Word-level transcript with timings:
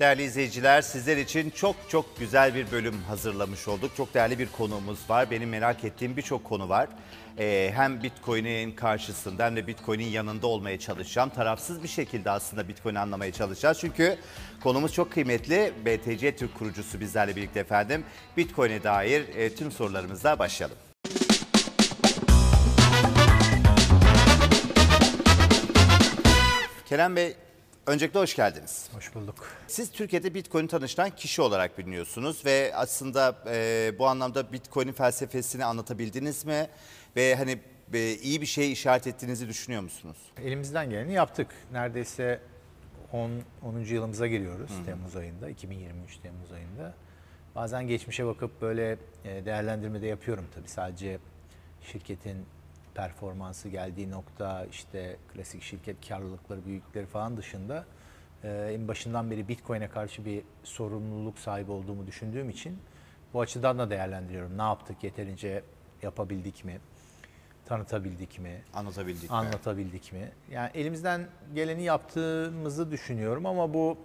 Değerli 0.00 0.22
izleyiciler 0.22 0.82
sizler 0.82 1.16
için 1.16 1.50
çok 1.50 1.76
çok 1.88 2.18
güzel 2.18 2.54
bir 2.54 2.70
bölüm 2.70 3.02
hazırlamış 3.02 3.68
olduk. 3.68 3.96
Çok 3.96 4.14
değerli 4.14 4.38
bir 4.38 4.46
konuğumuz 4.46 5.10
var. 5.10 5.30
Benim 5.30 5.48
merak 5.48 5.84
ettiğim 5.84 6.16
birçok 6.16 6.44
konu 6.44 6.68
var. 6.68 6.88
Ee, 7.38 7.70
hem 7.74 8.02
Bitcoin'in 8.02 8.72
karşısında 8.72 9.44
hem 9.44 9.56
de 9.56 9.66
Bitcoin'in 9.66 10.08
yanında 10.08 10.46
olmaya 10.46 10.78
çalışacağım. 10.78 11.30
Tarafsız 11.30 11.82
bir 11.82 11.88
şekilde 11.88 12.30
aslında 12.30 12.68
Bitcoin'i 12.68 12.98
anlamaya 12.98 13.32
çalışacağız. 13.32 13.78
Çünkü 13.80 14.16
konumuz 14.62 14.92
çok 14.92 15.12
kıymetli. 15.12 15.72
BTC 15.84 16.36
Türk 16.36 16.54
kurucusu 16.54 17.00
bizlerle 17.00 17.36
birlikte 17.36 17.60
efendim. 17.60 18.04
Bitcoin'e 18.36 18.82
dair 18.82 19.36
e, 19.36 19.54
tüm 19.54 19.72
sorularımızla 19.72 20.38
başlayalım. 20.38 20.76
Kerem 26.88 27.16
Bey, 27.16 27.36
öncelikle 27.86 28.20
hoş 28.20 28.36
geldiniz. 28.36 28.88
Hoş 28.94 29.14
bulduk. 29.14 29.46
Siz 29.66 29.92
Türkiye'de 29.92 30.34
Bitcoin'i 30.34 30.68
tanıştıran 30.68 31.10
kişi 31.10 31.42
olarak 31.42 31.78
biliniyorsunuz 31.78 32.44
ve 32.44 32.72
aslında 32.74 33.36
e, 33.46 33.92
bu 33.98 34.06
anlamda 34.06 34.52
Bitcoin'in 34.52 34.92
felsefesini 34.92 35.64
anlatabildiniz 35.64 36.44
mi? 36.44 36.66
Ve 37.16 37.34
hani 37.34 37.58
e, 37.94 38.12
iyi 38.14 38.40
bir 38.40 38.46
şey 38.46 38.72
işaret 38.72 39.06
ettiğinizi 39.06 39.48
düşünüyor 39.48 39.82
musunuz? 39.82 40.16
Elimizden 40.44 40.90
geleni 40.90 41.12
yaptık. 41.12 41.48
Neredeyse 41.72 42.40
10. 43.12 43.30
10. 43.62 43.78
yılımıza 43.78 44.26
giriyoruz 44.26 44.70
Temmuz 44.86 45.16
ayında, 45.16 45.50
2023 45.50 46.16
Temmuz 46.16 46.52
ayında. 46.52 46.94
Bazen 47.54 47.88
geçmişe 47.88 48.26
bakıp 48.26 48.62
böyle 48.62 48.96
e, 49.24 49.44
değerlendirme 49.44 50.02
de 50.02 50.06
yapıyorum 50.06 50.46
tabii. 50.54 50.68
Sadece 50.68 51.18
şirketin 51.92 52.46
performansı 52.94 53.68
geldiği 53.68 54.10
nokta, 54.10 54.64
işte 54.64 55.16
klasik 55.34 55.62
şirket 55.62 56.08
karlılıkları, 56.08 56.64
büyüklükleri 56.64 57.06
falan 57.06 57.36
dışında 57.36 57.84
en 58.44 58.88
başından 58.88 59.30
beri 59.30 59.48
Bitcoin'e 59.48 59.88
karşı 59.88 60.24
bir 60.24 60.42
sorumluluk 60.62 61.38
sahibi 61.38 61.70
olduğumu 61.70 62.06
düşündüğüm 62.06 62.50
için 62.50 62.78
bu 63.34 63.40
açıdan 63.40 63.78
da 63.78 63.90
değerlendiriyorum. 63.90 64.58
Ne 64.58 64.62
yaptık, 64.62 65.04
yeterince 65.04 65.62
yapabildik 66.02 66.64
mi, 66.64 66.80
tanıtabildik 67.66 68.38
mi? 68.38 68.62
Anlatabildik 68.74 69.30
mi? 69.30 69.36
anlatabildik 69.36 70.12
mi? 70.12 70.32
Yani 70.50 70.70
elimizden 70.74 71.26
geleni 71.54 71.82
yaptığımızı 71.82 72.90
düşünüyorum 72.90 73.46
ama 73.46 73.74
bu 73.74 73.98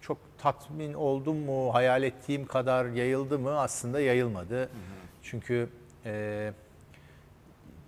çok 0.00 0.18
tatmin 0.38 0.94
oldum 0.94 1.36
mu, 1.36 1.74
hayal 1.74 2.02
ettiğim 2.02 2.46
kadar 2.46 2.86
yayıldı 2.86 3.38
mı? 3.38 3.58
Aslında 3.58 4.00
yayılmadı. 4.00 4.70
Çünkü 5.22 5.68
e, 6.04 6.52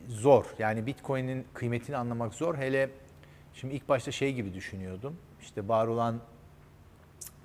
zor. 0.09 0.45
Yani 0.59 0.87
Bitcoin'in 0.87 1.47
kıymetini 1.55 1.97
anlamak 1.97 2.35
zor. 2.35 2.57
Hele 2.57 2.91
şimdi 3.55 3.75
ilk 3.75 3.89
başta 3.89 4.13
şey 4.13 4.35
gibi 4.35 4.55
düşünüyordum. 4.55 5.17
İşte 5.41 5.69
var 5.69 5.87
olan 5.87 6.21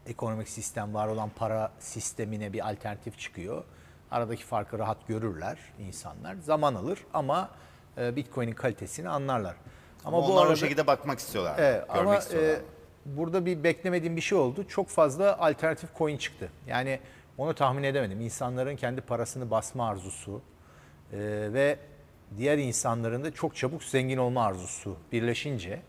ekonomik 0.07 0.49
sistem, 0.49 0.93
var 0.93 1.07
olan 1.07 1.29
para 1.35 1.71
sistemine 1.79 2.53
bir 2.53 2.69
alternatif 2.69 3.19
çıkıyor. 3.19 3.63
Aradaki 4.11 4.43
farkı 4.43 4.79
rahat 4.79 5.07
görürler 5.07 5.57
insanlar. 5.79 6.35
Zaman 6.35 6.75
alır 6.75 6.99
ama 7.13 7.49
e, 7.97 8.15
Bitcoin'in 8.15 8.53
kalitesini 8.53 9.09
anlarlar. 9.09 9.55
Ama 10.05 10.19
onlar 10.19 10.45
o 10.45 10.55
şekilde 10.55 10.87
bakmak 10.87 11.19
istiyorlar. 11.19 11.55
Evet, 11.57 11.87
görmek 11.87 12.01
ama 12.01 12.17
istiyorlar. 12.17 12.49
e, 12.49 12.61
burada 13.05 13.45
bir 13.45 13.63
beklemediğim 13.63 14.15
bir 14.15 14.21
şey 14.21 14.37
oldu. 14.37 14.67
Çok 14.67 14.89
fazla 14.89 15.37
alternatif 15.37 15.97
coin 15.97 16.17
çıktı. 16.17 16.49
Yani 16.67 16.99
onu 17.37 17.53
tahmin 17.53 17.83
edemedim. 17.83 18.21
İnsanların 18.21 18.75
kendi 18.75 19.01
parasını 19.01 19.51
basma 19.51 19.89
arzusu 19.89 20.41
e, 21.13 21.19
ve 21.53 21.79
diğer 22.37 22.57
insanların 22.57 23.23
da 23.23 23.31
çok 23.31 23.55
çabuk 23.55 23.83
zengin 23.83 24.17
olma 24.17 24.45
arzusu 24.45 24.97
birleşince 25.11 25.81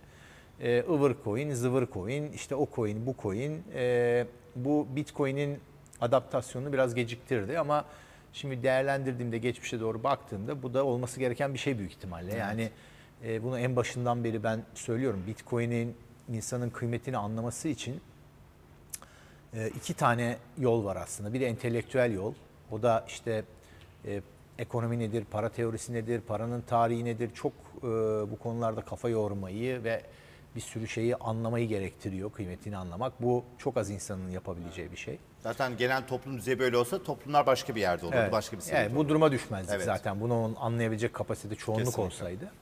e, 0.61 0.81
ıvır 0.81 1.17
coin, 1.25 1.55
zıvır 1.55 1.87
coin, 1.93 2.33
işte 2.33 2.55
o 2.55 2.69
coin, 2.75 3.07
bu 3.07 3.15
coin, 3.23 3.65
e, 3.75 4.27
bu 4.57 4.87
Bitcoin'in 4.97 5.59
adaptasyonunu 6.01 6.73
biraz 6.73 6.95
geciktirdi 6.95 7.59
ama 7.59 7.85
şimdi 8.33 8.63
değerlendirdiğimde, 8.63 9.39
geçmişe 9.39 9.81
doğru 9.81 10.03
baktığımda 10.03 10.63
bu 10.63 10.75
da 10.75 10.85
olması 10.85 11.21
gereken 11.21 11.55
bir 11.55 11.59
şey 11.59 11.79
büyük 11.79 11.93
ihtimalle. 11.93 12.35
Yani 12.35 12.71
e, 13.25 13.43
bunu 13.43 13.59
en 13.59 13.77
başından 13.77 14.25
beri 14.25 14.43
ben 14.43 14.63
söylüyorum. 14.75 15.25
Bitcoin'in 15.27 15.97
insanın 16.29 16.71
kıymetini 16.71 17.17
anlaması 17.17 17.69
için 17.69 18.01
e, 19.55 19.69
iki 19.69 19.95
tane 19.95 20.37
yol 20.59 20.85
var 20.85 20.97
aslında. 20.97 21.33
Bir 21.33 21.41
entelektüel 21.41 22.13
yol. 22.13 22.35
O 22.71 22.83
da 22.83 23.05
işte 23.09 23.45
e, 24.07 24.23
ekonomi 24.59 24.99
nedir, 24.99 25.25
para 25.31 25.49
teorisi 25.49 25.93
nedir, 25.93 26.21
paranın 26.21 26.61
tarihi 26.61 27.05
nedir. 27.05 27.31
Çok 27.35 27.53
e, 27.79 27.83
bu 28.31 28.39
konularda 28.43 28.81
kafa 28.81 29.09
yormayı 29.09 29.85
ve 29.85 30.03
bir 30.57 30.61
sürü 30.61 30.89
şeyi 30.89 31.17
anlamayı 31.17 31.69
gerektiriyor, 31.69 32.33
kıymetini 32.33 32.77
anlamak. 32.77 33.23
Bu 33.23 33.45
çok 33.59 33.77
az 33.77 33.91
insanın 33.91 34.31
yapabileceği 34.31 34.93
bir 34.93 34.97
şey. 34.97 35.19
Zaten 35.41 35.77
genel 35.77 36.07
toplum 36.07 36.37
düzeyi 36.39 36.59
böyle 36.59 36.77
olsa 36.77 37.03
toplumlar 37.03 37.47
başka 37.47 37.75
bir 37.75 37.81
yerde 37.81 38.07
olurdu. 38.07 38.29
Başka 38.33 38.57
bir 38.57 38.63
seviyede 38.63 38.83
Evet, 38.83 38.95
bu 38.95 38.99
olurdu. 38.99 39.09
duruma 39.09 39.33
düşmezdik 39.33 39.75
Evet. 39.75 39.85
zaten. 39.85 40.21
Bunu 40.21 40.55
anlayabilecek 40.61 41.15
kapasite 41.15 41.55
çoğunluk 41.55 41.85
Kesinlikle. 41.85 42.03
olsaydı. 42.15 42.53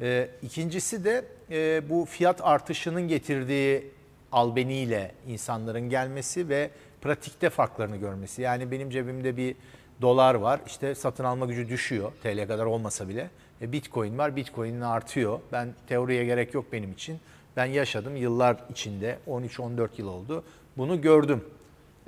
Ee, 0.00 0.30
ikincisi 0.42 1.04
de 1.04 1.24
e, 1.50 1.82
bu 1.90 2.04
fiyat 2.04 2.40
artışının 2.42 3.08
getirdiği 3.08 3.90
albeniyle 4.32 5.14
insanların 5.28 5.90
gelmesi 5.90 6.48
ve 6.48 6.70
pratikte 7.00 7.50
farklarını 7.50 7.96
görmesi. 7.96 8.42
Yani 8.42 8.70
benim 8.70 8.90
cebimde 8.90 9.36
bir 9.36 9.56
dolar 10.02 10.34
var. 10.34 10.60
İşte 10.66 10.94
satın 10.94 11.24
alma 11.24 11.46
gücü 11.46 11.68
düşüyor. 11.68 12.12
TL 12.22 12.46
kadar 12.48 12.64
olmasa 12.64 13.08
bile. 13.08 13.30
E, 13.60 13.72
Bitcoin 13.72 14.18
var. 14.18 14.36
Bitcoin'in 14.36 14.80
artıyor. 14.80 15.40
Ben 15.52 15.68
teoriye 15.86 16.24
gerek 16.24 16.54
yok 16.54 16.64
benim 16.72 16.92
için. 16.92 17.18
Ben 17.56 17.66
yaşadım 17.66 18.16
yıllar 18.16 18.56
içinde. 18.70 19.18
13-14 19.28 19.88
yıl 19.98 20.06
oldu. 20.08 20.44
Bunu 20.76 21.00
gördüm 21.00 21.44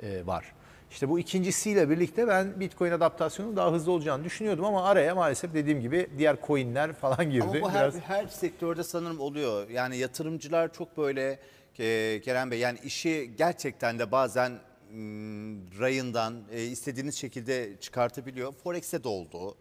e, 0.03 0.27
var. 0.27 0.45
İşte 0.91 1.09
bu 1.09 1.19
ikincisiyle 1.19 1.89
birlikte 1.89 2.27
ben 2.27 2.59
Bitcoin 2.59 2.91
adaptasyonunun 2.91 3.55
daha 3.55 3.71
hızlı 3.71 3.91
olacağını 3.91 4.23
düşünüyordum 4.23 4.65
ama 4.65 4.83
araya 4.83 5.15
maalesef 5.15 5.53
dediğim 5.53 5.81
gibi 5.81 6.07
diğer 6.17 6.37
coinler 6.47 6.93
falan 7.01 7.31
girdi. 7.31 7.43
Ama 7.43 7.61
bu 7.61 7.69
her, 7.71 7.91
Biraz 7.91 8.01
her 8.01 8.27
sektörde 8.27 8.83
sanırım 8.83 9.19
oluyor. 9.19 9.69
Yani 9.69 9.97
yatırımcılar 9.97 10.73
çok 10.73 10.97
böyle 10.97 11.39
e, 11.79 12.21
Kerem 12.21 12.51
Bey 12.51 12.59
yani 12.59 12.79
işi 12.83 13.31
gerçekten 13.37 13.99
de 13.99 14.11
bazen 14.11 14.51
rayından 15.79 16.43
e, 16.51 16.63
istediğiniz 16.63 17.15
şekilde 17.15 17.79
çıkartabiliyor. 17.79 18.53
Forex'te 18.53 19.03
de 19.03 19.07
oldu. 19.07 19.57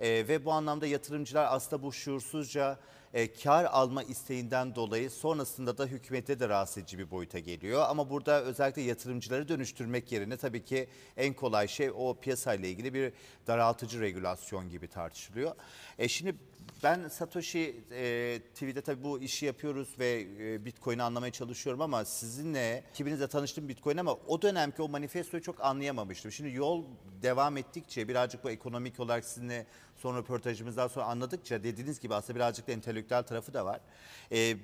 E, 0.00 0.08
ve 0.08 0.44
bu 0.44 0.52
anlamda 0.52 0.86
yatırımcılar 0.86 1.46
aslında 1.50 1.82
bu 1.82 1.92
şuursuzca 1.92 2.78
e, 3.14 3.32
kar 3.32 3.64
alma 3.64 4.02
isteğinden 4.02 4.74
dolayı 4.74 5.10
sonrasında 5.10 5.78
da 5.78 5.86
hükümete 5.86 6.40
de 6.40 6.48
rahatsız 6.48 6.78
edici 6.78 6.98
bir 6.98 7.10
boyuta 7.10 7.38
geliyor. 7.38 7.84
Ama 7.88 8.10
burada 8.10 8.42
özellikle 8.42 8.82
yatırımcıları 8.82 9.48
dönüştürmek 9.48 10.12
yerine 10.12 10.36
tabii 10.36 10.64
ki 10.64 10.88
en 11.16 11.34
kolay 11.34 11.68
şey 11.68 11.90
o 11.90 12.16
piyasayla 12.20 12.68
ilgili 12.68 12.94
bir 12.94 13.12
daraltıcı 13.46 14.00
regülasyon 14.00 14.70
gibi 14.70 14.88
tartışılıyor. 14.88 15.54
E, 15.98 16.08
şimdi 16.08 16.36
ben 16.82 17.08
Satoshi 17.08 17.80
e, 17.90 18.40
TV'de 18.54 18.80
tabii 18.80 19.04
bu 19.04 19.20
işi 19.20 19.46
yapıyoruz 19.46 19.88
ve 19.98 20.26
e, 20.40 20.64
Bitcoin'i 20.64 21.02
anlamaya 21.02 21.32
çalışıyorum 21.32 21.80
ama 21.80 22.04
sizinle 22.04 22.84
ikimizle 22.94 23.28
tanıştım 23.28 23.68
Bitcoin 23.68 23.96
ama 23.96 24.14
o 24.26 24.42
dönemki 24.42 24.82
o 24.82 24.88
manifestoyu 24.88 25.42
çok 25.42 25.64
anlayamamıştım. 25.64 26.32
Şimdi 26.32 26.56
yol 26.56 26.84
devam 27.22 27.56
ettikçe 27.56 28.08
birazcık 28.08 28.44
bu 28.44 28.50
ekonomik 28.50 29.00
olarak 29.00 29.24
sizinle 29.24 29.66
son 29.98 30.16
röportajımızdan 30.16 30.88
sonra 30.88 31.06
anladıkça 31.06 31.62
dediğiniz 31.62 32.00
gibi 32.00 32.14
aslında 32.14 32.38
birazcık 32.38 32.68
da 32.68 32.72
entelektüel 32.72 33.22
tarafı 33.22 33.54
da 33.54 33.64
var. 33.64 33.80
E, 34.32 34.56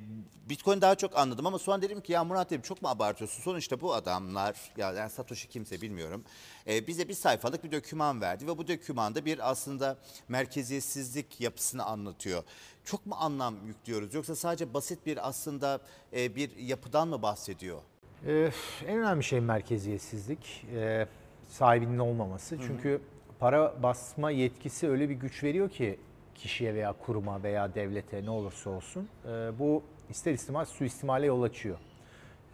Bitcoin 0.49 0.81
daha 0.81 0.95
çok 0.95 1.19
anladım 1.19 1.47
ama 1.47 1.59
sonra 1.59 1.83
dedim 1.83 2.01
ki 2.01 2.13
ya 2.13 2.25
Murat 2.25 2.51
dedim 2.51 2.63
çok 2.63 2.83
mu 2.83 2.89
abartıyorsun? 2.89 3.43
Sonuçta 3.43 3.81
bu 3.81 3.95
adamlar 3.95 4.57
ya 4.77 4.93
yani 4.93 5.11
Satoshi 5.11 5.49
kimse 5.49 5.81
bilmiyorum. 5.81 6.25
E, 6.67 6.87
bize 6.87 7.09
bir 7.09 7.15
sayfalık 7.15 7.65
bir 7.65 7.73
doküman 7.73 8.21
verdi 8.21 8.47
ve 8.47 8.59
bu 8.59 8.69
dokümanda 8.69 9.25
bir 9.25 9.51
aslında 9.51 9.97
merkeziyetsizlik 10.29 11.41
yapısını 11.41 11.85
anlatıyor. 11.85 12.43
Çok 12.85 13.07
mu 13.07 13.15
anlam 13.19 13.67
yüklüyoruz 13.67 14.15
yoksa 14.15 14.37
sadece 14.37 14.75
basit 14.75 15.07
bir 15.07 15.29
aslında 15.29 15.81
e, 16.13 16.37
bir 16.37 16.57
yapıdan 16.57 17.09
mı 17.09 17.23
bahsediyor? 17.23 17.83
Ee, 18.27 18.51
en 18.87 18.99
önemli 18.99 19.25
şey 19.25 19.41
merkeziyetsizlik, 19.41 20.67
ee, 20.75 21.07
sahibinin 21.49 21.99
olmaması. 21.99 22.59
Çünkü 22.67 23.01
para 23.41 23.83
basma 23.83 24.31
yetkisi 24.31 24.89
öyle 24.89 25.09
bir 25.09 25.15
güç 25.15 25.45
veriyor 25.45 25.71
ki 25.71 25.99
kişiye 26.35 26.75
veya 26.75 26.93
kuruma 26.93 27.43
veya 27.43 27.75
devlete 27.75 28.25
ne 28.25 28.31
olursa 28.31 28.71
olsun 28.71 29.09
ee, 29.27 29.29
bu 29.59 29.83
ister 30.11 30.33
istemez 30.33 30.69
suistimale 30.69 31.27
yol 31.27 31.43
açıyor. 31.43 31.79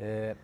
Ee, 0.00 0.34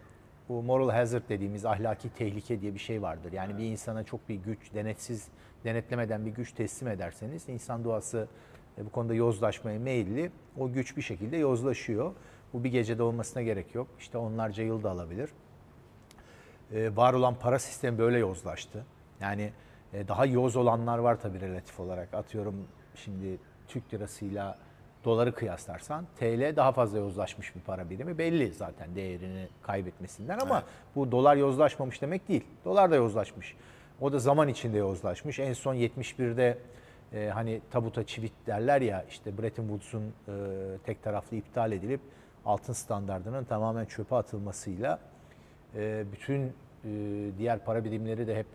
bu 0.48 0.62
moral 0.62 0.90
hazard 0.90 1.22
dediğimiz 1.28 1.64
ahlaki 1.64 2.08
tehlike 2.08 2.60
diye 2.60 2.74
bir 2.74 2.78
şey 2.78 3.02
vardır. 3.02 3.32
Yani 3.32 3.58
bir 3.58 3.64
insana 3.64 4.04
çok 4.04 4.28
bir 4.28 4.34
güç, 4.34 4.74
denetsiz, 4.74 5.28
denetlemeden 5.64 6.26
bir 6.26 6.30
güç 6.30 6.52
teslim 6.52 6.88
ederseniz 6.88 7.48
insan 7.48 7.84
doğası 7.84 8.28
e, 8.78 8.86
bu 8.86 8.90
konuda 8.90 9.14
yozlaşmaya 9.14 9.78
meyilli. 9.78 10.30
O 10.58 10.72
güç 10.72 10.96
bir 10.96 11.02
şekilde 11.02 11.36
yozlaşıyor. 11.36 12.12
Bu 12.52 12.64
bir 12.64 12.70
gecede 12.70 13.02
olmasına 13.02 13.42
gerek 13.42 13.74
yok. 13.74 13.88
İşte 13.98 14.18
onlarca 14.18 14.64
yıl 14.64 14.82
da 14.82 14.90
alabilir. 14.90 15.30
Ee, 16.72 16.96
var 16.96 17.14
olan 17.14 17.34
para 17.34 17.58
sistemi 17.58 17.98
böyle 17.98 18.18
yozlaştı. 18.18 18.84
Yani 19.20 19.42
e, 19.42 19.52
daha 19.92 20.26
yoz 20.26 20.56
olanlar 20.56 20.98
var 20.98 21.20
tabii 21.20 21.40
relatif 21.40 21.80
olarak. 21.80 22.14
Atıyorum 22.14 22.54
şimdi 22.94 23.38
Türk 23.68 23.94
lirasıyla 23.94 24.58
doları 25.04 25.34
kıyaslarsan 25.34 26.06
TL 26.18 26.56
daha 26.56 26.72
fazla 26.72 26.98
yozlaşmış 26.98 27.56
bir 27.56 27.60
para 27.60 27.90
birimi 27.90 28.18
belli 28.18 28.52
zaten 28.52 28.94
değerini 28.94 29.48
kaybetmesinden 29.62 30.38
ama 30.38 30.62
bu 30.96 31.12
dolar 31.12 31.36
yozlaşmamış 31.36 32.02
demek 32.02 32.28
değil. 32.28 32.44
Dolar 32.64 32.90
da 32.90 32.96
yozlaşmış. 32.96 33.56
O 34.00 34.12
da 34.12 34.18
zaman 34.18 34.48
içinde 34.48 34.78
yozlaşmış. 34.78 35.38
En 35.38 35.52
son 35.52 35.74
71'de 35.74 36.58
e, 37.12 37.30
hani 37.34 37.60
tabuta 37.70 38.06
çivit 38.06 38.32
derler 38.46 38.80
ya 38.80 39.04
işte 39.08 39.38
Bretton 39.38 39.62
Woods'un 39.68 40.02
e, 40.02 40.32
tek 40.84 41.02
taraflı 41.02 41.36
iptal 41.36 41.72
edilip 41.72 42.00
altın 42.44 42.72
standardının 42.72 43.44
tamamen 43.44 43.84
çöpe 43.84 44.16
atılmasıyla 44.16 44.98
e, 45.74 46.04
bütün 46.12 46.40
e, 46.42 46.50
diğer 47.38 47.58
para 47.58 47.84
birimleri 47.84 48.26
de 48.26 48.36
hep 48.36 48.46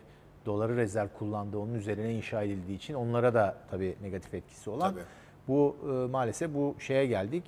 doları 0.45 0.77
rezerv 0.77 1.07
kullandığı 1.19 1.57
onun 1.57 1.73
üzerine 1.73 2.13
inşa 2.13 2.43
edildiği 2.43 2.77
için 2.77 2.93
onlara 2.93 3.33
da 3.33 3.57
tabii 3.71 3.95
negatif 4.01 4.33
etkisi 4.33 4.69
olan 4.69 4.91
Tabii. 4.93 5.03
bu 5.47 5.75
e, 5.83 6.11
maalesef 6.11 6.53
bu 6.53 6.75
şeye 6.79 7.05
geldik. 7.05 7.43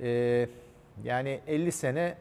E, 0.00 0.48
yani 1.04 1.40
50 1.46 1.72
sene 1.72 2.14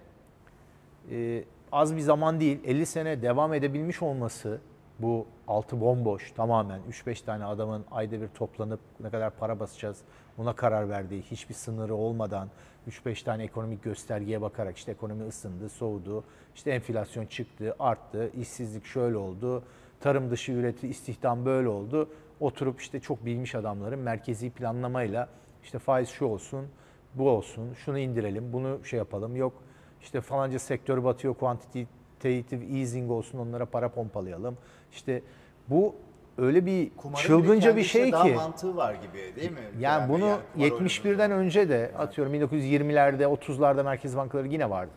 e, 1.11 1.44
az 1.71 1.95
bir 1.95 2.01
zaman 2.01 2.39
değil. 2.39 2.59
50 2.65 2.85
sene 2.85 3.21
devam 3.21 3.53
edebilmiş 3.53 4.01
olması 4.01 4.59
bu 5.00 5.25
altı 5.47 5.81
bomboş 5.81 6.31
tamamen 6.31 6.81
3-5 6.89 7.25
tane 7.25 7.45
adamın 7.45 7.85
ayda 7.91 8.21
bir 8.21 8.27
toplanıp 8.27 8.79
ne 9.00 9.09
kadar 9.09 9.29
para 9.29 9.59
basacağız 9.59 10.01
ona 10.38 10.53
karar 10.53 10.89
verdiği 10.89 11.21
hiçbir 11.21 11.53
sınırı 11.53 11.95
olmadan 11.95 12.50
3-5 12.89 13.23
tane 13.23 13.44
ekonomik 13.44 13.83
göstergeye 13.83 14.41
bakarak 14.41 14.77
işte 14.77 14.91
ekonomi 14.91 15.27
ısındı, 15.27 15.69
soğudu, 15.69 16.23
işte 16.56 16.71
enflasyon 16.71 17.25
çıktı, 17.25 17.75
arttı, 17.79 18.31
işsizlik 18.39 18.85
şöyle 18.85 19.17
oldu, 19.17 19.63
tarım 20.00 20.31
dışı 20.31 20.51
üreti, 20.51 20.88
istihdam 20.88 21.46
böyle 21.46 21.69
oldu. 21.69 22.10
Oturup 22.40 22.81
işte 22.81 23.00
çok 23.00 23.25
bilmiş 23.25 23.56
adamların 23.56 24.00
merkezi 24.00 24.50
planlamayla 24.50 25.30
işte 25.63 25.80
faiz 25.80 26.10
şu 26.10 26.25
olsun, 26.25 26.68
bu 27.13 27.30
olsun, 27.30 27.74
şunu 27.74 28.00
indirelim, 28.00 28.54
bunu 28.54 28.86
şey 28.86 28.98
yapalım. 28.98 29.36
Yok 29.36 29.54
işte 30.01 30.22
falanca 30.22 30.60
sektör 30.60 31.04
batıyor, 31.04 31.34
quantitative 31.34 32.80
easing 32.80 33.12
olsun 33.12 33.40
onlara 33.40 33.66
para 33.66 33.90
pompalayalım. 33.90 34.57
İşte 34.92 35.22
bu 35.68 35.96
öyle 36.38 36.66
bir 36.66 36.90
Kumarın 36.98 37.22
çılgınca 37.24 37.78
bir 37.78 37.84
şey 37.84 38.12
daha 38.12 38.24
ki. 38.24 38.34
mantığı 38.34 38.75
var 38.75 38.94
gibi 38.94 39.36
değil 39.36 39.52
mi? 39.52 39.57
Yani 39.80 40.10
bunu 40.10 40.19
kumar 40.19 40.40
oyununda. 40.72 40.84
71'den 40.84 41.31
önce 41.31 41.69
de 41.69 41.92
atıyorum 41.98 42.34
1920'lerde 42.34 43.24
30'larda 43.24 43.84
merkez 43.84 44.18
bankaları 44.18 44.48
yine 44.48 44.69
vardı. 44.69 44.92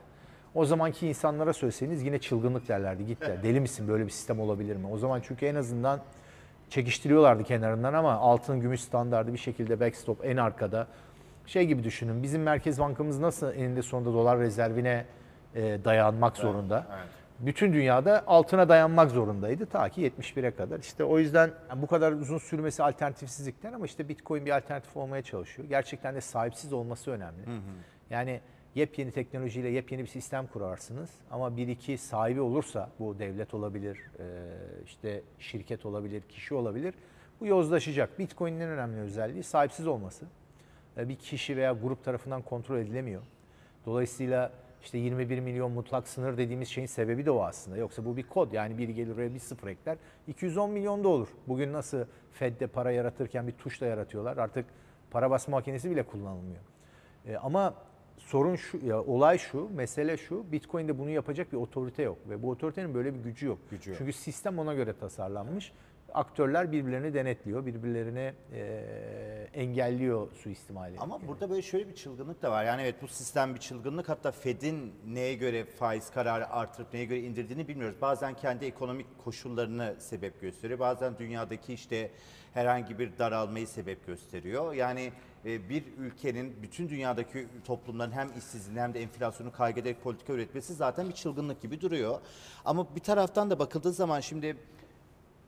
O 0.54 0.64
zamanki 0.64 1.08
insanlara 1.08 1.52
söyleseniz 1.52 2.02
yine 2.02 2.18
çılgınlık 2.18 2.68
derlerdi. 2.68 3.06
Git 3.06 3.20
der. 3.20 3.42
Deli 3.42 3.60
misin 3.60 3.88
böyle 3.88 4.04
bir 4.04 4.10
sistem 4.10 4.40
olabilir 4.40 4.76
mi? 4.76 4.86
O 4.86 4.98
zaman 4.98 5.20
çünkü 5.20 5.46
en 5.46 5.54
azından 5.54 6.00
çekiştiriyorlardı 6.70 7.44
kenarından 7.44 7.94
ama 7.94 8.12
altın 8.12 8.60
gümüş 8.60 8.80
standardı 8.80 9.32
bir 9.32 9.38
şekilde 9.38 9.80
backstop 9.80 10.24
en 10.24 10.36
arkada. 10.36 10.86
Şey 11.46 11.66
gibi 11.66 11.84
düşünün 11.84 12.22
bizim 12.22 12.42
merkez 12.42 12.78
bankamız 12.80 13.18
nasıl 13.18 13.54
eninde 13.54 13.82
sonunda 13.82 14.12
dolar 14.12 14.38
rezervine 14.38 15.04
e, 15.54 15.84
dayanmak 15.84 16.36
zorunda. 16.36 16.86
evet. 16.98 17.08
Bütün 17.38 17.72
dünyada 17.72 18.22
altına 18.26 18.68
dayanmak 18.68 19.10
zorundaydı 19.10 19.66
ta 19.66 19.88
ki 19.88 20.12
71'e 20.18 20.50
kadar. 20.50 20.78
İşte 20.78 21.04
o 21.04 21.18
yüzden 21.18 21.50
bu 21.76 21.86
kadar 21.86 22.12
uzun 22.12 22.38
sürmesi 22.38 22.82
alternatifsizlikten 22.82 23.72
ama 23.72 23.86
işte 23.86 24.08
Bitcoin 24.08 24.46
bir 24.46 24.56
alternatif 24.56 24.96
olmaya 24.96 25.22
çalışıyor. 25.22 25.68
Gerçekten 25.68 26.14
de 26.14 26.20
sahipsiz 26.20 26.72
olması 26.72 27.10
önemli. 27.10 27.42
Yani 28.10 28.40
yepyeni 28.74 29.12
teknolojiyle 29.12 29.68
yepyeni 29.68 30.02
bir 30.02 30.08
sistem 30.08 30.46
kurarsınız 30.46 31.10
ama 31.30 31.56
bir 31.56 31.68
iki 31.68 31.98
sahibi 31.98 32.40
olursa 32.40 32.90
bu 32.98 33.18
devlet 33.18 33.54
olabilir, 33.54 33.98
e, 34.18 34.24
işte 34.84 35.22
şirket 35.38 35.86
olabilir, 35.86 36.22
kişi 36.22 36.54
olabilir. 36.54 36.94
Bu 37.40 37.46
yozlaşacak. 37.46 38.18
Bitcoin'in 38.18 38.60
en 38.60 38.68
önemli 38.68 39.00
özelliği 39.00 39.42
sahipsiz 39.42 39.86
olması. 39.86 40.26
E, 40.96 41.08
Bir 41.08 41.16
kişi 41.16 41.56
veya 41.56 41.72
grup 41.72 42.04
tarafından 42.04 42.42
kontrol 42.42 42.78
edilemiyor. 42.78 43.22
Dolayısıyla 43.86 44.52
işte 44.82 44.98
21 44.98 45.40
milyon 45.40 45.72
mutlak 45.72 46.08
sınır 46.08 46.38
dediğimiz 46.38 46.68
şeyin 46.68 46.86
sebebi 46.86 47.26
de 47.26 47.30
o 47.30 47.42
aslında. 47.42 47.76
Yoksa 47.76 48.04
bu 48.04 48.16
bir 48.16 48.22
kod. 48.22 48.52
Yani 48.52 48.78
biri 48.78 48.94
gelir 48.94 49.14
oraya 49.14 49.34
bir 49.34 49.38
sıfır 49.38 49.68
ekler. 49.68 49.96
210 50.26 50.70
milyon 50.70 51.04
da 51.04 51.08
olur. 51.08 51.28
Bugün 51.48 51.72
nasıl 51.72 52.04
Fed'de 52.32 52.66
para 52.66 52.90
yaratırken 52.90 53.46
bir 53.46 53.52
tuşla 53.52 53.86
yaratıyorlar. 53.86 54.36
Artık 54.36 54.66
para 55.10 55.30
basma 55.30 55.56
makinesi 55.56 55.90
bile 55.90 56.02
kullanılmıyor. 56.02 56.62
E, 57.26 57.36
ama 57.36 57.74
sorun 58.26 58.56
şu, 58.56 58.86
ya 58.86 59.02
olay 59.02 59.38
şu, 59.38 59.68
mesele 59.74 60.16
şu. 60.16 60.52
Bitcoin'de 60.52 60.98
bunu 60.98 61.10
yapacak 61.10 61.52
bir 61.52 61.56
otorite 61.56 62.02
yok. 62.02 62.18
Ve 62.28 62.42
bu 62.42 62.50
otoritenin 62.50 62.94
böyle 62.94 63.14
bir 63.14 63.18
gücü 63.18 63.46
yok. 63.46 63.58
Gücü 63.70 63.90
yok. 63.90 63.98
Çünkü 63.98 64.12
sistem 64.12 64.58
ona 64.58 64.74
göre 64.74 64.92
tasarlanmış. 64.92 65.72
Aktörler 66.14 66.72
birbirlerini 66.72 67.14
denetliyor, 67.14 67.66
birbirlerini 67.66 68.32
e, 68.52 69.48
engelliyor 69.54 70.32
suistimali. 70.32 70.98
Ama 70.98 71.28
burada 71.28 71.50
böyle 71.50 71.62
şöyle 71.62 71.88
bir 71.88 71.94
çılgınlık 71.94 72.42
da 72.42 72.50
var. 72.50 72.64
Yani 72.64 72.82
evet 72.82 72.94
bu 73.02 73.08
sistem 73.08 73.54
bir 73.54 73.60
çılgınlık. 73.60 74.08
Hatta 74.08 74.30
Fed'in 74.30 74.94
neye 75.06 75.34
göre 75.34 75.64
faiz 75.64 76.10
kararı 76.10 76.50
artırıp 76.50 76.92
neye 76.92 77.04
göre 77.04 77.20
indirdiğini 77.20 77.68
bilmiyoruz. 77.68 77.96
Bazen 78.00 78.34
kendi 78.34 78.64
ekonomik 78.64 79.18
koşullarını 79.24 79.96
sebep 79.98 80.40
gösteriyor. 80.40 80.78
Bazen 80.78 81.18
dünyadaki 81.18 81.74
işte 81.74 82.10
herhangi 82.54 82.98
bir 82.98 83.18
daralmayı 83.18 83.66
sebep 83.68 84.06
gösteriyor. 84.06 84.72
Yani 84.72 85.12
e, 85.44 85.68
bir 85.68 85.84
ülkenin 85.98 86.62
bütün 86.62 86.88
dünyadaki 86.88 87.48
toplumların 87.64 88.12
hem 88.12 88.28
işsizliğini 88.38 88.80
hem 88.80 88.94
de 88.94 89.02
enflasyonu 89.02 89.52
kaygederek 89.52 90.02
politika 90.02 90.32
üretmesi 90.32 90.74
zaten 90.74 91.08
bir 91.08 91.14
çılgınlık 91.14 91.62
gibi 91.62 91.80
duruyor. 91.80 92.20
Ama 92.64 92.96
bir 92.96 93.00
taraftan 93.00 93.50
da 93.50 93.58
bakıldığı 93.58 93.92
zaman 93.92 94.20
şimdi 94.20 94.56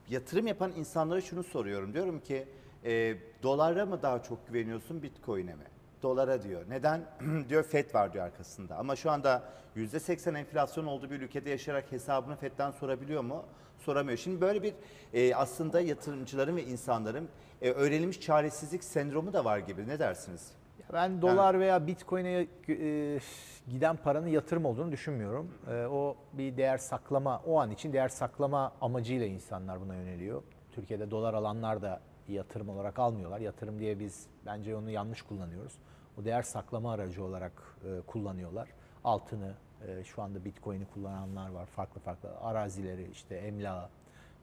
yatırım 0.09 0.47
yapan 0.47 0.71
insanlara 0.77 1.21
şunu 1.21 1.43
soruyorum. 1.43 1.93
Diyorum 1.93 2.19
ki 2.19 2.47
e, 2.85 3.15
dolara 3.43 3.85
mı 3.85 4.01
daha 4.01 4.23
çok 4.23 4.47
güveniyorsun 4.47 5.03
bitcoin'e 5.03 5.55
mi? 5.55 5.65
Dolara 6.03 6.43
diyor. 6.43 6.65
Neden? 6.69 7.05
diyor 7.49 7.63
FED 7.63 7.93
var 7.93 8.13
diyor 8.13 8.25
arkasında. 8.25 8.77
Ama 8.77 8.95
şu 8.95 9.11
anda 9.11 9.43
%80 9.75 10.37
enflasyon 10.39 10.85
olduğu 10.85 11.09
bir 11.09 11.21
ülkede 11.21 11.49
yaşayarak 11.49 11.91
hesabını 11.91 12.35
FED'den 12.35 12.71
sorabiliyor 12.71 13.23
mu? 13.23 13.45
Soramıyor. 13.85 14.17
Şimdi 14.17 14.41
böyle 14.41 14.63
bir 14.63 14.73
e, 15.13 15.35
aslında 15.35 15.81
yatırımcıların 15.81 16.55
ve 16.55 16.63
insanların 16.63 17.29
e, 17.61 17.71
öğrenilmiş 17.71 18.21
çaresizlik 18.21 18.83
sendromu 18.83 19.33
da 19.33 19.45
var 19.45 19.57
gibi. 19.57 19.87
Ne 19.87 19.99
dersiniz? 19.99 20.51
Ya 20.79 20.85
Ben 20.93 21.21
dolar 21.21 21.59
veya 21.59 21.87
bitcoin'e 21.87 22.47
e, 22.69 23.19
giden 23.67 23.95
paranın 23.95 24.27
yatırım 24.27 24.65
olduğunu 24.65 24.91
düşünmüyorum. 24.91 25.51
E, 25.71 25.85
o 25.85 26.15
bir 26.33 26.57
değer 26.57 26.77
saklama, 26.77 27.41
o 27.45 27.59
an 27.59 27.71
için 27.71 27.93
değer 27.93 28.09
saklama 28.09 28.73
amacıyla 28.81 29.25
insanlar 29.25 29.81
buna 29.81 29.95
yöneliyor. 29.95 30.43
Türkiye'de 30.71 31.11
dolar 31.11 31.33
alanlar 31.33 31.81
da 31.81 32.01
yatırım 32.27 32.69
olarak 32.69 32.99
almıyorlar. 32.99 33.39
Yatırım 33.39 33.79
diye 33.79 33.99
biz 33.99 34.27
bence 34.45 34.75
onu 34.75 34.89
yanlış 34.89 35.21
kullanıyoruz. 35.21 35.73
O 36.21 36.25
değer 36.25 36.41
saklama 36.41 36.91
aracı 36.93 37.23
olarak 37.23 37.51
e, 37.85 38.01
kullanıyorlar. 38.01 38.69
Altını, 39.03 39.53
e, 39.87 40.03
şu 40.03 40.21
anda 40.21 40.45
bitcoin'i 40.45 40.85
kullananlar 40.93 41.49
var. 41.49 41.65
Farklı 41.65 42.01
farklı 42.01 42.29
arazileri, 42.41 43.07
işte 43.11 43.35
emlağı 43.35 43.89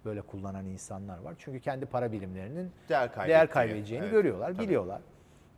böyle 0.04 0.20
kullanan 0.22 0.66
insanlar 0.66 1.18
var. 1.18 1.34
Çünkü 1.38 1.60
kendi 1.60 1.86
para 1.86 2.12
birimlerinin 2.12 2.70
Değer 2.88 3.10
değer, 3.28 3.50
kaybedeceğini 3.50 4.04
evet, 4.04 4.12
görüyorlar, 4.12 4.52
tabii. 4.52 4.62
biliyorlar. 4.62 5.00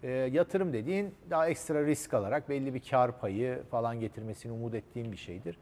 E, 0.02 0.11
yatırım 0.11 0.73
dediğin 0.73 1.14
daha 1.31 1.49
ekstra 1.49 1.87
risk 1.87 2.14
alarak 2.14 2.49
belli 2.49 2.75
bir 2.75 2.83
kar 2.90 3.21
payı 3.21 3.62
falan 3.71 4.00
getirmesini 4.00 4.52
umut 4.52 4.75
ettiğim 4.75 5.12
bir 5.12 5.16
şeydir. 5.16 5.59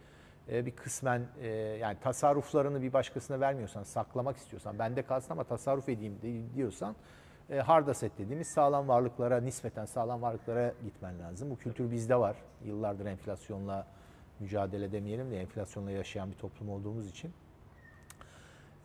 E, 0.48 0.66
bir 0.66 0.70
kısmen 0.70 1.22
e, 1.40 1.48
yani 1.48 1.96
tasarruflarını 2.00 2.82
bir 2.82 2.92
başkasına 2.92 3.40
vermiyorsan, 3.40 3.82
saklamak 3.82 4.36
istiyorsan, 4.36 4.78
bende 4.78 5.02
kalsın 5.02 5.32
ama 5.32 5.44
tasarruf 5.44 5.88
edeyim 5.88 6.18
di- 6.22 6.54
diyorsan 6.56 6.96
e, 7.50 7.58
hard 7.58 7.88
asset 7.88 8.18
dediğimiz 8.18 8.48
sağlam 8.48 8.88
varlıklara, 8.88 9.40
nispeten 9.40 9.84
sağlam 9.84 10.22
varlıklara 10.22 10.72
gitmen 10.84 11.18
lazım. 11.20 11.50
Bu 11.50 11.56
kültür 11.56 11.90
bizde 11.90 12.16
var. 12.16 12.36
Yıllardır 12.64 13.06
enflasyonla 13.06 13.86
mücadele 14.42 14.92
demeyelim 14.92 15.30
de 15.30 15.40
enflasyonla 15.40 15.90
yaşayan 15.90 16.30
bir 16.30 16.36
toplum 16.36 16.70
olduğumuz 16.70 17.08
için. 17.08 17.32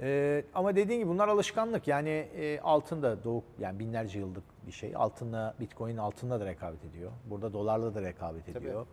Ee, 0.01 0.43
ama 0.55 0.75
dediğin 0.75 0.99
gibi 0.99 1.09
bunlar 1.09 1.27
alışkanlık. 1.27 1.87
Yani 1.87 2.09
e, 2.09 2.59
altın 2.59 3.01
da 3.01 3.23
doğuk 3.23 3.43
yani 3.59 3.79
binlerce 3.79 4.19
yıllık 4.19 4.43
bir 4.67 4.71
şey. 4.71 4.95
Altınla 4.95 5.55
Bitcoin 5.59 5.97
altınla 5.97 6.39
da 6.39 6.45
rekabet 6.45 6.85
ediyor. 6.85 7.11
Burada 7.25 7.53
dolarla 7.53 7.95
da 7.95 8.01
rekabet 8.01 8.49
ediyor. 8.49 8.87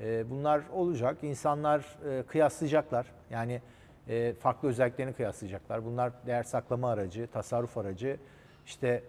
Ee, 0.00 0.30
bunlar 0.30 0.62
olacak. 0.72 1.18
İnsanlar 1.22 1.98
e, 2.08 2.22
kıyaslayacaklar. 2.22 3.06
Yani 3.30 3.60
e, 4.08 4.32
farklı 4.32 4.68
özelliklerini 4.68 5.12
kıyaslayacaklar. 5.12 5.84
Bunlar 5.84 6.12
değer 6.26 6.42
saklama 6.42 6.90
aracı, 6.90 7.26
tasarruf 7.26 7.78
aracı. 7.78 8.16
İşte 8.66 9.02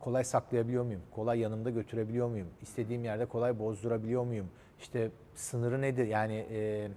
kolay 0.00 0.24
saklayabiliyor 0.24 0.84
muyum? 0.84 1.02
Kolay 1.14 1.38
yanımda 1.38 1.70
götürebiliyor 1.70 2.28
muyum? 2.28 2.48
İstediğim 2.62 3.04
yerde 3.04 3.26
kolay 3.26 3.58
bozdurabiliyor 3.58 4.24
muyum? 4.24 4.48
İşte 4.80 5.10
sınırı 5.34 5.82
nedir? 5.82 6.06
Yani 6.06 6.46
e, 6.50 6.88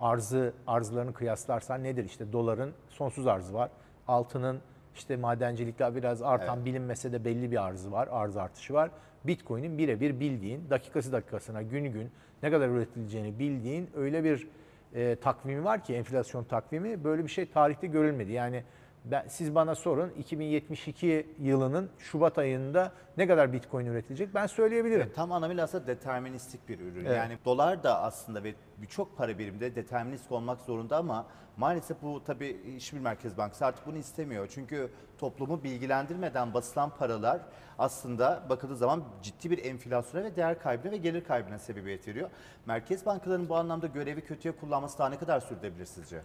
arzı 0.00 0.52
arzlarını 0.66 1.14
kıyaslarsan 1.14 1.84
nedir? 1.84 2.04
İşte 2.04 2.32
doların 2.32 2.72
sonsuz 2.88 3.26
arzı 3.26 3.54
var. 3.54 3.70
Altının 4.08 4.60
işte 4.94 5.16
madencilikler 5.16 5.96
biraz 5.96 6.22
artan 6.22 6.64
bilinmese 6.64 7.12
de 7.12 7.24
belli 7.24 7.50
bir 7.50 7.64
arzı 7.64 7.92
var. 7.92 8.08
Arz 8.12 8.36
artışı 8.36 8.74
var. 8.74 8.90
Bitcoin'in 9.24 9.78
birebir 9.78 10.20
bildiğin 10.20 10.70
dakikası 10.70 11.12
dakikasına 11.12 11.62
gün 11.62 11.84
gün 11.84 12.10
ne 12.42 12.50
kadar 12.50 12.68
üretileceğini 12.68 13.38
bildiğin 13.38 13.90
öyle 13.96 14.24
bir 14.24 14.48
e, 14.94 15.16
takvimi 15.16 15.64
var 15.64 15.84
ki 15.84 15.94
enflasyon 15.94 16.44
takvimi 16.44 17.04
böyle 17.04 17.24
bir 17.24 17.28
şey 17.28 17.46
tarihte 17.46 17.86
görülmedi. 17.86 18.32
Yani 18.32 18.64
Ben, 19.04 19.28
siz 19.28 19.54
bana 19.54 19.74
sorun 19.74 20.10
2072 20.10 21.26
yılının 21.38 21.90
Şubat 21.98 22.38
ayında 22.38 22.92
ne 23.16 23.26
kadar 23.26 23.52
Bitcoin 23.52 23.86
üretilecek 23.86 24.34
ben 24.34 24.46
söyleyebilirim. 24.46 25.12
Tam 25.14 25.32
anlamıyla 25.32 25.64
aslında 25.64 25.86
deterministik 25.86 26.68
bir 26.68 26.80
ürün. 26.80 27.04
Evet. 27.04 27.16
Yani 27.16 27.38
dolar 27.44 27.82
da 27.82 28.02
aslında 28.02 28.44
ve 28.44 28.54
birçok 28.78 29.16
para 29.16 29.38
biriminde 29.38 29.74
determinist 29.74 30.32
olmak 30.32 30.60
zorunda 30.60 30.96
ama 30.96 31.26
maalesef 31.56 32.02
bu 32.02 32.24
tabii 32.24 32.76
hiçbir 32.76 33.00
merkez 33.00 33.38
bankası 33.38 33.66
artık 33.66 33.86
bunu 33.86 33.98
istemiyor. 33.98 34.48
Çünkü 34.54 34.90
toplumu 35.18 35.64
bilgilendirmeden 35.64 36.54
basılan 36.54 36.90
paralar 36.90 37.40
aslında 37.78 38.42
bakıldığı 38.48 38.76
zaman 38.76 39.04
ciddi 39.22 39.50
bir 39.50 39.64
enflasyona 39.64 40.24
ve 40.24 40.36
değer 40.36 40.58
kaybına 40.58 40.92
ve 40.92 40.96
gelir 40.96 41.24
kaybına 41.24 41.58
sebebiyet 41.58 42.08
veriyor. 42.08 42.30
Merkez 42.66 43.06
bankalarının 43.06 43.48
bu 43.48 43.56
anlamda 43.56 43.86
görevi 43.86 44.20
kötüye 44.20 44.56
kullanması 44.56 44.98
daha 44.98 45.08
ne 45.08 45.18
kadar 45.18 45.40
sürdürebilir 45.40 45.86
sizce? 45.86 46.22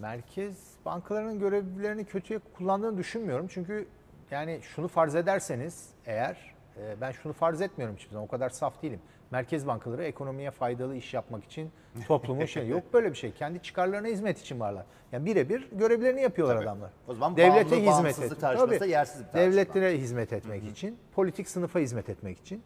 Merkez 0.00 0.71
bankalarının 0.84 1.38
görevlilerini 1.38 2.04
kötüye 2.04 2.40
kullandığını 2.56 2.98
düşünmüyorum. 2.98 3.46
Çünkü 3.50 3.86
yani 4.30 4.60
şunu 4.62 4.88
farz 4.88 5.14
ederseniz 5.14 5.88
eğer 6.06 6.54
e, 6.76 7.00
ben 7.00 7.10
şunu 7.12 7.32
farz 7.32 7.60
etmiyorum 7.60 7.96
hiçbir 7.96 8.10
zaman 8.10 8.26
o 8.26 8.30
kadar 8.30 8.50
saf 8.50 8.82
değilim. 8.82 9.00
Merkez 9.30 9.66
bankaları 9.66 10.04
ekonomiye 10.04 10.50
faydalı 10.50 10.96
iş 10.96 11.14
yapmak 11.14 11.44
için 11.44 11.70
toplumun 12.08 12.44
şey 12.44 12.68
yok 12.68 12.82
böyle 12.92 13.10
bir 13.10 13.16
şey. 13.16 13.32
Kendi 13.32 13.62
çıkarlarına 13.62 14.06
hizmet 14.06 14.40
için 14.40 14.60
varlar. 14.60 14.86
Yani 15.12 15.26
birebir 15.26 15.68
görevlerini 15.72 16.22
yapıyorlar 16.22 16.56
Tabii. 16.56 16.64
adamlar. 16.64 16.90
O 17.08 17.14
zaman 17.14 17.36
devlete 17.36 17.70
bağımlı, 17.70 17.90
hizmet 17.90 18.18
etmek. 18.32 18.40
Tabii. 18.40 18.90
yersiz 18.90 19.20
bir 19.20 19.24
tartışma. 19.24 19.40
Devletlere 19.40 19.98
hizmet 19.98 20.32
etmek 20.32 20.64
için, 20.64 20.98
politik 21.14 21.48
sınıfa 21.48 21.78
hizmet 21.78 22.08
etmek 22.08 22.38
için. 22.38 22.62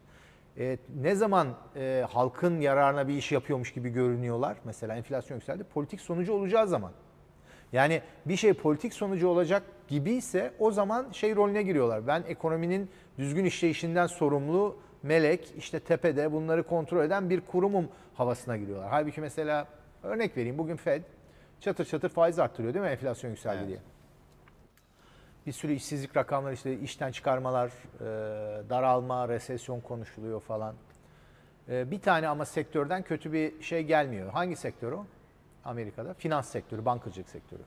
E, 0.58 0.78
ne 1.02 1.14
zaman 1.14 1.48
e, 1.76 2.06
halkın 2.10 2.60
yararına 2.60 3.08
bir 3.08 3.14
iş 3.14 3.32
yapıyormuş 3.32 3.72
gibi 3.72 3.88
görünüyorlar. 3.88 4.56
Mesela 4.64 4.96
enflasyon 4.96 5.36
yükseldi. 5.36 5.64
Politik 5.64 6.00
sonucu 6.00 6.32
olacağı 6.32 6.68
zaman. 6.68 6.92
Yani 7.76 8.02
bir 8.26 8.36
şey 8.36 8.52
politik 8.52 8.94
sonucu 8.94 9.28
olacak 9.28 9.62
gibiyse 9.88 10.52
o 10.58 10.70
zaman 10.70 11.06
şey 11.12 11.36
rolüne 11.36 11.62
giriyorlar. 11.62 12.06
Ben 12.06 12.24
ekonominin 12.28 12.90
düzgün 13.18 13.44
işleyişinden 13.44 14.06
sorumlu 14.06 14.76
melek 15.02 15.54
işte 15.58 15.80
tepede 15.80 16.32
bunları 16.32 16.62
kontrol 16.62 17.04
eden 17.04 17.30
bir 17.30 17.40
kurumum 17.40 17.88
havasına 18.14 18.56
giriyorlar. 18.56 18.88
Halbuki 18.90 19.20
mesela 19.20 19.66
örnek 20.02 20.36
vereyim 20.36 20.58
bugün 20.58 20.76
Fed 20.76 21.02
çatır 21.60 21.84
çatır 21.84 22.08
faiz 22.08 22.38
arttırıyor 22.38 22.74
değil 22.74 22.84
mi 22.84 22.90
enflasyon 22.90 23.30
yükseldi 23.30 23.56
Evet. 23.58 23.68
diye. 23.68 23.78
Bir 25.46 25.52
sürü 25.52 25.72
işsizlik 25.72 26.16
rakamları 26.16 26.54
işte 26.54 26.78
işten 26.78 27.12
çıkarmalar, 27.12 27.68
e, 28.00 28.04
daralma, 28.70 29.28
resesyon 29.28 29.80
konuşuluyor 29.80 30.40
falan. 30.40 30.74
E, 31.68 31.90
bir 31.90 32.00
tane 32.00 32.28
ama 32.28 32.44
sektörden 32.44 33.02
kötü 33.02 33.32
bir 33.32 33.62
şey 33.62 33.82
gelmiyor. 33.82 34.30
Hangi 34.30 34.56
sektör 34.56 34.92
o? 34.92 35.06
Amerika'da 35.66 36.14
finans 36.14 36.48
sektörü, 36.48 36.84
bankacılık 36.84 37.28
sektörü. 37.28 37.62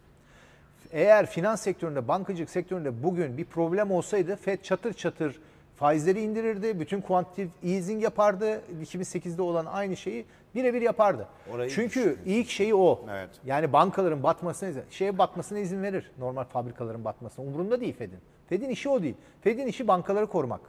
Eğer 0.92 1.26
finans 1.26 1.62
sektöründe, 1.62 2.08
bankacılık 2.08 2.50
sektöründe 2.50 3.04
bugün 3.04 3.38
bir 3.38 3.46
problem 3.46 3.92
olsaydı 3.92 4.36
Fed 4.36 4.62
çatır 4.62 4.94
çatır 4.94 5.40
faizleri 5.76 6.22
indirirdi, 6.22 6.80
bütün 6.80 7.02
kuantitatif 7.02 7.50
easing 7.64 8.04
yapardı. 8.04 8.62
2008'de 8.84 9.42
olan 9.42 9.66
aynı 9.66 9.98
şeyi 9.98 10.26
birebir 10.56 10.82
yapardı. 10.82 11.28
Orayı 11.54 11.70
Çünkü 11.70 12.18
ilk 12.26 12.50
şeyi 12.50 12.76
o. 12.76 13.06
Evet. 13.12 13.30
Yani 13.46 13.74
bankaların 13.74 14.24
batmasına 14.24 14.70
izin, 14.70 14.84
şeye 14.90 15.18
batmasına 15.18 15.60
izin 15.60 15.84
verir. 15.84 16.12
Normal 16.18 16.44
fabrikaların 16.44 17.06
batmasına. 17.06 17.46
Umurunda 17.46 17.82
değil 17.82 17.94
Fed'in. 17.94 18.20
Fed'in 18.50 18.70
işi 18.70 18.90
o 18.90 19.04
değil. 19.04 19.16
Fed'in 19.42 19.68
işi 19.68 19.88
bankaları 19.88 20.28
korumak. 20.28 20.62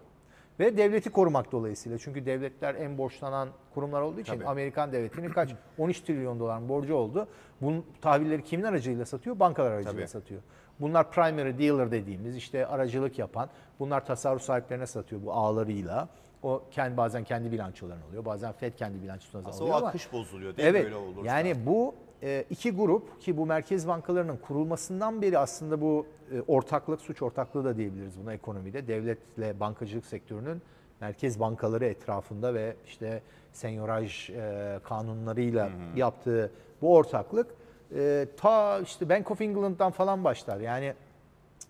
Ve 0.60 0.76
devleti 0.76 1.10
korumak 1.10 1.52
dolayısıyla. 1.52 1.98
Çünkü 1.98 2.26
devletler 2.26 2.74
en 2.74 2.98
borçlanan 2.98 3.48
kurumlar 3.74 4.02
olduğu 4.02 4.20
için 4.20 4.32
Tabii. 4.32 4.46
Amerikan 4.46 4.92
devletinin 4.92 5.28
kaç 5.28 5.50
13 5.78 6.00
trilyon 6.00 6.40
dolar 6.40 6.68
borcu 6.68 6.94
oldu. 6.94 7.28
Bunun 7.60 7.84
tahvilleri 8.00 8.44
kimin 8.44 8.64
aracılığıyla 8.64 9.06
satıyor? 9.06 9.40
Bankalar 9.40 9.70
aracılığıyla 9.70 10.06
Tabii. 10.06 10.08
satıyor. 10.08 10.40
Bunlar 10.80 11.10
primary 11.10 11.58
dealer 11.58 11.90
dediğimiz 11.90 12.36
işte 12.36 12.66
aracılık 12.66 13.18
yapan, 13.18 13.48
bunlar 13.78 14.06
tasarruf 14.06 14.42
sahiplerine 14.42 14.86
satıyor 14.86 15.22
bu 15.24 15.32
ağlarıyla. 15.32 16.08
O 16.42 16.62
kendi 16.70 16.96
bazen 16.96 17.24
kendi 17.24 17.52
bilançolarını 17.52 18.04
alıyor. 18.04 18.24
Bazen 18.24 18.52
Fed 18.52 18.74
kendi 18.74 19.02
bilançosuna 19.02 19.42
Aslında 19.48 19.64
alıyor 19.64 19.74
o 19.74 19.78
ama 19.78 19.88
akış 19.88 20.12
bozuluyor 20.12 20.56
değil 20.56 20.68
mi 20.68 20.78
evet, 20.78 20.84
böyle 20.84 20.96
olursa? 20.96 21.26
Yani 21.26 21.66
bu 21.66 21.94
e, 22.22 22.44
iki 22.50 22.70
grup 22.70 23.20
ki 23.20 23.36
bu 23.36 23.46
merkez 23.46 23.88
bankalarının 23.88 24.36
kurulmasından 24.36 25.22
beri 25.22 25.38
aslında 25.38 25.80
bu 25.80 26.06
e, 26.32 26.40
ortaklık, 26.40 27.00
suç 27.00 27.22
ortaklığı 27.22 27.64
da 27.64 27.76
diyebiliriz 27.76 28.20
buna 28.22 28.32
ekonomide. 28.32 28.88
Devletle 28.88 29.60
bankacılık 29.60 30.06
sektörünün 30.06 30.62
merkez 31.00 31.40
bankaları 31.40 31.84
etrafında 31.84 32.54
ve 32.54 32.76
işte 32.86 33.22
senyoraj 33.52 34.30
e, 34.30 34.80
kanunlarıyla 34.84 35.70
yaptığı 35.96 36.52
bu 36.82 36.94
ortaklık 36.94 37.46
e, 37.94 38.26
ta 38.36 38.80
işte 38.80 39.08
Bank 39.08 39.30
of 39.30 39.40
England'dan 39.40 39.92
falan 39.92 40.24
başlar. 40.24 40.60
Yani 40.60 40.94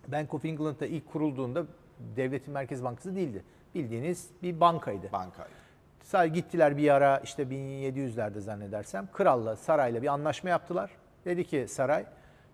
Bank 0.07 0.33
of 0.33 0.45
England'da 0.45 0.85
ilk 0.85 1.11
kurulduğunda 1.11 1.65
devletin 2.15 2.53
merkez 2.53 2.83
bankası 2.83 3.15
değildi. 3.15 3.43
Bildiğiniz 3.75 4.29
bir 4.43 4.59
bankaydı. 4.59 5.11
Banka. 5.13 5.47
Sadece 6.11 6.33
gittiler 6.35 6.77
bir 6.77 6.93
ara 6.93 7.17
işte 7.17 7.43
1700'lerde 7.43 8.39
zannedersem 8.39 9.07
kralla 9.13 9.55
sarayla 9.55 10.01
bir 10.01 10.07
anlaşma 10.07 10.49
yaptılar. 10.49 10.91
Dedi 11.25 11.43
ki 11.43 11.65
saray 11.69 12.05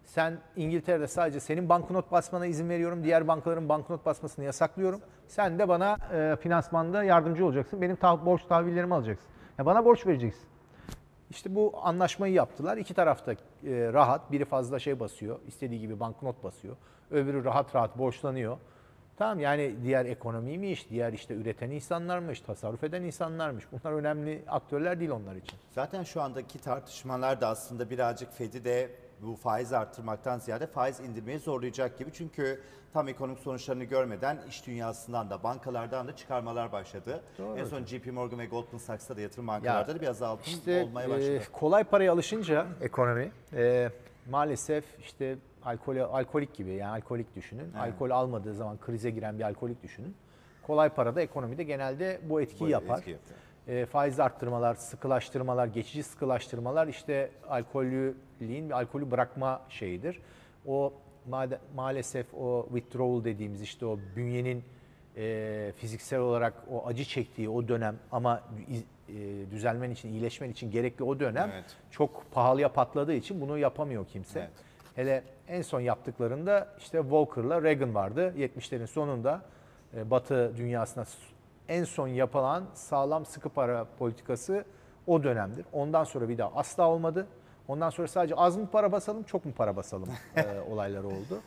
sen 0.04 0.38
İngiltere'de 0.56 1.08
sadece 1.08 1.40
senin 1.40 1.70
banknot 1.70 2.12
basmana 2.12 2.46
izin 2.46 2.70
veriyorum. 2.70 3.04
Diğer 3.04 3.28
bankaların 3.28 3.70
banknot 3.70 4.06
basmasını 4.06 4.46
yasaklıyorum. 4.46 5.02
Sen 5.28 5.60
de 5.60 5.68
bana 5.68 5.98
e, 6.14 6.36
finansmanda 6.36 7.04
yardımcı 7.04 7.46
olacaksın. 7.46 7.82
Benim 7.82 7.96
ta- 7.96 8.26
borç 8.26 8.42
tahvillerimi 8.46 8.94
alacaksın. 8.96 9.30
Ya 9.58 9.66
bana 9.66 9.86
borç 9.86 10.08
vereceksin. 10.08 10.46
İşte 11.30 11.56
bu 11.56 11.74
anlaşmayı 11.84 12.34
yaptılar. 12.34 12.78
İki 12.78 12.94
tarafta 12.94 13.32
e, 13.32 13.38
rahat. 13.94 14.32
Biri 14.32 14.46
fazla 14.46 14.80
şey 14.80 15.00
basıyor. 15.00 15.40
istediği 15.48 15.80
gibi 15.80 16.00
banknot 16.00 16.44
basıyor. 16.44 16.76
Öbürü 17.12 17.44
rahat 17.46 17.76
rahat 17.76 17.98
borçlanıyor. 17.98 18.58
Tamam 19.18 19.40
yani 19.40 19.76
diğer 19.84 20.06
ekonomiymiş, 20.06 20.90
diğer 20.90 21.14
işte 21.14 21.34
üreten 21.34 21.72
insanlarmış, 21.72 22.42
tasarruf 22.42 22.84
eden 22.84 23.02
insanlarmış. 23.02 23.66
Bunlar 23.72 23.96
önemli 23.96 24.44
aktörler 24.48 25.00
değil 25.00 25.12
onlar 25.12 25.36
için. 25.36 25.58
Zaten 25.72 26.04
şu 26.04 26.22
andaki 26.22 26.60
tartışmalar 26.60 27.42
da 27.42 27.48
aslında 27.48 27.90
birazcık 27.90 28.34
Fed'i 28.34 28.66
de 28.66 28.90
bu 29.22 29.36
faiz 29.36 29.74
arttırmaktan 29.74 30.40
ziyade 30.40 30.68
faiz 30.68 31.00
indirmeye 31.00 31.40
zorlayacak 31.40 31.98
gibi. 31.98 32.12
Çünkü 32.14 32.62
tam 32.94 33.08
ekonomik 33.08 33.40
sonuçlarını 33.40 33.84
görmeden 33.84 34.40
iş 34.50 34.68
dünyasından 34.68 35.30
da 35.30 35.44
bankalardan 35.44 36.08
da 36.08 36.16
çıkarmalar 36.16 36.72
başladı. 36.72 37.22
En 37.58 37.64
son 37.64 37.86
JP 37.86 38.06
Morgan 38.14 38.40
ve 38.40 38.46
Goldman 38.46 38.80
Sachs'ta 38.80 39.18
da 39.18 39.22
yatırım 39.22 39.48
bankalarda 39.48 39.96
da 39.96 40.02
bir 40.02 40.08
azaltım 40.08 40.54
İşte 40.54 40.84
olmaya 40.84 41.10
başladı. 41.10 41.36
e, 41.36 41.42
kolay 41.52 41.84
paraya 41.84 42.12
alışınca 42.12 42.66
ekonomi 42.82 43.32
e, 43.54 43.90
maalesef 44.30 44.84
işte 45.00 45.36
alkol 45.66 45.98
alkolik 45.98 46.54
gibi 46.54 46.72
yani 46.74 46.92
alkolik 46.92 47.36
düşünün. 47.36 47.74
Alkol 47.74 48.10
almadığı 48.10 48.54
zaman 48.54 48.78
krize 48.78 49.10
giren 49.10 49.40
bir 49.40 49.44
alkolik 49.44 49.84
düşünün. 49.84 50.16
Kolay 50.64 50.90
parada 50.90 51.22
ekonomide 51.22 51.64
genelde 51.64 52.20
bu 52.30 52.42
etkiyi 52.42 52.68
Bu 52.68 52.70
yapar. 52.72 52.98
etki 53.00 53.12
yapıyor. 53.12 53.40
E, 53.68 53.86
faiz 53.86 54.20
arttırmalar, 54.20 54.76
sıkılaştırmalar, 54.76 55.68
geçici 55.68 56.04
sıkılaştırmalar 56.04 56.88
işte 56.88 57.32
alkollüliğin 57.50 58.70
alkolü 58.70 59.12
bırakma 59.12 59.62
şeyidir. 59.70 60.22
O 60.68 60.94
made- 61.30 61.60
maalesef 61.76 62.34
o 62.34 62.68
withdrawal 62.74 63.24
dediğimiz 63.24 63.62
işte 63.62 63.86
o 63.86 64.00
bünyenin 64.16 64.64
e, 65.18 65.72
fiziksel 65.76 66.20
olarak 66.20 66.54
o 66.72 66.88
acı 66.88 67.04
çektiği 67.06 67.50
o 67.50 67.68
dönem 67.68 67.96
ama 68.12 68.42
e, 69.10 69.14
düzelmen 69.52 69.92
için, 69.92 70.10
iyileşmen 70.10 70.50
için 70.50 70.72
gerekli 70.72 71.04
o 71.04 71.20
dönem 71.20 71.50
Evet. 71.54 71.66
çok 71.92 72.32
pahalıya 72.32 72.70
patladığı 72.74 73.14
için 73.14 73.42
bunu 73.42 73.58
yapamıyor 73.58 74.06
kimse. 74.08 74.40
Evet. 74.40 74.50
Hele 74.98 75.24
en 75.48 75.62
son 75.62 75.80
yaptıklarında 75.80 76.68
işte 76.78 77.02
Walker'la 77.02 77.64
Reagan 77.64 77.96
vardı. 77.96 78.34
70'lerin 78.38 78.88
sonunda 78.88 79.42
e, 79.94 80.12
Batı 80.12 80.54
dünyasına 80.58 81.04
en 81.68 81.84
son 81.84 82.08
yapılan 82.08 82.64
sağlam 82.74 83.26
sıkı 83.26 83.50
para 83.50 83.86
politikası 84.00 84.66
o 85.08 85.24
dönemdir. 85.24 85.66
Ondan 85.74 86.04
sonra 86.04 86.30
bir 86.30 86.38
daha 86.38 86.52
asla 86.56 86.90
olmadı. 86.90 87.28
Ondan 87.68 87.90
sonra 87.90 88.08
sadece 88.08 88.36
az 88.36 88.58
mı 88.58 88.68
para 88.72 88.92
basalım, 88.92 89.24
çok 89.24 89.46
mu 89.46 89.52
para 89.58 89.76
basalım 89.76 90.10
e, 90.36 90.60
olayları 90.72 91.08
oldu. 91.08 91.42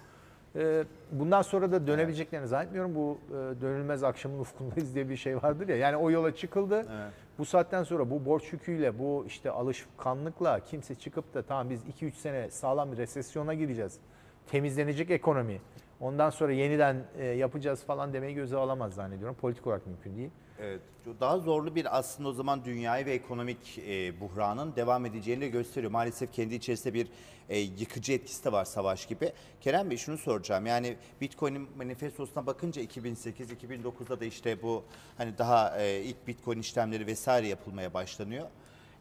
E, 0.57 0.85
bundan 1.13 1.43
sonra 1.43 1.73
da 1.73 1.87
dönebileceklerini 1.87 2.49
zannetmiyorum. 2.49 2.95
Bu 2.95 3.19
e, 3.29 3.61
dönülmez 3.61 4.03
akşamın 4.05 4.39
ufkundayız 4.39 4.95
diye 4.95 5.09
bir 5.09 5.17
şey 5.17 5.37
vardır 5.37 5.69
ya. 5.69 5.77
Yani 5.77 5.97
o 5.97 6.11
yola 6.11 6.35
çıkıldı. 6.35 6.77
Evet. 6.77 7.13
Bu 7.41 7.45
saatten 7.45 7.83
sonra 7.83 8.11
bu 8.11 8.25
borç 8.25 8.53
yüküyle, 8.53 8.99
bu 8.99 9.25
işte 9.27 9.51
alışkanlıkla 9.51 10.61
kimse 10.61 10.95
çıkıp 10.95 11.35
da 11.35 11.43
tamam 11.43 11.71
biz 11.71 11.85
2-3 11.85 12.13
sene 12.13 12.51
sağlam 12.51 12.93
bir 12.93 12.97
resesyona 12.97 13.55
gireceğiz. 13.55 13.99
Temizlenecek 14.47 15.11
ekonomi. 15.11 15.61
Ondan 16.01 16.31
sonra 16.31 16.53
yeniden 16.53 17.05
e, 17.19 17.27
yapacağız 17.27 17.85
falan 17.85 18.13
demeyi 18.13 18.35
göze 18.35 18.57
alamaz 18.57 18.95
zannediyorum. 18.95 19.37
Politik 19.41 19.67
olarak 19.67 19.87
mümkün 19.87 20.17
değil. 20.17 20.31
Evet, 20.63 20.81
daha 21.21 21.39
zorlu 21.39 21.75
bir 21.75 21.99
aslında 21.99 22.29
o 22.29 22.33
zaman 22.33 22.65
dünyayı 22.65 23.07
ve 23.07 23.13
ekonomik 23.13 23.79
e, 23.79 24.21
buhranın 24.21 24.77
devam 24.77 25.07
edeceğini 25.07 25.41
de 25.41 25.49
gösteriyor. 25.49 25.93
Maalesef 25.93 26.33
kendi 26.33 26.55
içerisinde 26.55 26.95
bir 26.95 27.09
e, 27.49 27.59
yıkıcı 27.59 28.13
etkisi 28.13 28.45
de 28.45 28.53
var 28.53 28.65
savaş 28.65 29.07
gibi. 29.07 29.33
Kerem 29.61 29.91
Bey 29.91 29.97
şunu 29.97 30.19
soracağım. 30.19 30.67
Yani 30.67 30.97
Bitcoin'in 31.21 31.69
manifestosuna 31.77 32.47
bakınca 32.47 32.83
2008-2009'da 32.83 34.21
da 34.21 34.25
işte 34.25 34.63
bu 34.63 34.85
hani 35.19 35.39
daha 35.39 35.79
e, 35.83 36.03
ilk 36.03 36.27
Bitcoin 36.27 36.59
işlemleri 36.59 37.07
vesaire 37.07 37.49
yapılmaya 37.49 37.95
başlanıyor. 37.95 38.47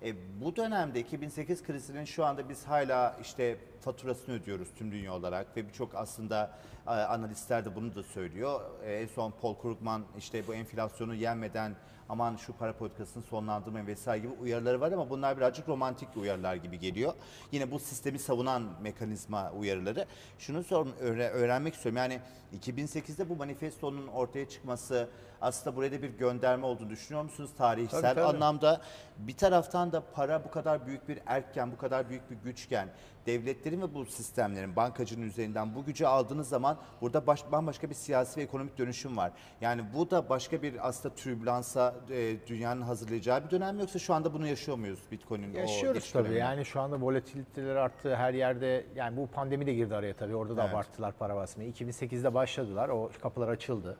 E, 0.04 0.16
bu 0.42 0.56
dönemde 0.56 1.00
2008 1.00 1.64
krizinin 1.64 2.06
şu 2.06 2.26
anda 2.26 2.50
biz 2.50 2.64
hala 2.64 3.18
işte 3.22 3.58
faturasını 3.82 4.36
ödüyoruz 4.36 4.68
tüm 4.78 4.92
dünya 4.92 5.14
olarak 5.14 5.58
ve 5.58 5.68
birçok 5.68 5.96
aslında 5.96 6.52
e, 6.88 6.90
analistler 6.90 7.66
de 7.66 7.76
bunu 7.76 7.96
da 7.96 8.04
söylüyor. 8.04 8.62
E, 8.84 8.94
en 8.94 9.08
son 9.08 9.34
Paul 9.42 9.56
Krugman 9.56 10.04
işte 10.18 10.48
bu 10.48 10.54
enflasyonu 10.54 11.16
yenmeden 11.16 11.76
aman 12.10 12.36
şu 12.36 12.54
para 12.54 12.74
politikasını 12.74 13.24
sonlandırmayın 13.24 13.88
vesaire 13.88 14.22
gibi 14.22 14.34
uyarıları 14.42 14.82
var 14.82 14.92
ama 14.92 15.10
bunlar 15.10 15.38
birazcık 15.38 15.70
romantik 15.70 16.18
uyarılar 16.18 16.56
gibi 16.56 16.80
geliyor. 16.80 17.14
Yine 17.52 17.72
bu 17.72 17.80
sistemi 17.80 18.20
savunan 18.20 18.64
mekanizma 18.82 19.52
uyarıları. 19.52 20.06
Şunu 20.40 20.64
sorun, 20.64 20.94
öğre- 21.02 21.30
öğrenmek 21.30 21.74
istiyorum. 21.74 21.98
Yani 21.98 22.20
2008'de 22.60 23.30
bu 23.30 23.36
manifestonun 23.36 24.08
ortaya 24.08 24.50
çıkması 24.50 25.10
aslında 25.42 25.76
buraya 25.76 25.92
da 25.92 26.02
bir 26.02 26.10
gönderme 26.10 26.66
olduğunu 26.66 26.90
düşünüyor 26.90 27.24
musunuz 27.24 27.52
tarihsel 27.58 28.02
Tabii, 28.02 28.16
tabii. 28.16 28.26
anlamda? 28.26 28.82
Bir 29.18 29.38
taraftan 29.38 29.92
da 29.92 30.04
para 30.14 30.44
bu 30.44 30.52
kadar 30.52 30.88
büyük 30.88 31.10
bir 31.10 31.20
erkken, 31.26 31.72
bu 31.72 31.78
kadar 31.78 32.10
büyük 32.10 32.32
bir 32.32 32.36
güçken 32.36 32.90
devletlerin 33.26 33.82
ve 33.82 33.94
bu 33.94 34.06
sistemlerin 34.06 34.76
bankacının 34.76 35.26
üzerinden 35.26 35.76
bu 35.76 35.86
gücü 35.86 36.06
aldığınız 36.06 36.50
zaman 36.50 36.78
burada 37.02 37.28
baş, 37.28 37.52
bambaşka 37.52 37.90
bir 37.90 37.96
siyasi 37.96 38.40
ve 38.40 38.44
ekonomik 38.44 38.78
dönüşüm 38.78 39.18
var. 39.18 39.32
Yani 39.62 39.82
bu 39.94 40.12
da 40.12 40.30
başka 40.30 40.62
bir 40.62 40.88
aslında 40.88 41.16
türbülansa 41.16 41.96
e, 42.10 42.48
dünyanın 42.48 42.82
hazırlayacağı 42.82 43.46
bir 43.46 43.50
dönem 43.52 43.76
mi 43.76 43.82
yoksa 43.82 44.00
şu 44.00 44.14
anda 44.14 44.34
bunu 44.34 44.48
yaşıyor 44.48 44.78
muyuz 44.78 45.00
Bitcoin'in 45.12 45.54
Yaşıyoruz 45.54 46.12
tabii. 46.12 46.34
Yani 46.34 46.66
şu 46.66 46.82
anda 46.82 47.02
volatiliteler 47.02 47.76
arttı 47.76 48.16
her 48.16 48.34
yerde. 48.34 48.86
Yani 48.96 49.18
bu 49.18 49.28
pandemi 49.28 49.66
de 49.66 49.74
girdi 49.74 49.96
araya 49.96 50.14
tabii. 50.14 50.36
Orada 50.36 50.58
da 50.58 50.64
Evet. 50.64 50.74
abarttılar 50.74 51.14
para 51.14 51.36
basmayı. 51.36 51.72
2008'de 51.72 52.34
başladılar. 52.34 52.90
O 52.90 53.10
kapılar 53.22 53.48
açıldı. 53.48 53.98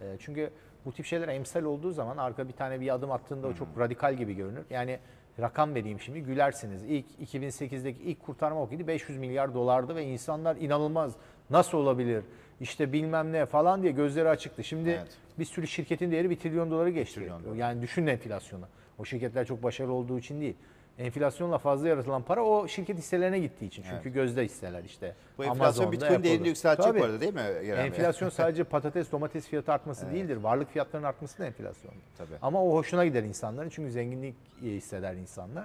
Ee, 0.00 0.16
çünkü 0.18 0.50
bu 0.84 0.92
tip 0.92 1.06
şeyler 1.06 1.28
emsal 1.28 1.62
olduğu 1.62 1.90
zaman 1.90 2.16
arka 2.16 2.48
bir 2.48 2.52
tane 2.52 2.80
bir 2.80 2.94
adım 2.94 3.12
attığında 3.12 3.46
o 3.46 3.54
çok 3.54 3.68
radikal 3.78 4.14
gibi 4.14 4.34
görünür. 4.34 4.64
Yani 4.70 4.98
rakam 5.40 5.74
vereyim 5.74 6.00
şimdi 6.00 6.20
gülersiniz. 6.20 6.84
İlk 6.84 7.06
2008'deki 7.22 8.02
ilk 8.02 8.20
kurtarma 8.22 8.62
okuydu 8.62 8.86
500 8.86 9.18
milyar 9.18 9.54
dolardı 9.54 9.96
ve 9.96 10.04
insanlar 10.04 10.56
inanılmaz 10.56 11.12
nasıl 11.50 11.78
olabilir? 11.78 12.24
İşte 12.60 12.92
bilmem 12.92 13.32
ne 13.32 13.46
falan 13.46 13.82
diye 13.82 13.92
gözleri 13.92 14.28
açıktı. 14.28 14.64
Şimdi 14.64 14.90
Evet. 14.90 15.16
bir 15.38 15.44
sürü 15.44 15.66
şirketin 15.66 16.10
değeri 16.10 16.30
bir 16.30 16.36
trilyon 16.36 16.70
doları 16.70 16.90
geçti. 16.90 17.20
Trilyon 17.20 17.44
dolar. 17.44 17.54
Yani 17.54 17.82
düşünün 17.82 18.06
enflasyonu. 18.06 18.64
O 18.98 19.04
şirketler 19.04 19.46
çok 19.46 19.62
başarılı 19.62 19.92
olduğu 19.92 20.18
için 20.18 20.40
değil. 20.40 20.56
Enflasyonla 21.00 21.58
fazla 21.58 21.88
yaratılan 21.88 22.22
para 22.22 22.44
o 22.44 22.68
şirket 22.68 22.98
hisselerine 22.98 23.38
gittiği 23.38 23.66
için. 23.66 23.84
Çünkü 23.90 24.12
gözde 24.12 24.44
hisseler 24.44 24.84
işte. 24.84 25.14
Bu 25.38 25.44
enflasyon 25.44 25.64
Amazon'da, 25.64 25.92
Bitcoin 25.92 26.22
değerini 26.22 26.48
yükseltecek 26.48 26.92
Tabii. 26.92 27.00
bu 27.00 27.04
arada 27.04 27.20
değil 27.20 27.34
mi 27.34 27.40
Bey? 27.60 27.86
Enflasyon 27.86 28.28
sadece 28.30 28.64
patates, 28.64 29.12
domates 29.12 29.46
fiyatı 29.48 29.72
artması 29.72 30.10
değildir. 30.10 30.36
Varlık 30.36 30.70
fiyatlarının 30.70 31.08
artması 31.08 31.38
da 31.38 31.46
enflasyon. 31.46 31.92
Tabii. 32.18 32.34
Ama 32.42 32.64
o 32.64 32.74
hoşuna 32.74 33.04
gider 33.04 33.22
insanların 33.22 33.68
çünkü 33.68 33.90
zenginlik 33.90 34.34
hisseder 34.62 35.14
insanlar. 35.14 35.64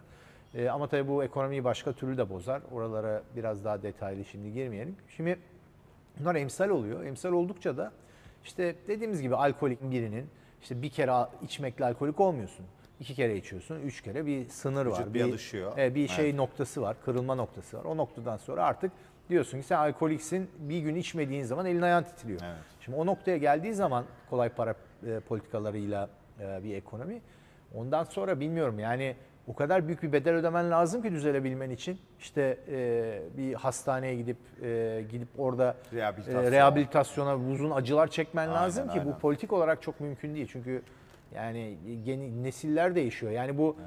Ee, 0.56 0.70
ama 0.70 0.88
tabii 0.88 1.08
bu 1.08 1.24
ekonomiyi 1.24 1.64
başka 1.64 1.94
türlü 1.94 2.18
de 2.18 2.30
bozar. 2.30 2.62
Oralara 2.72 3.22
biraz 3.36 3.66
daha 3.66 3.84
detaylı 3.84 4.26
şimdi 4.26 4.54
girmeyelim. 4.54 4.96
Şimdi 5.10 5.40
bunlar 6.20 6.36
emsal 6.36 6.70
oluyor. 6.70 7.04
Emsal 7.04 7.32
oldukça 7.32 7.78
da 7.78 7.92
işte 8.44 8.76
dediğimiz 8.88 9.22
gibi 9.22 9.36
alkolik 9.36 9.82
birinin 9.82 10.30
işte 10.62 10.82
bir 10.82 10.90
kere 10.90 11.28
içmekle 11.42 11.86
alkolik 11.86 12.20
olmuyorsun. 12.20 12.66
İki 13.00 13.16
kere 13.16 13.38
içiyorsun, 13.38 13.80
üç 13.82 14.02
kere 14.02 14.26
bir 14.26 14.50
sınır 14.50 14.86
Vücut 14.86 15.00
var. 15.00 15.14
bir 15.14 15.22
alışıyor. 15.24 15.78
e, 15.78 15.96
bir 15.96 16.08
şey 16.08 16.26
Evet. 16.26 16.36
noktası 16.36 16.82
var, 16.82 16.98
kırılma 17.06 17.36
noktası 17.36 17.78
var. 17.78 17.84
O 17.86 17.98
noktadan 17.98 18.38
sonra 18.38 18.64
artık 18.64 18.92
diyorsun 19.30 19.60
ki 19.62 19.66
sen 19.68 19.78
alkoliksin. 19.78 20.50
Bir 20.60 20.80
gün 20.80 20.96
içmediğin 20.96 21.44
zaman 21.44 21.66
elin 21.66 21.82
ayağın 21.82 22.04
titriyor. 22.04 22.40
Evet. 22.44 22.58
Şimdi 22.80 22.98
o 22.98 23.06
noktaya 23.06 23.38
geldiği 23.38 23.74
zaman 23.74 24.06
kolay 24.30 24.50
para 24.50 24.76
e, 25.08 25.20
politikalarıyla 25.20 26.10
e, 26.40 26.64
bir 26.64 26.76
ekonomi 26.76 27.22
ondan 27.76 28.04
sonra 28.04 28.40
bilmiyorum 28.40 28.80
yani 28.80 29.16
o 29.48 29.56
kadar 29.56 29.88
büyük 29.88 30.04
bir 30.04 30.12
bedel 30.14 30.34
ödemen 30.36 30.72
lazım 30.72 31.02
ki 31.02 31.12
düzelebilmen 31.12 31.70
için. 31.70 32.00
İşte 32.20 32.58
e, 32.72 33.22
bir 33.38 33.54
hastaneye 33.54 34.16
gidip 34.16 34.38
e, 34.64 35.04
gidip 35.12 35.28
orada 35.38 35.76
Rehabilitasyon. 35.94 36.44
e, 36.44 36.52
rehabilitasyona 36.52 37.36
uzun 37.38 37.72
acılar 37.72 38.08
çekmen 38.08 38.48
Aynen, 38.48 38.62
lazım 38.64 38.86
ki 38.88 39.00
aynen. 39.00 39.06
bu 39.14 39.20
politik 39.20 39.54
olarak 39.54 39.82
çok 39.82 40.00
mümkün 40.00 40.36
değil. 40.36 40.48
Çünkü 40.52 40.82
yani 41.36 41.78
yeni 42.06 42.44
nesiller 42.44 42.96
değişiyor. 42.96 43.32
Yani 43.32 43.58
bu 43.58 43.78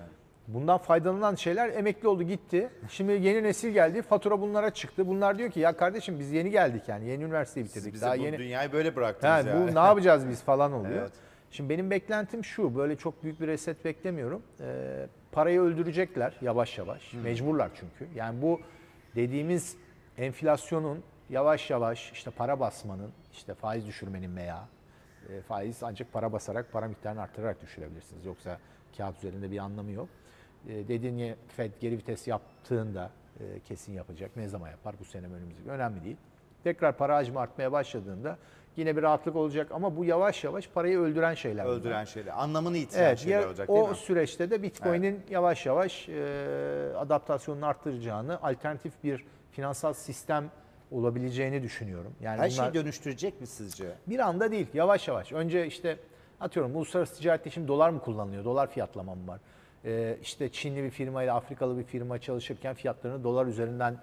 bundan 0.48 0.78
faydalanan 0.78 1.34
şeyler 1.34 1.68
emekli 1.68 2.08
oldu 2.08 2.22
gitti. 2.22 2.68
Şimdi 2.88 3.12
yeni 3.12 3.42
nesil 3.42 3.70
geldi. 3.70 4.02
Fatura 4.02 4.40
bunlara 4.40 4.70
çıktı. 4.70 5.08
Bunlar 5.08 5.38
diyor 5.38 5.50
ki 5.50 5.60
ya 5.60 5.76
kardeşim 5.76 6.18
biz 6.18 6.32
yeni 6.32 6.50
geldik 6.50 6.82
yani. 6.88 7.08
Yeni 7.08 7.24
üniversiteyi 7.24 7.66
bitirdik. 7.66 7.84
Siz 7.84 7.94
bize 7.94 8.06
Daha 8.06 8.18
bu 8.18 8.22
yeni 8.22 8.38
dünyayı 8.38 8.72
böyle 8.72 8.96
bıraktınız 8.96 9.32
Ha, 9.32 9.38
yani. 9.38 9.70
bu 9.70 9.74
ne 9.74 9.78
yapacağız 9.78 10.28
biz 10.28 10.42
falan 10.42 10.72
oluyor. 10.72 11.02
Evet. 11.02 11.12
Şimdi 11.50 11.70
benim 11.70 11.90
beklentim 11.90 12.44
şu, 12.44 12.76
böyle 12.76 12.96
çok 12.96 13.22
büyük 13.22 13.40
bir 13.40 13.46
reset 13.46 13.84
beklemiyorum. 13.84 14.42
Ee, 14.60 15.06
parayı 15.32 15.60
öldürecekler 15.60 16.34
yavaş 16.40 16.78
yavaş, 16.78 17.12
mecburlar 17.12 17.70
çünkü. 17.74 18.14
Yani 18.14 18.42
bu 18.42 18.60
dediğimiz 19.16 19.76
enflasyonun 20.18 21.02
yavaş 21.30 21.70
yavaş 21.70 22.12
işte 22.12 22.30
para 22.30 22.60
basmanın, 22.60 23.10
işte 23.32 23.54
faiz 23.54 23.86
düşürmenin 23.86 24.36
veya 24.36 24.68
e, 25.28 25.40
faiz 25.40 25.82
ancak 25.82 26.12
para 26.12 26.32
basarak, 26.32 26.72
para 26.72 26.88
miktarını 26.88 27.20
arttırarak 27.22 27.62
düşürebilirsiniz. 27.62 28.24
Yoksa 28.24 28.58
kağıt 28.96 29.18
üzerinde 29.18 29.50
bir 29.50 29.58
anlamı 29.58 29.90
yok. 29.90 30.08
E, 30.68 30.88
dediğin 30.88 31.36
Fed 31.48 31.72
geri 31.80 31.98
vites 31.98 32.28
yaptığında 32.28 33.10
e, 33.40 33.60
kesin 33.60 33.92
yapacak. 33.92 34.36
Ne 34.36 34.48
zaman 34.48 34.70
yapar? 34.70 34.94
Bu 35.00 35.04
sene 35.04 35.26
mi 35.26 35.34
önümüzdeki 35.34 35.70
önemli 35.70 36.04
değil. 36.04 36.16
Tekrar 36.64 36.96
para 36.96 37.16
hacmi 37.16 37.38
artmaya 37.38 37.72
başladığında 37.72 38.38
yine 38.76 38.96
bir 38.96 39.02
rahatlık 39.02 39.36
olacak 39.36 39.68
ama 39.72 39.96
bu 39.96 40.04
yavaş 40.04 40.44
yavaş 40.44 40.68
parayı 40.68 40.98
öldüren 40.98 41.34
şeyler. 41.34 41.66
bunlar. 41.66 41.76
Öldüren 41.76 42.04
şeyler. 42.04 42.42
Anlamını 42.42 42.76
yitiren 42.76 43.04
Evet, 43.04 43.18
şeyler 43.18 43.46
olacak 43.46 43.68
değil 43.68 43.80
o 43.80 43.88
mi? 43.88 43.96
süreçte 43.96 44.50
de 44.50 44.62
Bitcoin'in 44.62 45.22
yavaş 45.30 45.66
yavaş 45.66 46.08
e, 46.08 46.92
adaptasyonunu 46.96 47.66
arttıracağını, 47.66 48.42
alternatif 48.42 48.92
bir 49.04 49.24
finansal 49.50 49.92
sistem 49.92 50.44
olabileceğini 50.90 51.62
düşünüyorum. 51.62 52.12
Yani 52.20 52.40
Her 52.40 52.50
şeyi 52.50 52.74
dönüştürecek 52.74 53.40
mi 53.40 53.46
sizce? 53.46 53.92
bir 54.06 54.18
anda 54.18 54.50
değil, 54.50 54.66
yavaş 54.74 55.08
yavaş. 55.08 55.32
Önce 55.32 55.66
işte 55.66 55.96
atıyorum 56.40 56.76
uluslararası 56.76 57.14
ticarette 57.14 57.50
şimdi 57.50 57.68
dolar 57.68 57.90
mı 57.90 58.00
kullanılıyor? 58.00 58.44
Dolar 58.44 58.70
fiyatlama 58.70 59.14
mı 59.14 59.26
var? 59.28 59.40
E, 59.84 60.16
işte 60.22 60.48
Çinli 60.48 60.82
bir 60.82 60.90
firma 60.90 61.22
ile 61.22 61.32
Afrikalı 61.32 61.78
bir 61.78 61.84
firma 61.84 62.18
çalışırken 62.18 62.74
fiyatlarını 62.74 63.24
dolar 63.24 63.46
üzerinden 63.46 63.96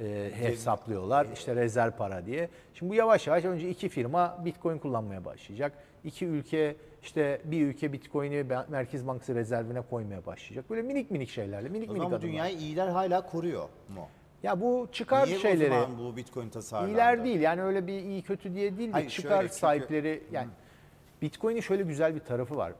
e, 0.00 0.30
hesaplıyorlar. 0.34 1.26
İşte 1.34 1.56
rezerv 1.56 1.90
para 1.90 2.26
diye. 2.26 2.48
Şimdi 2.74 2.90
bu 2.90 2.94
yavaş 2.94 3.26
yavaş 3.26 3.44
önce 3.44 3.68
iki 3.70 3.88
firma 3.88 4.38
Bitcoin 4.44 4.78
kullanmaya 4.78 5.24
başlayacak. 5.24 5.72
İki 6.04 6.26
ülke 6.26 6.76
işte 7.02 7.40
bir 7.44 7.66
ülke 7.66 7.92
Bitcoin'i 7.92 8.44
Merkez 8.68 9.06
Bankası 9.06 9.34
rezervine 9.34 9.80
koymaya 9.80 10.26
başlayacak. 10.26 10.70
Böyle 10.70 10.82
minik 10.82 11.10
minik 11.10 11.28
şeylerle, 11.28 11.68
minik 11.68 11.90
O 11.90 11.92
minik 11.92 12.06
adımlar. 12.06 12.22
dünyayı 12.22 12.56
iyiler 12.58 12.88
hala 12.88 13.26
koruyor 13.26 13.68
mu? 13.88 14.08
Ya 14.44 14.60
bu 14.60 14.88
çıkar 14.92 15.26
Niye 15.26 15.38
şeyleri. 15.38 15.70
o 15.70 15.74
zaman 15.74 15.98
bu 15.98 16.16
Bitcoin 16.16 16.48
tasarlandı? 16.48 16.90
İyiler 16.90 17.24
değil 17.24 17.40
yani 17.40 17.62
öyle 17.62 17.86
bir 17.86 17.92
iyi 17.92 18.22
kötü 18.22 18.54
diye 18.54 18.78
değil 18.78 18.88
de 18.88 18.92
Hayır, 18.92 19.10
çıkar 19.10 19.28
şöyle, 19.28 19.48
çünkü- 19.48 19.58
sahipleri 19.58 20.22
yani 20.32 20.48
Bitcoin'in 21.22 21.60
şöyle 21.60 21.82
güzel 21.82 22.14
bir 22.14 22.20
tarafı 22.20 22.56
var. 22.56 22.72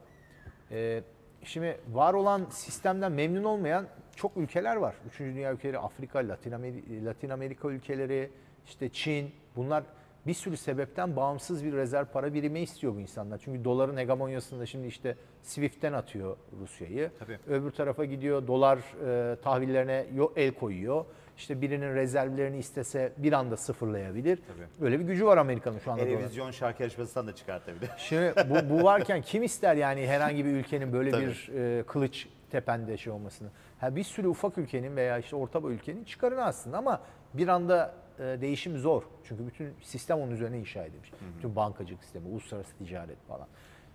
Ee, 0.71 1.03
şimdi 1.43 1.77
var 1.93 2.13
olan 2.13 2.45
sistemden 2.49 3.11
memnun 3.11 3.43
olmayan 3.43 3.87
çok 4.15 4.37
ülkeler 4.37 4.75
var. 4.75 4.95
Üçüncü 5.07 5.35
dünya 5.35 5.53
ülkeleri, 5.53 5.79
Afrika, 5.79 6.19
Latin 6.19 6.51
Amerika, 6.51 6.87
Latin 7.05 7.29
Amerika 7.29 7.67
ülkeleri, 7.69 8.29
işte 8.65 8.89
Çin 8.89 9.31
bunlar 9.55 9.83
bir 10.27 10.33
sürü 10.33 10.57
sebepten 10.57 11.15
bağımsız 11.15 11.65
bir 11.65 11.73
rezerv 11.73 12.05
para 12.05 12.33
birimi 12.33 12.59
istiyor 12.59 12.95
bu 12.95 12.99
insanlar. 12.99 13.37
Çünkü 13.37 13.63
doların 13.63 13.97
hegemonyasında 13.97 14.65
şimdi 14.65 14.87
işte 14.87 15.15
Swift'ten 15.43 15.93
atıyor 15.93 16.37
Rusya'yı. 16.61 17.11
Öbür 17.47 17.71
tarafa 17.71 18.05
gidiyor 18.05 18.47
dolar 18.47 18.77
e, 19.07 19.35
tahvillerine 19.35 20.05
el 20.35 20.51
koyuyor. 20.51 21.05
İşte 21.37 21.61
birinin 21.61 21.95
rezervlerini 21.95 22.57
istese 22.57 23.13
bir 23.17 23.33
anda 23.33 23.57
sıfırlayabilir. 23.57 24.37
Tabii. 24.37 24.85
Öyle 24.85 24.99
bir 24.99 25.05
gücü 25.05 25.25
var 25.25 25.37
Amerika'nın 25.37 25.79
şu 25.79 25.91
anda. 25.91 26.03
Televizyon 26.03 26.51
şarkı 26.51 26.83
yarışmasından 26.83 27.27
da 27.27 27.35
çıkartabilir. 27.35 27.89
Şimdi 27.97 28.33
bu, 28.49 28.69
bu 28.69 28.83
varken 28.83 29.21
kim 29.21 29.43
ister 29.43 29.75
yani 29.75 30.07
herhangi 30.07 30.45
bir 30.45 30.51
ülkenin 30.51 30.93
böyle 30.93 31.11
Tabii. 31.11 31.25
bir 31.25 31.51
e, 31.53 31.83
kılıç 31.83 32.27
tepende 32.51 32.97
şey 32.97 33.13
olmasını? 33.13 33.49
Ha 33.79 33.95
bir 33.95 34.03
sürü 34.03 34.27
ufak 34.27 34.57
ülkenin 34.57 34.95
veya 34.95 35.17
işte 35.17 35.35
orta 35.35 35.63
boy 35.63 35.73
ülkenin 35.73 36.03
çıkarını 36.03 36.43
aslında 36.43 36.77
ama 36.77 37.01
bir 37.33 37.47
anda 37.47 37.95
e, 38.19 38.23
değişim 38.23 38.77
zor. 38.77 39.03
Çünkü 39.23 39.47
bütün 39.47 39.73
sistem 39.81 40.19
onun 40.19 40.31
üzerine 40.31 40.59
inşa 40.59 40.83
edilmiş. 40.83 41.11
Bütün 41.37 41.55
bankacılık 41.55 42.03
sistemi, 42.03 42.27
uluslararası 42.27 42.77
ticaret 42.77 43.17
falan. 43.27 43.47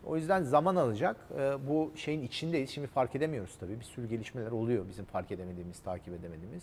O 0.06 0.16
yüzden 0.16 0.42
zaman 0.42 0.76
alacak. 0.76 1.16
E, 1.38 1.68
bu 1.68 1.92
şeyin 1.96 2.22
içindeyiz. 2.22 2.70
Şimdi 2.70 2.86
fark 2.86 3.16
edemiyoruz 3.16 3.56
tabii. 3.60 3.80
Bir 3.80 3.84
sürü 3.84 4.08
gelişmeler 4.08 4.50
oluyor 4.50 4.88
bizim 4.88 5.04
fark 5.04 5.32
edemediğimiz, 5.32 5.80
takip 5.80 6.14
edemediğimiz. 6.14 6.62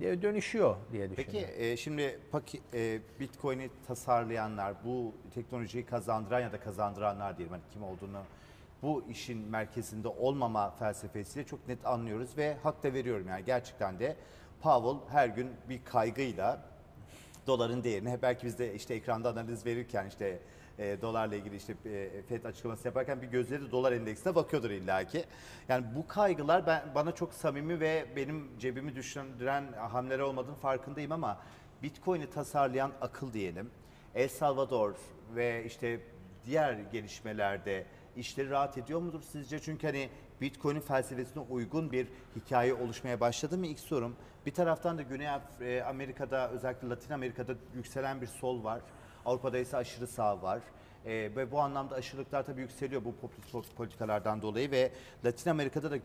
E, 0.00 0.22
Dönüşüyor 0.22 0.76
diye 0.92 1.10
düşünüyorum. 1.10 1.48
Peki 1.56 1.62
e, 1.64 1.76
şimdi 1.76 2.18
paki, 2.32 2.60
e, 2.74 3.00
Bitcoin'i 3.20 3.70
tasarlayanlar, 3.86 4.74
bu 4.84 5.12
teknolojiyi 5.34 5.86
kazandıran 5.86 6.40
ya 6.40 6.52
da 6.52 6.60
kazandıranlar 6.60 7.38
diyelim 7.38 7.52
hani 7.52 7.62
kim 7.72 7.82
olduğunu 7.82 8.22
bu 8.82 9.04
işin 9.10 9.38
merkezinde 9.38 10.08
olmama 10.08 10.70
felsefesiyle 10.70 11.46
çok 11.46 11.68
net 11.68 11.86
anlıyoruz 11.86 12.36
ve 12.36 12.56
hak 12.62 12.82
da 12.82 12.92
veriyorum 12.92 13.28
yani 13.28 13.44
gerçekten 13.44 13.98
de 13.98 14.16
Powell 14.62 14.96
her 15.10 15.28
gün 15.28 15.48
bir 15.68 15.84
kaygıyla 15.84 16.62
doların 17.46 17.84
değerini 17.84 18.18
belki 18.22 18.46
biz 18.46 18.58
de 18.58 18.74
işte 18.74 18.94
ekranda 18.94 19.28
analiz 19.30 19.66
verirken 19.66 20.06
işte 20.06 20.38
e, 20.78 21.02
dolarla 21.02 21.34
ilgili 21.34 21.56
işte 21.56 21.74
e, 21.84 22.22
FED 22.22 22.44
açıklaması 22.44 22.88
yaparken 22.88 23.22
bir 23.22 23.26
gözleri 23.26 23.70
dolar 23.70 23.92
endeksine 23.92 24.34
bakıyordur 24.34 24.70
illaki. 24.70 25.24
Yani 25.68 25.86
bu 25.96 26.06
kaygılar 26.06 26.66
ben 26.66 26.82
bana 26.94 27.12
çok 27.12 27.34
samimi 27.34 27.80
ve 27.80 28.06
benim 28.16 28.58
cebimi 28.58 28.96
düşündüren 28.96 29.72
hamleler 29.72 30.18
olmadığını 30.18 30.54
farkındayım 30.54 31.12
ama 31.12 31.38
Bitcoin'i 31.82 32.30
tasarlayan 32.30 32.92
akıl 33.00 33.32
diyelim. 33.32 33.70
El 34.14 34.28
Salvador 34.28 34.94
ve 35.34 35.64
işte 35.64 36.00
diğer 36.46 36.72
gelişmelerde 36.72 37.86
işleri 38.16 38.50
rahat 38.50 38.78
ediyor 38.78 39.00
mudur 39.00 39.20
sizce? 39.20 39.58
Çünkü 39.58 39.86
hani 39.86 40.08
Bitcoin'in 40.40 40.80
felsefesine 40.80 41.42
uygun 41.42 41.92
bir 41.92 42.08
hikaye 42.36 42.74
oluşmaya 42.74 43.20
başladı 43.20 43.58
mı 43.58 43.66
ilk 43.66 43.80
sorum. 43.80 44.16
Bir 44.46 44.54
taraftan 44.54 44.98
da 44.98 45.02
Güney 45.02 45.26
e, 45.60 45.82
Amerika'da 45.82 46.50
özellikle 46.50 46.88
Latin 46.88 47.12
Amerika'da 47.12 47.54
yükselen 47.74 48.20
bir 48.20 48.26
sol 48.26 48.64
var. 48.64 48.80
Avrupa'da 49.26 49.58
ise 49.58 49.76
aşırı 49.76 50.06
sağ 50.06 50.42
var. 50.42 50.60
E, 51.06 51.12
ve 51.12 51.50
bu 51.50 51.60
anlamda 51.60 51.94
aşırılıklar 51.94 52.46
tabii 52.46 52.60
yükseliyor 52.60 53.04
bu 53.04 53.14
popülist 53.16 53.76
politikalardan 53.76 54.42
dolayı 54.42 54.70
ve 54.70 54.92
Latin 55.24 55.50
Amerika'da 55.50 55.90
da 55.90 55.96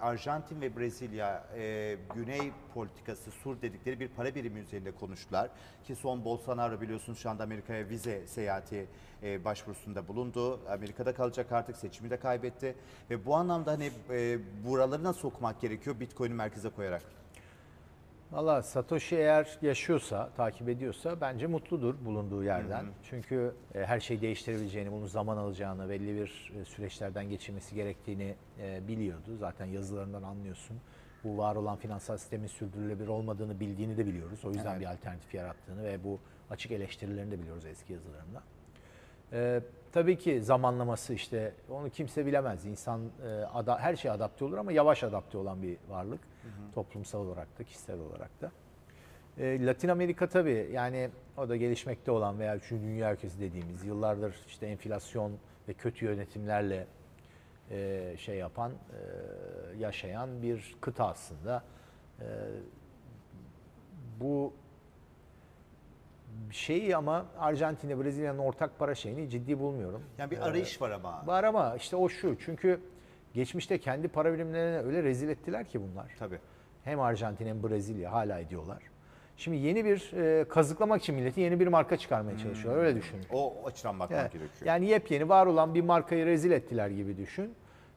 Arjantin 0.00 0.60
ve 0.60 0.76
Brezilya 0.76 1.44
e, 1.56 1.96
güney 2.14 2.52
politikası 2.74 3.30
sur 3.30 3.62
dedikleri 3.62 4.00
bir 4.00 4.08
para 4.08 4.34
birimi 4.34 4.60
üzerinde 4.60 4.90
konuştular. 4.90 5.50
Ki 5.84 5.96
son 5.96 6.24
Bolsonaro 6.24 6.80
biliyorsunuz 6.80 7.18
şu 7.18 7.30
anda 7.30 7.42
Amerika'ya 7.42 7.88
vize 7.88 8.26
seyahati 8.26 8.86
e, 9.22 9.44
başvurusunda 9.44 10.08
bulundu. 10.08 10.60
Amerika'da 10.70 11.14
kalacak 11.14 11.52
artık 11.52 11.76
seçimi 11.76 12.10
de 12.10 12.16
kaybetti 12.16 12.74
ve 13.10 13.26
bu 13.26 13.34
anlamda 13.34 13.70
hani 13.72 13.90
e, 14.10 14.38
buraları 14.66 15.04
nasıl 15.04 15.28
okumak 15.28 15.60
gerekiyor 15.60 16.00
Bitcoin'i 16.00 16.34
merkeze 16.34 16.70
koyarak? 16.70 17.21
Valla 18.32 18.62
Satoshi 18.62 19.16
eğer 19.16 19.58
yaşıyorsa, 19.62 20.30
takip 20.36 20.68
ediyorsa 20.68 21.20
bence 21.20 21.46
mutludur 21.46 21.94
bulunduğu 22.04 22.44
yerden. 22.44 22.86
Çünkü 23.02 23.54
e, 23.74 23.86
her 23.86 24.00
şeyi 24.00 24.20
değiştirebileceğini, 24.20 24.92
bunun 24.92 25.06
zaman 25.06 25.36
alacağını, 25.36 25.88
belli 25.88 26.14
bir 26.14 26.52
e, 26.60 26.64
süreçlerden 26.64 27.28
geçirmesi 27.28 27.74
gerektiğini 27.74 28.34
e, 28.60 28.88
biliyordu. 28.88 29.36
Zaten 29.36 29.66
yazılarından 29.66 30.22
anlıyorsun. 30.22 30.76
Bu 31.24 31.38
var 31.38 31.56
olan 31.56 31.76
finansal 31.76 32.16
sistemin 32.16 32.46
sürdürülebilir 32.46 33.08
olmadığını 33.08 33.60
bildiğini 33.60 33.96
de 33.96 34.06
biliyoruz. 34.06 34.44
O 34.44 34.48
yüzden 34.48 34.70
Evet. 34.70 34.80
bir 34.80 34.86
alternatif 34.86 35.34
yarattığını 35.34 35.84
ve 35.84 36.04
bu 36.04 36.18
açık 36.50 36.72
eleştirilerini 36.72 37.30
de 37.30 37.38
biliyoruz 37.38 37.64
eski 37.66 37.92
yazılarında. 37.92 38.42
Ee, 39.32 39.60
tabii 39.92 40.18
ki 40.18 40.42
zamanlaması 40.42 41.14
işte 41.14 41.54
onu 41.70 41.90
kimse 41.90 42.26
bilemez. 42.26 42.66
İnsan 42.66 43.00
e, 43.26 43.28
ada, 43.28 43.78
her 43.78 43.96
şeye 43.96 44.10
adapte 44.10 44.44
olur 44.44 44.58
ama 44.58 44.72
yavaş 44.72 45.04
adapte 45.04 45.38
olan 45.38 45.62
bir 45.62 45.76
varlık. 45.88 46.20
Toplumsal 46.74 47.26
olarak 47.26 47.58
da 47.58 47.64
kişisel 47.64 47.98
olarak 48.00 48.40
da. 48.40 48.52
Ee, 49.38 49.66
Latin 49.66 49.88
Amerika 49.88 50.28
tabii 50.28 50.70
yani 50.72 51.10
o 51.36 51.48
da 51.48 51.56
gelişmekte 51.56 52.10
olan 52.10 52.38
veya 52.38 52.56
üçüncü 52.56 52.84
dünya 52.84 53.12
ülkesi 53.12 53.40
dediğimiz 53.40 53.84
yıllardır 53.84 54.34
işte 54.46 54.66
enflasyon 54.66 55.32
ve 55.68 55.72
kötü 55.72 56.04
yönetimlerle 56.04 56.86
e, 57.70 58.14
şey 58.18 58.36
yapan, 58.36 58.72
e, 58.72 58.76
yaşayan 59.78 60.42
bir 60.42 60.76
kıta 60.80 61.06
aslında. 61.08 61.62
E, 62.20 62.26
bu 64.20 64.52
şeyi 66.50 66.96
ama 66.96 67.26
Arjantin'e 67.38 68.04
Brezilya'nın 68.04 68.38
ortak 68.38 68.78
para 68.78 68.94
şeyini 68.94 69.30
ciddi 69.30 69.58
bulmuyorum. 69.58 70.02
Yani 70.18 70.30
bir 70.30 70.38
arayış 70.38 70.82
var 70.82 70.90
ama. 70.90 71.26
Var 71.26 71.44
ama 71.44 71.76
işte 71.76 71.96
o 71.96 72.08
şu. 72.08 72.38
Çünkü 72.38 72.80
geçmişte 73.34 73.78
kendi 73.78 74.08
para 74.08 74.32
birimlerine 74.34 74.78
öyle 74.86 75.02
rezil 75.02 75.28
ettiler 75.28 75.64
ki 75.64 75.80
bunlar. 75.82 76.06
Tabii. 76.18 76.38
Hem 76.84 77.00
Arjantin 77.00 77.46
hem 77.46 77.62
Brezilya 77.62 78.12
hala 78.12 78.38
ediyorlar. 78.38 78.82
Şimdi 79.36 79.56
yeni 79.56 79.84
bir 79.84 80.12
e, 80.16 80.44
kazıklamak 80.48 81.02
için 81.02 81.14
milleti 81.14 81.40
yeni 81.40 81.60
bir 81.60 81.66
marka 81.66 81.96
çıkarmaya 81.96 82.38
çalışıyorlar. 82.38 82.82
Öyle 82.84 82.96
düşünün. 82.96 83.24
O 83.32 83.54
açıdan 83.66 84.00
bakmak 84.00 84.20
Evet. 84.20 84.32
gerekiyor. 84.32 84.66
Yani 84.66 84.86
yepyeni 84.86 85.28
var 85.28 85.46
olan 85.46 85.74
bir 85.74 85.80
markayı 85.82 86.26
rezil 86.26 86.50
ettiler 86.50 86.88
gibi 86.88 87.16
düşün. 87.16 87.54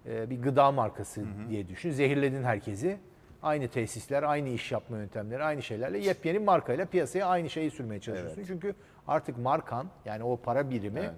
Ee, 0.08 0.30
bir 0.30 0.42
gıda 0.42 0.72
markası 0.72 1.24
diye 1.50 1.68
düşün. 1.68 1.92
Zehirledin 1.92 2.44
herkesi. 2.44 2.98
Aynı 3.44 3.68
tesisler, 3.68 4.24
aynı 4.24 4.50
iş 4.50 4.72
yapma 4.72 4.98
yöntemleri, 4.98 5.44
aynı 5.44 5.62
şeylerle 5.62 5.98
yepyeni 5.98 6.40
markayla 6.40 6.86
piyasaya 6.86 7.28
aynı 7.28 7.50
şeyi 7.50 7.72
sürmeye 7.72 8.00
çalışıyorsun. 8.02 8.44
Çünkü 8.48 8.76
artık 9.08 9.38
markan 9.38 9.88
yani 10.06 10.24
o 10.24 10.38
para 10.38 10.70
birimi 10.70 11.00
Evet. 11.00 11.12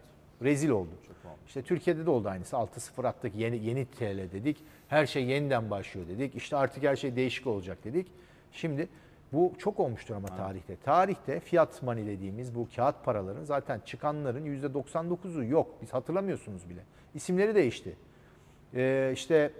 Rezil 0.43 0.69
oldu. 0.69 0.89
İşte 1.47 1.61
Türkiye'de 1.61 2.05
de 2.05 2.09
oldu 2.09 2.29
aynısı. 2.29 2.55
6.0 2.55 3.07
attık 3.07 3.35
yeni, 3.35 3.65
yeni 3.65 3.85
TL 3.85 4.31
dedik. 4.31 4.57
Her 4.87 5.05
şey 5.05 5.25
yeniden 5.25 5.69
başlıyor 5.69 6.07
dedik. 6.07 6.35
İşte 6.35 6.55
artık 6.55 6.83
her 6.83 6.95
şey 6.95 7.15
değişik 7.15 7.47
olacak 7.47 7.83
dedik. 7.83 8.07
Şimdi 8.51 8.87
bu 9.33 9.53
çok 9.57 9.79
olmuştur 9.79 10.15
ama 10.15 10.27
tarihte. 10.27 10.75
Tarihte 10.75 11.39
fiyat 11.39 11.83
money 11.83 12.05
dediğimiz 12.05 12.55
bu 12.55 12.67
kağıt 12.75 13.05
paraların 13.05 13.43
zaten 13.43 13.81
çıkanların 13.85 14.45
%99'u 14.45 15.43
yok. 15.43 15.67
Biz 15.81 15.93
hatırlamıyorsunuz 15.93 16.69
bile. 16.69 16.81
İsimleri 17.15 17.55
değişti. 17.55 17.95
Ee, 18.75 19.11
işte 19.13 19.51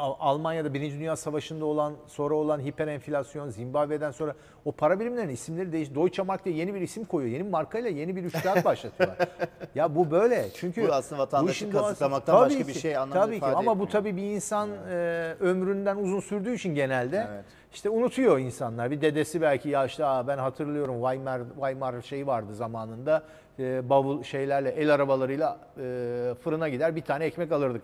Almanya'da 0.00 0.74
Birinci 0.74 0.98
Dünya 0.98 1.16
Savaşı'nda 1.16 1.64
olan, 1.64 1.94
sonra 2.06 2.34
olan 2.34 2.60
hiperenflasyon, 2.60 3.50
Zimbabwe'den 3.50 4.10
sonra 4.10 4.34
o 4.64 4.72
para 4.72 5.00
birimlerinin 5.00 5.32
isimleri 5.32 5.72
değişti. 5.72 5.94
Deutsche 5.94 6.22
Mark 6.22 6.44
diye 6.44 6.56
yeni 6.56 6.74
bir 6.74 6.80
isim 6.80 7.04
koyuyor. 7.04 7.32
Yeni 7.32 7.44
bir 7.44 7.50
markayla 7.50 7.90
yeni 7.90 8.16
bir 8.16 8.24
üçkağıt 8.24 8.64
başlatıyorlar. 8.64 9.28
ya 9.74 9.96
bu 9.96 10.10
böyle. 10.10 10.48
Çünkü 10.54 10.88
Bu 10.88 10.92
aslında 10.92 11.22
vatandaşı 11.22 11.70
kazıklamaktan 11.70 12.36
başka 12.36 12.68
bir 12.68 12.72
ki, 12.72 12.80
şey 12.80 12.96
anlam 12.96 13.12
Tabii 13.12 13.40
ki 13.40 13.46
ama 13.46 13.78
bu 13.78 13.88
tabii 13.88 14.16
bir 14.16 14.22
insan 14.22 14.70
e, 14.90 15.34
ömründen 15.40 15.96
uzun 15.96 16.20
sürdüğü 16.20 16.54
için 16.54 16.74
genelde 16.74 17.26
Evet. 17.30 17.44
işte 17.72 17.90
unutuyor 17.90 18.38
insanlar. 18.38 18.90
Bir 18.90 19.00
dedesi 19.00 19.40
belki 19.40 19.68
ya 19.68 19.84
işte 19.84 20.04
Aa, 20.04 20.26
ben 20.26 20.38
hatırlıyorum 20.38 20.94
Weimar 21.00 21.40
Weimar 21.54 22.02
şeyi 22.02 22.26
vardı 22.26 22.54
zamanında. 22.54 23.22
E, 23.58 23.88
bavul 23.88 24.22
şeylerle 24.22 24.70
el 24.70 24.94
arabalarıyla 24.94 25.58
e, 25.78 26.34
fırına 26.44 26.68
gider 26.68 26.96
bir 26.96 27.02
tane 27.02 27.24
ekmek 27.24 27.52
alırdık. 27.52 27.82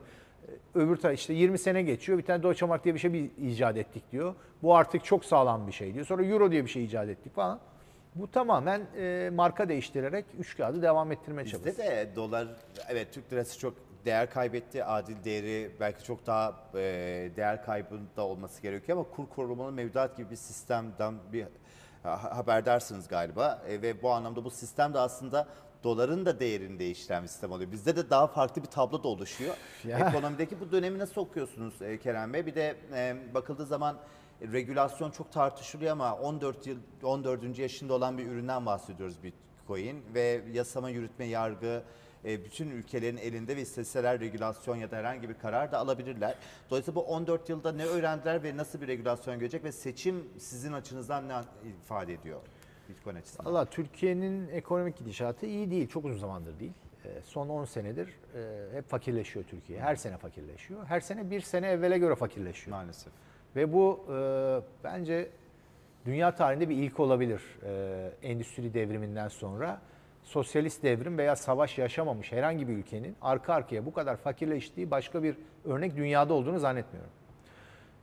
Öbür 0.75 0.97
taraf 0.97 1.15
işte 1.15 1.35
20 1.35 1.59
sene 1.59 1.83
geçiyor. 1.83 2.19
Bir 2.19 2.23
tane 2.25 2.43
Deutsche 2.43 2.67
Mark 2.67 2.85
diye 2.85 2.95
bir 2.95 3.01
şey 3.01 3.13
bir 3.13 3.31
icat 3.39 3.77
ettik 3.77 4.13
diyor. 4.13 4.35
Bu 4.63 4.77
artık 4.77 5.05
çok 5.05 5.25
sağlam 5.25 5.67
bir 5.67 5.73
şey 5.73 5.95
diyor. 5.95 6.07
Sonra 6.07 6.25
Euro 6.25 6.51
diye 6.51 6.65
bir 6.65 6.71
şey 6.71 6.85
icat 6.85 7.09
ettik 7.09 7.35
falan. 7.35 7.61
Bu 8.15 8.31
tamamen 8.31 8.83
e, 8.97 9.31
marka 9.35 9.69
değiştirerek 9.69 10.25
üç 10.39 10.57
kağıdı 10.57 10.83
devam 10.83 11.13
ettirmeye 11.13 11.45
Bizde 11.45 11.57
çalışıyor. 11.59 11.89
de 11.89 12.17
dolar, 12.17 12.49
evet 12.89 13.13
Türk 13.13 13.33
lirası 13.33 13.59
çok 13.59 13.75
değer 14.05 14.31
kaybetti. 14.31 14.85
Adil 14.85 15.25
değeri 15.25 15.71
belki 15.81 16.05
çok 16.05 16.27
daha 16.27 16.55
e, 16.75 16.81
değer 17.37 17.65
kaybında 17.65 18.23
olması 18.27 18.63
gerekiyor 18.63 18.99
ama 18.99 19.07
kur 19.17 19.29
korumalı 19.29 19.73
mevduat 19.73 20.17
gibi 20.17 20.31
bir 20.31 20.37
sistemden 20.37 21.15
bir 21.33 21.47
ha- 22.03 22.37
haberdarsınız 22.37 23.09
galiba. 23.09 23.63
E, 23.69 23.83
ve 23.83 24.03
bu 24.03 24.11
anlamda 24.11 24.45
bu 24.45 24.51
sistem 24.51 24.95
de 24.95 24.99
aslında 24.99 25.47
doların 25.87 26.27
da 26.27 26.41
değerini 26.41 26.79
değiştiren 26.79 27.23
bir 27.23 27.29
sistem 27.29 27.53
oluyor. 27.53 27.73
Bizde 27.73 27.97
de 27.97 28.11
daha 28.11 28.27
farklı 28.27 28.63
bir 28.63 28.67
tablo 28.67 29.03
da 29.03 29.09
oluşuyor. 29.09 29.55
Ya. 29.85 29.99
Ekonomideki 29.99 30.61
bu 30.61 30.73
dönemi 30.73 30.99
nasıl 30.99 31.21
okuyorsunuz 31.21 31.83
e, 31.83 31.99
Kerem 31.99 32.33
Bey? 32.33 32.47
Bir 32.47 32.55
de 32.55 32.77
e, 32.93 33.17
bakıldığı 33.35 33.67
zaman 33.67 33.97
regülasyon 34.53 35.11
çok 35.11 35.33
tartışılıyor 35.33 35.93
ama 35.93 36.17
14 36.17 36.67
yıl 36.67 36.79
14. 37.03 37.59
yaşında 37.59 37.95
olan 37.95 38.19
bir 38.19 38.27
üründen 38.27 38.67
bahsediyoruz 38.67 39.17
Bitcoin 39.23 40.03
ve 40.15 40.43
yasama, 40.53 40.91
yürütme, 40.91 41.25
yargı 41.25 41.83
e, 42.25 42.45
bütün 42.45 42.71
ülkelerin 42.71 43.17
elinde 43.17 43.57
ve 43.57 43.61
isteseler 43.61 44.21
regülasyon 44.21 44.77
ya 44.77 44.91
da 44.91 44.97
herhangi 44.97 45.29
bir 45.29 45.35
karar 45.35 45.73
da 45.73 45.79
alabilirler. 45.79 46.35
Dolayısıyla 46.71 46.95
bu 46.95 47.05
14 47.05 47.49
yılda 47.49 47.73
ne 47.73 47.85
öğrendiler 47.85 48.43
ve 48.43 48.57
nasıl 48.57 48.81
bir 48.81 48.89
regülasyon 48.89 49.39
görecek 49.39 49.65
ve 49.65 49.73
seçim 49.73 50.29
sizin 50.39 50.73
açınızdan 50.73 51.29
ne 51.29 51.35
ifade 51.85 52.13
ediyor 52.13 52.41
Bitcoin 52.89 53.15
açısından? 53.15 53.53
Valla 53.53 53.65
Türkiye'nin 53.65 54.49
ekonomik 54.49 54.97
gidişatı 54.97 55.47
iyi 55.47 55.71
değil. 55.71 55.89
Çok 55.89 56.05
uzun 56.05 56.19
zamandır 56.19 56.59
değil. 56.61 56.73
Ee, 57.05 57.09
Son 57.25 57.49
10 57.49 57.65
senedir 57.65 58.09
e, 58.09 58.77
hep 58.77 58.89
fakirleşiyor 58.89 59.45
Türkiye. 59.45 59.81
Her 59.81 59.97
sene 59.97 60.17
fakirleşiyor. 60.17 60.85
Her 60.85 61.01
sene 61.01 61.31
bir 61.31 61.41
sene 61.41 61.67
evvele 61.69 61.99
göre 61.99 62.15
fakirleşiyor. 62.15 62.77
Maalesef. 62.77 63.13
Ve 63.57 63.73
bu 63.73 64.05
e, 64.13 64.15
bence 64.85 65.29
dünya 66.07 66.35
tarihinde 66.35 66.69
bir 66.69 66.77
ilk 66.77 67.01
olabilir. 67.01 67.43
E, 67.63 68.11
endüstri 68.23 68.75
devriminden 68.75 69.29
sonra 69.29 69.81
sosyalist 70.23 70.83
devrim 70.83 71.19
veya 71.19 71.37
savaş 71.37 71.79
yaşamamış 71.79 72.33
herhangi 72.33 72.69
bir 72.69 72.73
ülkenin 72.73 73.17
arka 73.23 73.55
arkaya 73.55 73.87
bu 73.87 73.93
kadar 73.93 74.17
fakirleştiği 74.17 74.91
başka 74.91 75.23
bir 75.23 75.37
örnek 75.65 75.97
dünyada 75.97 76.35
olduğunu 76.35 76.59
zannetmiyorum. 76.59 77.11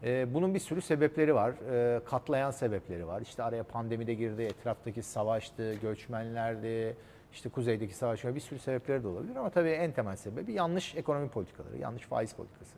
E, 0.03 0.33
bunun 0.33 0.53
bir 0.53 0.59
sürü 0.59 0.81
sebepleri 0.81 1.35
var. 1.35 1.53
E, 1.71 1.99
katlayan 2.05 2.51
sebepleri 2.51 3.07
var. 3.07 3.21
İşte 3.21 3.43
araya 3.43 3.63
pandemi 3.63 4.07
de 4.07 4.13
girdi, 4.13 4.41
etraftaki 4.41 5.01
savaştı, 5.03 5.73
göçmenlerdi, 5.73 6.95
işte 7.33 7.49
kuzeydeki 7.49 7.93
savaş. 7.93 8.25
Bir 8.25 8.39
sürü 8.39 8.59
sebepleri 8.59 9.03
de 9.03 9.07
olabilir 9.07 9.35
ama 9.35 9.49
tabii 9.49 9.69
en 9.69 9.91
temel 9.91 10.15
sebebi 10.15 10.53
yanlış 10.53 10.95
ekonomi 10.95 11.29
politikaları, 11.29 11.77
yanlış 11.77 12.03
faiz 12.03 12.33
politikası. 12.33 12.75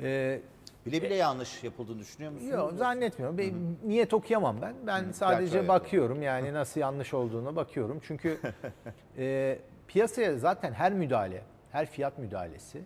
E, 0.00 0.40
Bile 0.86 1.02
bile 1.02 1.14
yanlış 1.14 1.64
yapıldığını 1.64 1.98
düşünüyor 1.98 2.32
musunuz? 2.32 2.52
Yok 2.52 2.72
zannetmiyorum. 2.72 3.38
Ben 3.38 3.54
niyet 3.84 4.14
okuyamam 4.14 4.56
ben. 4.62 4.74
Ben 4.86 5.12
sadece 5.12 5.52
Gerçi 5.56 5.68
bakıyorum 5.68 6.22
yani 6.22 6.52
nasıl 6.52 6.80
yanlış 6.80 7.14
olduğuna 7.14 7.56
bakıyorum. 7.56 8.00
Çünkü 8.06 8.38
e, 9.18 9.58
piyasaya 9.88 10.36
zaten 10.38 10.72
her 10.72 10.92
müdahale, 10.92 11.42
her 11.72 11.86
fiyat 11.86 12.18
müdahalesi 12.18 12.80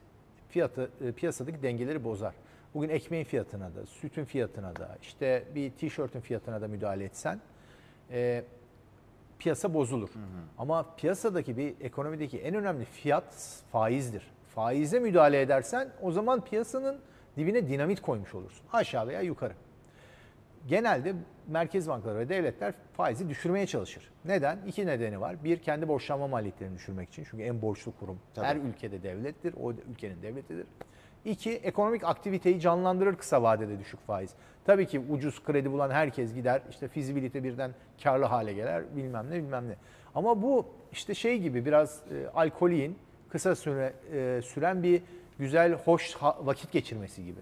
fiyatı 0.48 0.90
e, 1.04 1.12
piyasadaki 1.12 1.62
dengeleri 1.62 2.04
bozar. 2.04 2.34
Bugün 2.74 2.88
ekmeğin 2.88 3.24
fiyatına 3.24 3.74
da, 3.74 3.86
sütün 3.86 4.24
fiyatına 4.24 4.76
da, 4.76 4.98
işte 5.02 5.44
bir 5.54 5.70
tişörtün 5.70 6.20
fiyatına 6.20 6.60
da 6.60 6.68
müdahale 6.68 7.04
etsen 7.04 7.40
e, 8.10 8.44
piyasa 9.38 9.74
bozulur. 9.74 10.10
Ama 10.58 10.94
piyasadaki 10.96 11.56
bir 11.56 11.74
ekonomideki 11.80 12.38
en 12.38 12.54
önemli 12.54 12.84
fiyat 12.84 13.62
faizdir. 13.72 14.30
Faize 14.54 15.00
müdahale 15.00 15.40
edersen 15.40 15.88
o 16.02 16.12
zaman 16.12 16.44
piyasanın 16.44 17.00
dibine 17.36 17.68
dinamit 17.68 18.02
koymuş 18.02 18.34
olursun. 18.34 18.66
Aşağı 18.72 19.06
veya 19.06 19.20
yukarı. 19.20 19.52
Genelde 20.68 21.14
merkez 21.48 21.88
bankaları 21.88 22.18
ve 22.18 22.28
devletler 22.28 22.74
faizi 22.92 23.28
düşürmeye 23.28 23.66
çalışır. 23.66 24.10
Neden? 24.24 24.58
İki 24.66 24.86
nedeni 24.86 25.20
var. 25.20 25.44
Bir, 25.44 25.58
kendi 25.58 25.88
borçlanma 25.88 26.28
maliyetlerini 26.28 26.74
düşürmek 26.74 27.08
için. 27.08 27.24
Çünkü 27.30 27.44
en 27.44 27.62
borçlu 27.62 27.92
kurum 28.00 28.18
Tabii. 28.34 28.46
her 28.46 28.56
ülkede 28.56 29.02
devlettir. 29.02 29.54
O 29.60 29.72
ülkenin 29.72 30.22
devletidir. 30.22 30.66
İki, 31.24 31.50
ekonomik 31.52 32.04
aktiviteyi 32.04 32.60
canlandırır 32.60 33.16
kısa 33.16 33.42
vadede 33.42 33.78
düşük 33.78 34.06
faiz. 34.06 34.30
Tabii 34.64 34.86
ki 34.86 35.00
ucuz 35.10 35.44
kredi 35.44 35.72
bulan 35.72 35.90
herkes 35.90 36.34
gider. 36.34 36.62
işte 36.70 36.88
fizibilite 36.88 37.44
birden 37.44 37.74
karlı 38.02 38.24
hale 38.24 38.52
gelir. 38.52 38.84
Bilmem 38.96 39.26
ne 39.30 39.34
bilmem 39.34 39.68
ne. 39.68 39.74
Ama 40.14 40.42
bu 40.42 40.66
işte 40.92 41.14
şey 41.14 41.38
gibi 41.38 41.64
biraz 41.66 42.02
e, 42.10 42.28
alkolin 42.34 42.98
kısa 43.28 43.56
süre 43.56 43.92
e, 44.12 44.42
süren 44.42 44.82
bir 44.82 45.02
güzel, 45.38 45.72
hoş 45.72 46.14
ha- 46.14 46.38
vakit 46.42 46.72
geçirmesi 46.72 47.24
gibi. 47.24 47.40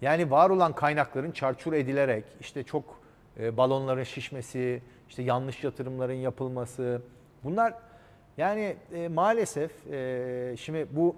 Yani 0.00 0.30
var 0.30 0.50
olan 0.50 0.72
kaynakların 0.72 1.32
çarçur 1.32 1.72
edilerek 1.72 2.24
işte 2.40 2.62
çok 2.62 3.00
e, 3.40 3.56
balonların 3.56 4.02
şişmesi, 4.02 4.82
işte 5.08 5.22
yanlış 5.22 5.64
yatırımların 5.64 6.12
yapılması 6.14 7.02
bunlar 7.44 7.74
yani 8.36 8.76
e, 8.94 9.08
maalesef 9.08 9.86
e, 9.92 10.54
şimdi 10.58 10.86
bu 10.90 11.16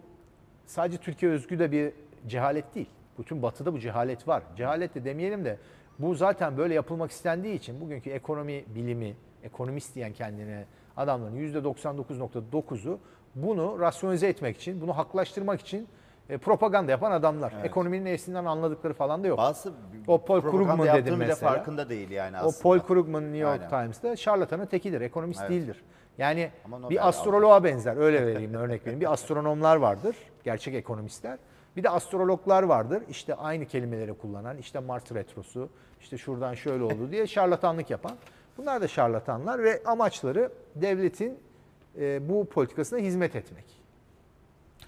sadece 0.67 0.99
Türkiye 0.99 1.33
özgü 1.33 1.59
de 1.59 1.73
bir 1.73 1.93
cehalet 2.27 2.75
değil. 2.75 2.91
Bütün 3.19 3.43
batıda 3.43 3.73
bu 3.73 3.79
cehalet 3.79 4.29
var. 4.29 4.43
Cehalet 4.57 4.95
de 4.95 5.05
demeyelim 5.05 5.45
de 5.45 5.59
bu 5.99 6.15
zaten 6.15 6.57
böyle 6.57 6.75
yapılmak 6.75 7.11
istendiği 7.11 7.55
için 7.55 7.81
bugünkü 7.81 8.11
ekonomi 8.11 8.65
bilimi, 8.75 9.15
ekonomist 9.43 9.95
diyen 9.95 10.13
kendine 10.13 10.65
adamların 10.97 11.37
%99.9'u 11.37 12.99
bunu 13.35 13.81
rasyonize 13.81 14.29
etmek 14.29 14.57
için, 14.57 14.81
bunu 14.81 14.97
haklaştırmak 14.97 15.61
için 15.61 15.89
e, 16.29 16.39
propaganda 16.39 16.91
yapan 16.91 17.13
adamlar. 17.13 17.55
Ekonominin 17.65 18.05
nesinden 18.05 18.45
anladıkları 18.45 18.95
falan 18.95 19.23
da 19.23 19.27
yok. 19.27 19.39
Bazı 19.39 19.73
O 20.07 20.25
Paul 20.25 20.41
Krugman 20.41 20.79
dedim 20.83 21.17
bile 21.17 21.27
mesela. 21.27 21.53
farkında 21.53 21.89
değil 21.89 22.11
yani 22.11 22.37
O 22.37 22.41
aslında. 22.47 22.63
Paul 22.63 22.79
Krugman 22.87 23.23
New 23.23 23.39
York 23.39 23.61
Aynen. 23.61 23.69
Times'ta 23.85 24.17
şarlatanın 24.17 24.67
tekidir, 24.67 25.01
ekonomist 25.01 25.41
Evet. 25.41 25.51
değildir. 25.51 25.85
Yani 26.19 26.51
bir 26.67 27.09
astroloğa 27.09 27.65
benzer, 27.65 27.97
öyle 27.97 28.27
vereyim 28.27 28.55
örnek 28.55 28.83
vereyim. 28.83 29.01
Bir 29.01 29.13
astronomlar 29.13 29.77
vardır, 29.77 30.17
gerçek 30.45 30.75
ekonomistler. 30.75 31.39
Bir 31.77 31.83
de 31.83 31.91
astrologlar 31.91 32.63
vardır, 32.63 33.03
işte 33.09 33.35
aynı 33.35 33.67
kelimeleri 33.67 34.15
kullanan, 34.15 34.59
işte 34.59 34.79
Mars 34.79 35.13
retrosu, 35.13 35.69
işte 36.01 36.19
şuradan 36.19 36.55
şöyle 36.55 36.85
oldu 36.85 37.11
diye 37.11 37.27
şarlatanlık 37.27 37.91
yapan. 37.91 38.13
Bunlar 38.59 38.81
da 38.81 38.89
şarlatanlar 38.89 39.63
ve 39.65 39.83
amaçları 39.85 40.53
devletin 40.75 41.39
e, 41.99 42.29
bu 42.29 42.49
politikasına 42.49 42.99
hizmet 42.99 43.37
etmek. 43.37 43.65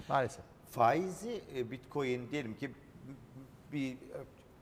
Maalesef. 0.09 0.45
Faizi 0.71 1.41
e, 1.57 1.71
Bitcoin 1.71 2.31
diyelim 2.31 2.55
ki 2.57 2.71
bir 3.73 3.97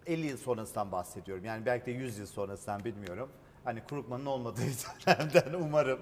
50 0.07 0.27
yıl 0.27 0.37
sonrasından 0.37 0.93
bahsediyorum. 0.93 1.45
Yani 1.45 1.67
belki 1.67 1.87
de 1.87 1.91
100 1.91 2.19
yıl 2.19 2.27
sonrasından 2.27 2.85
bilmiyorum. 2.85 3.29
Hani 3.65 3.83
Krugman'ın 3.89 4.27
olmadığı 4.27 4.61
dönemden 5.07 5.55
umarım. 5.61 5.99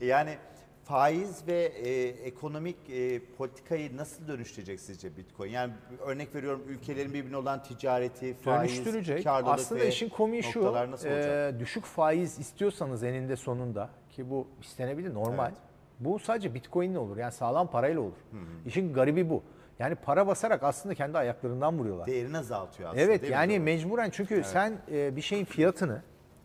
Yani 0.00 0.36
faiz 0.84 1.46
ve 1.46 1.62
e, 1.62 2.08
ekonomik 2.08 2.76
e, 2.90 3.20
politikayı 3.38 3.96
nasıl 3.96 4.28
dönüştürecek 4.28 4.80
sizce 4.80 5.16
Bitcoin? 5.16 5.50
Yani 5.50 5.72
örnek 6.06 6.34
veriyorum 6.34 6.62
ülkelerin 6.68 7.14
birbirine 7.14 7.36
olan 7.36 7.62
ticareti, 7.62 8.34
faiz, 8.34 8.70
dönüştürecek. 8.70 9.24
karlılık 9.24 9.54
Aslında 9.54 9.80
ve 9.80 9.88
işin 9.88 10.08
komiği 10.08 10.42
şu, 10.42 10.58
noktalar 10.58 10.90
nasıl 10.90 11.08
olacak? 11.08 11.54
e, 11.54 11.60
düşük 11.60 11.84
faiz 11.84 12.38
istiyorsanız 12.38 13.02
eninde 13.02 13.36
sonunda 13.36 13.90
ki 14.10 14.30
bu 14.30 14.46
istenebilir 14.60 15.14
normal. 15.14 15.48
Evet. 15.48 15.58
Bu 16.00 16.18
sadece 16.18 16.54
Bitcoin'le 16.54 16.96
olur. 16.96 17.16
Yani 17.16 17.32
sağlam 17.32 17.70
parayla 17.70 18.00
olur. 18.00 18.16
İşin 18.66 18.92
garibi 18.92 19.30
bu. 19.30 19.42
Yani 19.78 19.94
para 19.94 20.26
basarak 20.26 20.62
aslında 20.62 20.94
kendi 20.94 21.18
ayaklarından 21.18 21.78
vuruyorlar. 21.78 22.06
Değerini 22.06 22.38
azaltıyor 22.38 22.88
aslında 22.88 23.02
Evet 23.02 23.30
yani 23.30 23.58
mecburen 23.58 24.10
çünkü 24.10 24.44
sen 24.44 24.78
e, 24.92 25.16
bir 25.16 25.20
şeyin 25.20 25.44
fiyatını 25.44 26.02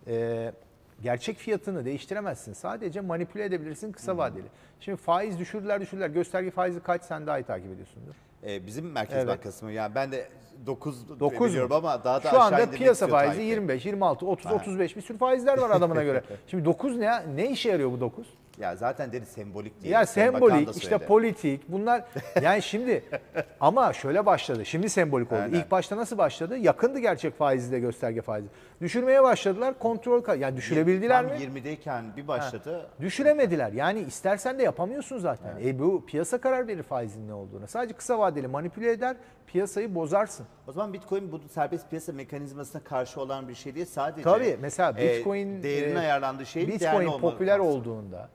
e, 0.08 0.54
gerçek 1.02 1.38
fiyatını 1.38 1.86
değiştiremezsin. 1.86 2.54
Sadece 2.54 3.02
manipüle 3.02 3.46
edebilirsin 3.46 3.92
kısa 3.92 4.18
vadeli. 4.18 4.46
Şimdi 4.80 4.98
faiz 4.98 5.40
düşürdüler 5.40 5.82
düşürdüler. 5.82 6.10
Gösterge 6.10 6.52
faizi 6.52 6.80
kaç 6.80 7.04
sen 7.04 7.28
daha 7.28 7.40
iyi 7.40 7.44
takip 7.44 7.72
ediyorsundur. 7.72 8.14
E, 8.44 8.66
bizim 8.66 8.92
Merkez 8.92 9.18
Evet. 9.18 9.28
Bankası 9.28 9.66
mı? 9.66 9.72
Yani 9.72 9.96
ben 9.96 10.12
de 10.12 10.28
9, 10.66 11.20
9 11.20 11.50
biliyorum 11.50 11.70
mu? 11.70 11.76
ama 11.76 12.04
daha 12.04 12.24
da 12.24 12.30
Şu 12.30 12.42
aşağı 12.42 12.42
anda 12.42 12.72
piyasa 12.72 13.08
faizi 13.08 13.36
Tayyip 13.36 13.42
Bey. 13.42 13.50
25, 13.50 13.86
26, 13.86 14.26
30, 14.26 14.52
35 14.52 14.96
bir 14.96 15.02
sürü 15.02 15.18
faizler 15.18 15.58
var 15.58 15.70
adamına 15.70 16.04
göre. 16.04 16.24
Şimdi 16.48 16.66
9 16.66 16.98
ne 16.98 17.36
ne 17.36 17.50
işe 17.50 17.70
yarıyor 17.70 17.92
bu 17.92 18.00
9? 18.00 18.28
Ya 18.60 18.76
zaten 18.76 19.12
dedi 19.12 19.26
sembolik 19.26 19.82
değil. 19.82 19.94
Ya 19.94 20.06
sembolik, 20.06 20.78
işte 20.78 20.98
politik 20.98 21.62
bunlar 21.68 22.04
yani 22.42 22.62
şimdi 22.62 23.04
ama 23.60 23.94
şöyle 23.94 24.26
başladı. 24.26 24.66
Şimdi 24.66 24.90
sembolik 24.90 25.32
oldu. 25.32 25.42
Aynen. 25.42 25.60
İlk 25.60 25.72
başta 25.72 25.98
nasıl 25.98 26.18
başladı? 26.18 26.58
Yakındı 26.58 27.00
gerçek 27.00 27.38
faizle 27.38 27.80
gösterge 27.80 28.22
faizi. 28.22 28.48
Düşürmeye 28.82 29.24
başladılar. 29.24 29.80
Kontrol 29.80 30.40
yani 30.40 30.58
düşürebildiler 30.58 31.28
Tam 31.28 31.38
mi? 31.38 31.60
20'deyken 31.60 32.04
bir 32.18 32.28
başladı. 32.28 32.90
Düşüremediler. 33.02 33.72
Yani 33.72 34.00
istersen 34.00 34.60
de 34.60 34.64
yapamıyorsun 34.64 35.18
zaten. 35.18 35.54
E 35.66 35.80
bu 35.80 36.06
piyasa 36.06 36.38
karar 36.38 36.68
verir 36.68 36.84
faizin 36.84 37.28
ne 37.28 37.34
olduğuna. 37.34 37.68
Sadece 37.68 37.94
kısa 37.94 38.20
vadeli 38.20 38.48
manipüle 38.48 38.92
eder, 38.92 39.16
piyasayı 39.48 39.96
bozarsın. 39.96 40.46
O 40.68 40.72
zaman 40.72 40.94
Bitcoin 40.94 41.32
bu 41.32 41.40
serbest 41.52 41.90
piyasa 41.90 42.14
mekanizmasına 42.14 42.84
karşı 42.84 43.22
olan 43.22 43.48
bir 43.48 43.56
şey 43.56 43.76
değil. 43.76 43.86
Sadece 43.86 44.22
Tabii 44.24 44.58
mesela 44.62 44.96
e, 45.00 45.18
Bitcoin 45.18 45.64
değerinin 45.64 45.96
e, 45.96 46.00
ayarlandığı 46.00 46.46
şey 46.46 46.68
Bitcoin 46.68 47.20
popüler 47.20 47.60
olduğunda, 47.60 48.30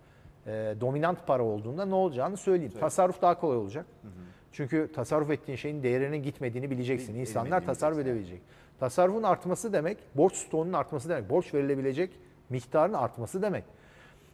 e, 0.47 0.75
dominant 0.81 1.27
para 1.27 1.43
olduğunda 1.43 1.85
ne 1.85 1.95
olacağını 1.95 2.37
söyleyeyim. 2.37 2.73
Tasarruf 2.81 3.23
daha 3.23 3.41
kolay 3.41 3.57
olacak. 3.57 3.87
Çünkü 4.53 4.91
tasarruf 4.95 5.31
ettiğin 5.31 5.57
şeyin 5.57 5.83
değerinin 5.83 6.23
gitmediğini 6.23 6.71
bileceksin. 6.71 7.15
Bil- 7.15 7.21
İnsanlar 7.21 7.67
tasarruf 7.67 7.99
edebilecek. 7.99 8.41
Tasarrufun 8.81 9.23
artması 9.23 9.73
demek, 9.73 9.99
borç 10.15 10.35
stoğunun 10.35 10.73
artması 10.73 11.09
demek. 11.09 11.31
Borç 11.31 11.55
verilebilecek 11.55 12.11
miktarın 12.51 12.93
artması 12.93 13.43
demek. 13.43 13.65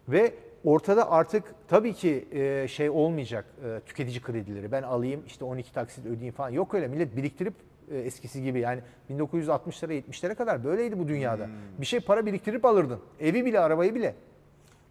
Ve 0.09 0.35
ortada 0.65 1.11
artık 1.11 1.45
tabii 1.69 1.95
ki 1.95 2.29
e, 2.33 2.69
şey 2.69 2.91
olmayacak 2.91 3.45
e, 3.65 3.81
tüketici 3.87 4.21
kredileri. 4.21 4.73
Ben 4.73 4.83
alayım 4.83 5.23
işte 5.27 5.45
12 5.45 5.73
taksit 5.73 6.07
ödeyeyim 6.07 6.35
falan. 6.35 6.51
Yok 6.51 6.75
öyle 6.75 6.89
millet 6.89 7.17
biriktirip 7.17 7.55
e, 7.91 7.99
eskisi 7.99 8.43
gibi 8.43 8.61
yani 8.61 8.81
1960'lara 9.11 9.93
70'lere 9.93 10.35
kadar 10.35 10.65
böyleydi 10.65 10.99
bu 10.99 11.09
dünyada. 11.09 11.47
Hmm. 11.47 11.53
Bir 11.79 11.87
şey 11.87 12.01
para 12.01 12.27
biriktirip 12.27 12.65
alırdın. 12.65 13.01
Evi 13.21 13.45
bile 13.45 13.61
arabayı 13.61 13.95
bile. 13.95 14.15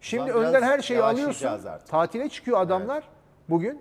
Şimdi 0.00 0.26
biraz 0.26 0.36
önden 0.36 0.62
her 0.62 0.80
şeyi 0.80 1.02
alıyorsun. 1.02 1.48
Tatile 1.88 2.28
çıkıyor 2.28 2.60
adamlar 2.60 3.08
bugün. 3.50 3.80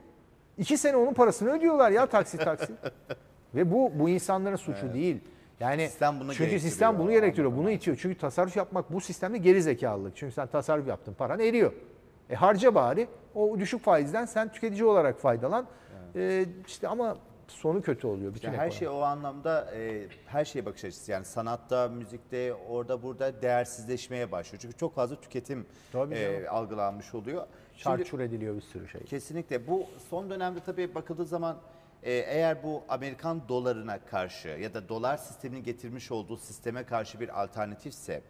iki 0.57 0.77
sene 0.77 0.97
onun 0.97 1.13
parasını 1.13 1.51
ödüyorlar 1.51 1.91
ya 1.91 2.05
taksit 2.05 2.41
taksit. 2.41 2.77
Ve 3.55 3.71
bu 3.71 3.91
bu 3.95 4.09
insanların 4.09 4.55
suçu 4.55 4.93
değil. 4.93 5.21
Yani 5.63 5.87
Sistem 5.87 6.19
bunu 6.19 6.33
çünkü 6.33 6.59
sistem 6.59 6.99
bunu 6.99 7.11
gerektiriyor. 7.11 7.57
Bunu 7.57 7.71
itiyor. 7.71 7.97
Çünkü 8.01 8.17
tasarruf 8.17 8.57
yapmak 8.57 8.93
bu 8.93 9.01
sistemde 9.01 9.37
geri 9.37 9.61
zekalılık. 9.61 10.15
Çünkü 10.15 10.33
sen 10.33 10.47
tasarruf 10.47 10.87
yaptın, 10.87 11.13
paran 11.13 11.39
eriyor. 11.39 11.73
E 12.29 12.35
harca 12.35 12.75
bari. 12.75 13.07
O 13.35 13.59
düşük 13.59 13.83
faizden 13.83 14.25
sen 14.25 14.51
tüketici 14.51 14.85
olarak 14.85 15.19
faydalan. 15.19 15.67
E, 16.15 16.45
işte 16.67 16.87
ama 16.87 17.17
sonu 17.47 17.81
kötü 17.81 18.07
oluyor 18.07 18.33
bütün 18.33 18.47
Yani 18.47 18.57
her 18.57 18.71
şey 18.71 18.87
o 18.87 19.01
anlamda 19.01 19.71
e, 19.75 20.07
her 20.25 20.45
şeye 20.45 20.65
bakış 20.65 20.85
açısı 20.85 21.11
yani 21.11 21.25
sanatta, 21.25 21.87
müzikte, 21.87 22.53
orada 22.53 23.03
burada 23.03 23.41
değersizleşmeye 23.41 24.31
başlıyor. 24.31 24.61
Çünkü 24.61 24.77
çok 24.77 24.95
fazla 24.95 25.21
tüketim 25.21 25.65
Tabii 25.91 26.15
e, 26.15 26.33
canım. 26.33 26.47
algılanmış 26.49 27.15
oluyor. 27.15 27.47
Çarçur 27.77 28.19
ediliyor 28.19 28.55
bir 28.55 28.61
sürü 28.61 28.87
şey. 28.87 29.01
Kesinlikle. 29.01 29.67
Bu 29.67 29.85
son 30.09 30.29
dönemde 30.29 30.59
tabii 30.65 30.95
bakıldığı 30.95 31.25
zaman 31.25 31.57
e, 32.03 32.11
eğer 32.13 32.63
bu 32.63 32.83
Amerikan 32.89 33.47
dolarına 33.49 33.99
karşı 34.05 34.47
ya 34.47 34.73
da 34.73 34.89
dolar 34.89 35.17
sisteminin 35.17 35.63
getirmiş 35.63 36.11
olduğu 36.11 36.37
sisteme 36.37 36.83
karşı 36.83 37.19
bir 37.19 37.41
alternatifse 37.43 38.21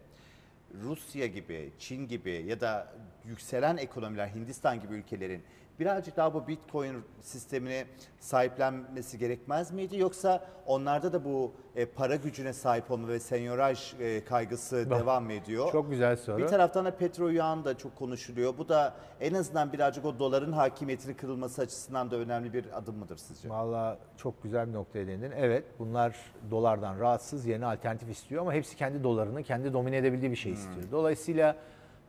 Rusya 0.81 1.27
gibi, 1.27 1.71
Çin 1.79 2.07
gibi 2.07 2.45
ya 2.47 2.61
da 2.61 2.93
yükselen 3.25 3.77
ekonomiler 3.77 4.27
Hindistan 4.27 4.81
gibi 4.81 4.93
ülkelerin 4.93 5.43
birazcık 5.79 6.17
daha 6.17 6.33
bu 6.33 6.47
Bitcoin 6.47 7.03
sistemine 7.21 7.85
sahiplenmesi 8.19 9.17
gerekmez 9.17 9.71
miydi? 9.71 9.97
Yoksa 9.97 10.45
onlarda 10.65 11.13
da 11.13 11.25
bu 11.25 11.53
e, 11.75 11.85
para 11.85 12.15
gücüne 12.15 12.53
sahip 12.53 12.91
olma 12.91 13.07
ve 13.07 13.19
senyoraj 13.19 13.93
e, 13.99 14.25
kaygısı 14.25 14.89
devam 14.89 15.23
mı 15.23 15.33
ediyor? 15.33 15.71
Çok 15.71 15.89
güzel 15.89 16.15
soru. 16.15 16.37
Bir 16.37 16.47
taraftan 16.47 16.85
da 16.85 16.95
petrol 16.95 17.31
yağın 17.31 17.65
da 17.65 17.77
çok 17.77 17.95
konuşuluyor. 17.95 18.57
Bu 18.57 18.69
da 18.69 18.93
en 19.21 19.33
azından 19.33 19.73
birazcık 19.73 20.05
o 20.05 20.19
doların 20.19 20.51
hakimiyetini 20.51 21.13
kırılması 21.13 21.61
açısından 21.61 22.11
da 22.11 22.15
önemli 22.15 22.53
bir 22.53 22.77
adım 22.77 22.97
mıdır 22.97 23.17
sizce? 23.17 23.49
Valla 23.49 23.97
çok 24.17 24.43
güzel 24.43 24.67
bir 24.67 24.73
noktaya 24.73 25.07
değindin. 25.07 25.31
Evet 25.37 25.65
bunlar 25.79 26.15
dolardan 26.51 26.99
rahatsız 26.99 27.45
yerine 27.45 27.65
alternatif 27.65 28.09
istiyor 28.09 28.41
ama 28.41 28.53
hepsi 28.53 28.75
kendi 28.75 29.03
dolarını 29.03 29.43
kendi 29.43 29.73
domine 29.73 29.97
edebildiği 29.97 30.31
bir 30.31 30.35
şey 30.35 30.51
istiyor. 30.51 30.91
Dolayısıyla 30.91 31.55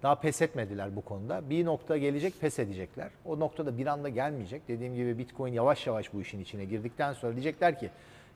daha 0.05 0.14
pes 0.14 0.43
etmediler 0.43 0.97
bu 0.97 1.01
konuda. 1.01 1.51
Bir 1.51 1.64
nokta 1.64 1.97
gelecek 1.97 2.40
pes 2.40 2.59
edecekler. 2.59 3.11
O 3.25 3.40
noktada 3.40 3.79
bir 3.79 3.87
anda 3.87 4.09
gelmeyecek. 4.09 4.69
Dediğim 4.69 4.95
gibi 4.95 5.19
Bitcoin 5.19 5.53
yavaş 5.53 5.87
yavaş 5.87 6.12
bu 6.12 6.21
işin 6.21 6.40
içine 6.40 6.64
girdikten 6.64 7.12
sonra 7.12 7.33
diyecekler 7.33 7.79
ki 7.79 7.90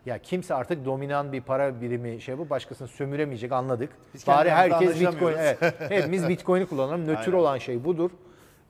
Ya 0.07 0.19
kimse 0.19 0.55
artık 0.55 0.85
dominan 0.85 1.33
bir 1.33 1.41
para 1.41 1.81
birimi 1.81 2.21
şey 2.21 2.39
bu 2.39 2.51
başkasını 2.51 2.89
sömüremeyecek 2.89 3.53
anladık. 3.53 3.91
Biz 4.15 4.27
Bari 4.27 4.51
herkes 4.51 5.01
Bitcoin 5.01 5.35
evet, 5.39 5.75
hepimiz 5.79 6.29
Bitcoin'i 6.29 6.67
kullanalım. 6.67 7.07
Nötr 7.07 7.19
Aynen. 7.19 7.33
olan 7.33 7.59
şey 7.59 7.85
budur. 7.85 8.11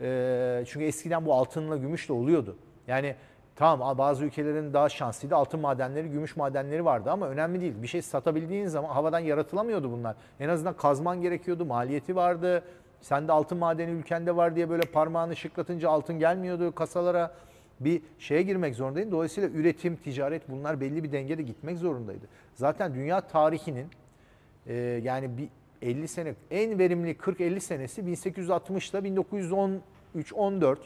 Ee, 0.01 0.65
çünkü 0.67 0.87
eskiden 0.87 1.27
bu 1.27 1.35
altınla 1.35 1.77
gümüşle 1.77 2.15
oluyordu. 2.15 2.57
Yani 2.87 3.15
tamam 3.57 3.99
bazı 3.99 4.25
ülkelerin 4.25 4.73
daha 4.73 4.89
şanslıydı. 4.89 5.37
Altın 5.37 5.61
madenleri, 5.61 6.09
gümüş 6.09 6.37
madenleri 6.37 6.85
vardı 6.85 7.11
ama 7.11 7.29
önemli 7.29 7.61
değil. 7.61 7.75
Bir 7.83 7.87
şey 7.87 8.03
satabildiğin 8.03 8.67
zaman 8.67 8.89
havadan 8.89 9.19
yaratılamıyordu 9.19 9.93
bunlar. 9.93 10.17
En 10.41 10.49
azından 10.49 10.77
kazman 10.77 11.23
gerekiyordu, 11.23 11.65
maliyeti 11.65 12.17
vardı. 12.17 12.63
Sende 13.01 13.33
altın 13.33 13.59
madeni 13.59 13.91
ülkende 13.91 14.37
var 14.37 14.57
diye 14.57 14.71
böyle 14.71 14.83
parmağını 14.83 15.37
şıklatınca 15.37 15.91
altın 15.91 16.19
gelmiyordu 16.19 16.75
kasalara. 16.75 17.35
Bir 17.81 18.03
şeye 18.19 18.43
girmek 18.43 18.75
zorundaydın. 18.75 19.13
Dolayısıyla 19.13 19.49
üretim, 19.49 19.97
ticaret 19.97 20.51
bunlar 20.51 20.81
belli 20.81 21.05
bir 21.05 21.13
dengede 21.13 21.43
gitmek 21.43 21.79
zorundaydı. 21.79 22.27
Zaten 22.55 22.95
dünya 22.95 23.21
tarihinin 23.21 23.87
ee, 24.69 25.01
yani 25.03 25.39
bir 25.39 25.49
50 25.83 26.09
sene 26.09 26.35
en 26.51 26.79
verimli 26.79 27.13
40-50 27.13 27.61
senesi 27.61 28.03
1860'da 28.03 28.99
1913-14 30.15 30.77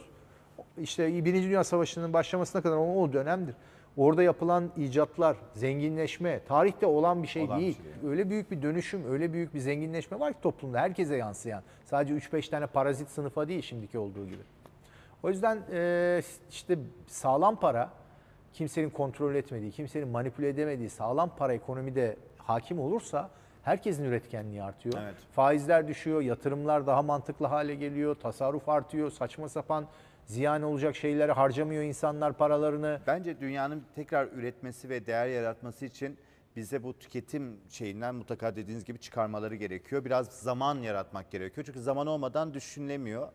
işte 0.78 1.24
Birinci 1.24 1.48
Dünya 1.48 1.64
Savaşı'nın 1.64 2.12
başlamasına 2.12 2.62
kadar 2.62 2.76
o 2.76 3.12
dönemdir. 3.12 3.54
Orada 3.96 4.22
yapılan 4.22 4.70
icatlar, 4.76 5.36
zenginleşme, 5.54 6.40
tarihte 6.48 6.86
olan 6.86 7.22
bir 7.22 7.28
şey 7.28 7.42
Olan 7.42 7.58
bir 7.58 7.62
değil. 7.62 7.76
şey. 8.00 8.10
Öyle 8.10 8.30
büyük 8.30 8.50
bir 8.50 8.62
dönüşüm, 8.62 9.12
öyle 9.12 9.32
büyük 9.32 9.54
bir 9.54 9.58
zenginleşme 9.58 10.20
var 10.20 10.32
ki 10.32 10.38
toplumda 10.42 10.80
herkese 10.80 11.16
yansıyan. 11.16 11.62
Sadece 11.84 12.14
3-5 12.14 12.50
tane 12.50 12.66
parazit 12.66 13.08
sınıfa 13.08 13.48
değil 13.48 13.62
şimdiki 13.62 13.98
olduğu 13.98 14.26
gibi. 14.26 14.42
O 15.22 15.28
yüzden 15.28 15.58
e, 15.72 16.22
işte 16.50 16.78
sağlam 17.06 17.56
para, 17.56 17.90
kimsenin 18.52 18.90
kontrol 18.90 19.34
etmediği, 19.34 19.70
kimsenin 19.70 20.08
manipüle 20.08 20.48
edemediği 20.48 20.90
sağlam 20.90 21.30
para 21.36 21.52
ekonomide 21.54 22.16
hakim 22.38 22.80
olursa 22.80 23.30
herkesin 23.62 24.04
üretkenliği 24.04 24.62
artıyor. 24.62 24.94
Evet. 25.02 25.14
Faizler 25.32 25.88
düşüyor, 25.88 26.20
yatırımlar 26.20 26.86
daha 26.86 27.02
mantıklı 27.02 27.46
hale 27.46 27.74
geliyor, 27.74 28.14
tasarruf 28.14 28.68
artıyor, 28.68 29.10
saçma 29.10 29.48
sapan 29.48 29.86
ziyan 30.26 30.62
olacak 30.62 30.96
şeylere 30.96 31.32
harcamıyor 31.32 31.82
insanlar 31.82 32.32
paralarını. 32.32 33.00
Bence 33.06 33.40
dünyanın 33.40 33.82
tekrar 33.94 34.26
üretmesi 34.26 34.88
ve 34.88 35.06
değer 35.06 35.26
yaratması 35.26 35.86
için 35.86 36.18
bize 36.56 36.82
bu 36.82 36.98
tüketim 36.98 37.60
şeyinden 37.70 38.14
mutlaka 38.14 38.56
dediğiniz 38.56 38.84
gibi 38.84 38.98
çıkarmaları 38.98 39.54
gerekiyor. 39.54 40.04
Biraz 40.04 40.28
zaman 40.28 40.78
yaratmak 40.78 41.30
gerekiyor. 41.30 41.66
Çünkü 41.66 41.80
zaman 41.80 42.06
olmadan 42.06 42.54
düşünülemiyor. 42.54 43.28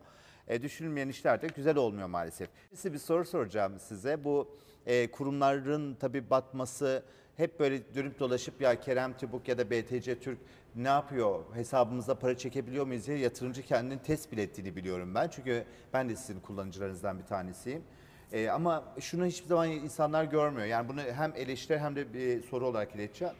E, 0.47 0.61
düşünülmeyen 0.61 1.09
işler 1.09 1.41
de 1.41 1.47
güzel 1.47 1.77
olmuyor 1.77 2.07
maalesef. 2.07 2.49
Size 2.73 2.93
bir 2.93 2.97
soru 2.97 3.25
soracağım 3.25 3.79
size. 3.79 4.23
Bu 4.23 4.57
e, 4.85 5.11
kurumların 5.11 5.95
tabii 5.95 6.29
batması 6.29 7.03
hep 7.37 7.59
böyle 7.59 7.95
dönüp 7.95 8.19
dolaşıp 8.19 8.61
ya 8.61 8.79
Kerem 8.79 9.17
Tübük 9.17 9.47
ya 9.47 9.57
da 9.57 9.71
BTC 9.71 10.19
Türk 10.19 10.37
ne 10.75 10.87
yapıyor? 10.87 11.43
Hesabımıza 11.53 12.15
para 12.15 12.37
çekebiliyor 12.37 12.87
muyuz 12.87 13.07
diye 13.07 13.17
yatırımcı 13.17 13.63
kendini 13.63 14.01
test 14.01 14.31
bile 14.31 14.41
ettiğini 14.41 14.75
biliyorum 14.75 15.15
ben. 15.15 15.27
Çünkü 15.27 15.65
ben 15.93 16.09
de 16.09 16.15
sizin 16.15 16.39
kullanıcılarınızdan 16.39 17.19
bir 17.19 17.23
tanesiyim. 17.23 17.83
Ee, 18.31 18.49
ama 18.49 18.83
şunu 18.99 19.25
hiçbir 19.25 19.47
zaman 19.47 19.69
insanlar 19.69 20.23
görmüyor. 20.23 20.65
Yani 20.67 20.89
bunu 20.89 21.01
hem 21.01 21.33
eleştiri 21.35 21.79
hem 21.79 21.95
de 21.95 22.13
bir 22.13 22.41
soru 22.41 22.67
olarak 22.67 22.95
ileteceğim. 22.95 23.33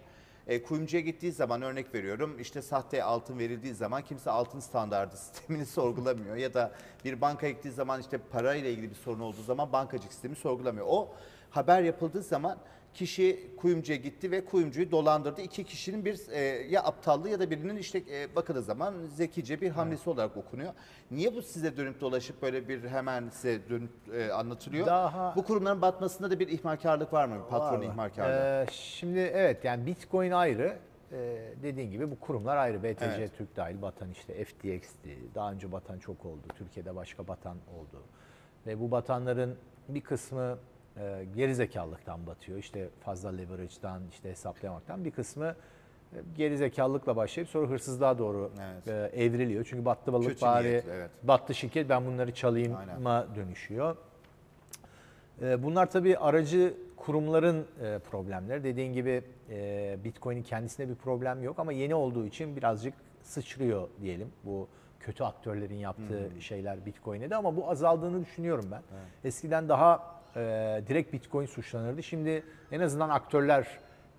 Ee, 0.48 0.64
kuyumcuya 0.64 1.02
gittiği 1.04 1.32
zaman 1.32 1.62
örnek 1.62 1.94
veriyorum 1.96 2.40
işte 2.40 2.62
sahte 2.62 3.04
altın 3.04 3.40
verildiği 3.40 3.74
zaman 3.74 4.02
kimse 4.02 4.32
altın 4.32 4.60
standardı 4.60 5.18
sistemini 5.18 5.66
sorgulamıyor. 5.66 6.36
Ya 6.36 6.54
da 6.54 6.72
bir 7.06 7.22
banka 7.22 7.50
gittiği 7.50 7.72
zaman 7.72 8.02
işte 8.02 8.18
parayla 8.18 8.70
ilgili 8.70 8.90
bir 8.90 8.96
sorun 8.96 9.20
olduğu 9.20 9.44
zaman 9.44 9.72
bankacılık 9.72 10.14
sistemi 10.14 10.36
sorgulamıyor. 10.36 10.86
O 10.90 11.14
haber 11.50 11.84
yapıldığı 11.84 12.22
zaman 12.24 12.58
kişi 13.08 13.56
kuyumcuya 13.58 13.98
gitti 13.98 14.32
ve 14.32 14.46
kuyumcuyu 14.46 14.92
dolandırdı. 14.92 15.42
İki 15.42 15.64
kişinin 15.64 16.06
bir 16.06 16.20
e, 16.32 16.40
ya 16.70 16.84
aptallığı 16.84 17.30
ya 17.30 17.40
da 17.40 17.50
birinin 17.52 17.76
işte 17.78 18.04
e, 18.12 18.36
bakıldığı 18.36 18.62
zaman 18.62 18.94
zekice 19.08 19.62
bir 19.62 19.70
hamlesi 19.70 20.10
olarak 20.10 20.38
okunuyor. 20.38 20.74
Niye 21.12 21.36
bu 21.36 21.42
size 21.42 21.78
dönüp 21.78 22.02
dolaşıp 22.02 22.42
böyle 22.42 22.68
bir 22.70 22.84
hemen 22.88 23.30
size 23.30 23.70
dönüp 23.70 23.92
e, 24.14 24.32
anlatılıyor? 24.32 24.86
Daha- 24.86 25.34
Bu 25.36 25.44
kurumların 25.44 25.82
batmasında 25.82 26.32
da 26.32 26.40
bir 26.40 26.48
ihmalkarlık 26.48 27.14
var 27.14 27.26
mı? 27.26 27.48
Patron 27.50 27.82
ihmalkarlığı. 27.82 28.66
Ee, 28.70 28.72
şimdi 28.72 29.20
evet 29.20 29.64
yani 29.66 29.86
Bitcoin 29.86 30.32
ayrı. 30.32 30.78
Ee, 31.12 31.54
dediğin 31.64 31.92
gibi 31.92 32.12
bu 32.12 32.20
kurumlar 32.20 32.58
ayrı. 32.58 32.84
BTC 32.84 33.06
Evet. 33.06 33.32
Türk 33.38 33.56
dahil 33.56 33.82
batan 33.82 34.12
işte 34.12 34.44
FTX'ti. 34.46 35.18
Daha 35.36 35.52
önce 35.52 35.72
batan 35.72 36.00
çok 36.00 36.26
oldu. 36.26 36.42
Türkiye'de 36.58 36.96
başka 36.96 37.28
batan 37.28 37.58
oldu. 37.78 38.04
Ve 38.68 38.80
bu 38.80 38.92
batanların 38.92 39.56
bir 39.90 40.02
kısmı 40.02 40.58
e, 41.02 41.26
gerizekalılıktan 41.36 42.28
batıyor. 42.28 42.60
İşte 42.60 42.90
fazla 43.00 43.30
leverage'dan, 43.30 44.02
işte 44.12 44.30
hesaplayamaktan. 44.30 45.06
Bir 45.06 45.12
kısmı 45.12 45.46
e, 46.14 46.18
gerizekalılıkla 46.38 47.16
başlayıp 47.16 47.50
sonra 47.50 47.68
hırsızlığa 47.68 48.18
doğru 48.18 48.52
Evet. 48.62 49.14
e, 49.14 49.24
evriliyor. 49.24 49.66
Çünkü 49.70 49.86
battı 49.86 50.14
balık 50.14 50.28
Kötü 50.28 50.42
bari, 50.42 50.68
niyetli, 50.68 50.92
evet. 50.92 51.10
battı 51.24 51.56
şirket 51.56 51.90
ben 51.90 52.06
bunları 52.06 52.34
çalayım'a 52.34 53.28
dönüşüyor. 53.36 53.96
Ee, 55.42 55.64
Bunlar 55.64 55.92
tabii 55.92 56.18
aracı 56.18 56.74
kurumların 56.98 57.66
e, 57.84 58.00
problemleri. 58.00 58.64
Dediğin 58.64 58.94
gibi 58.94 59.24
e, 59.50 59.98
Bitcoin'in 60.04 60.44
kendisinde 60.44 60.90
bir 60.90 60.96
problem 60.96 61.44
yok 61.44 61.60
ama 61.60 61.72
yeni 61.72 61.96
olduğu 61.96 62.26
için 62.26 62.56
birazcık 62.56 62.94
sıçrıyor 63.24 63.88
diyelim. 64.02 64.32
Bu 64.44 64.68
kötü 65.00 65.24
aktörlerin 65.24 65.76
yaptığı 65.76 66.30
şeyler 66.40 66.86
Bitcoin'e 66.86 67.30
de 67.30 67.36
ama 67.36 67.56
bu 67.56 67.70
azaldığını 67.70 68.22
düşünüyorum 68.26 68.66
ben. 68.72 68.82
Eskiden 69.24 69.70
daha 69.70 70.17
e, 70.38 70.82
direkt 70.88 71.14
Bitcoin 71.14 71.46
suçlanırdı. 71.46 72.04
Şimdi 72.04 72.44
en 72.72 72.80
azından 72.80 73.10
aktörler 73.10 73.68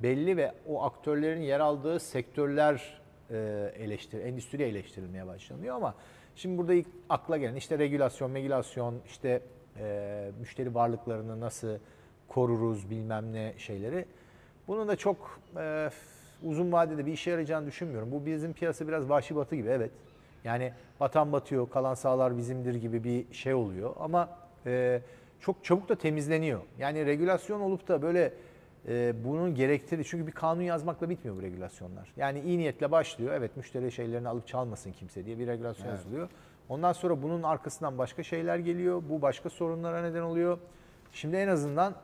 belli 0.02 0.36
ve 0.36 0.52
o 0.68 0.82
aktörlerin 0.82 1.42
yer 1.42 1.60
aldığı 1.60 2.00
sektörler 2.00 3.00
e, 3.30 3.36
eleştir, 3.78 4.20
endüstri 4.20 4.62
eleştirilmeye 4.62 5.26
başlanıyor 5.26 5.76
ama 5.76 5.94
şimdi 6.36 6.58
burada 6.58 6.74
ilk 6.74 6.86
akla 7.08 7.36
gelen 7.36 7.54
işte 7.54 7.78
regülasyon, 7.78 8.30
megülasyon, 8.30 8.94
işte 9.06 9.42
e, 9.80 10.30
müşteri 10.40 10.74
varlıklarını 10.74 11.40
nasıl 11.40 11.78
koruruz 12.28 12.90
bilmem 12.90 13.32
ne 13.32 13.54
şeyleri. 13.58 14.04
Bunun 14.68 14.88
da 14.88 14.96
çok 14.96 15.40
e, 15.56 15.90
uzun 16.44 16.72
vadede 16.72 17.06
bir 17.06 17.12
işe 17.12 17.30
yarayacağını 17.30 17.66
düşünmüyorum. 17.66 18.12
Bu 18.12 18.26
bizim 18.26 18.52
piyasa 18.52 18.88
biraz 18.88 19.08
vahşi 19.08 19.36
batı 19.36 19.56
gibi 19.56 19.68
evet. 19.68 19.90
Yani 20.44 20.72
batan 21.00 21.32
batıyor, 21.32 21.70
kalan 21.70 21.94
sağlar 21.94 22.36
bizimdir 22.36 22.74
gibi 22.74 23.04
bir 23.04 23.34
şey 23.34 23.54
oluyor 23.54 23.94
ama 24.00 24.28
e, 24.66 25.00
çok 25.40 25.64
çabuk 25.64 25.88
da 25.88 25.94
temizleniyor. 25.94 26.60
Yani 26.78 27.06
regülasyon 27.06 27.60
olup 27.60 27.88
da 27.88 28.02
böyle 28.02 28.32
e, 28.88 29.24
bunun 29.24 29.54
gerektirdiği 29.54 30.04
çünkü 30.04 30.26
bir 30.26 30.32
kanun 30.32 30.62
yazmakla 30.62 31.10
bitmiyor 31.10 31.36
bu 31.36 31.42
regülasyonlar. 31.42 32.12
Yani 32.16 32.40
iyi 32.40 32.58
niyetle 32.58 32.90
başlıyor. 32.90 33.34
Evet 33.34 33.56
müşteri 33.56 33.92
şeylerini 33.92 34.28
alıp 34.28 34.46
çalmasın 34.46 34.92
kimse 34.92 35.24
diye 35.24 35.38
bir 35.38 35.46
regülasyon 35.46 35.90
yazılıyor. 35.90 36.28
Ondan 36.68 36.92
sonra 36.92 37.22
bunun 37.22 37.42
arkasından 37.42 37.98
başka 37.98 38.22
şeyler 38.22 38.58
geliyor. 38.58 39.02
Bu 39.08 39.22
başka 39.22 39.50
sorunlara 39.50 40.02
neden 40.02 40.22
oluyor. 40.22 40.58
Şimdi 41.12 41.36
en 41.36 41.48
azından 41.48 41.94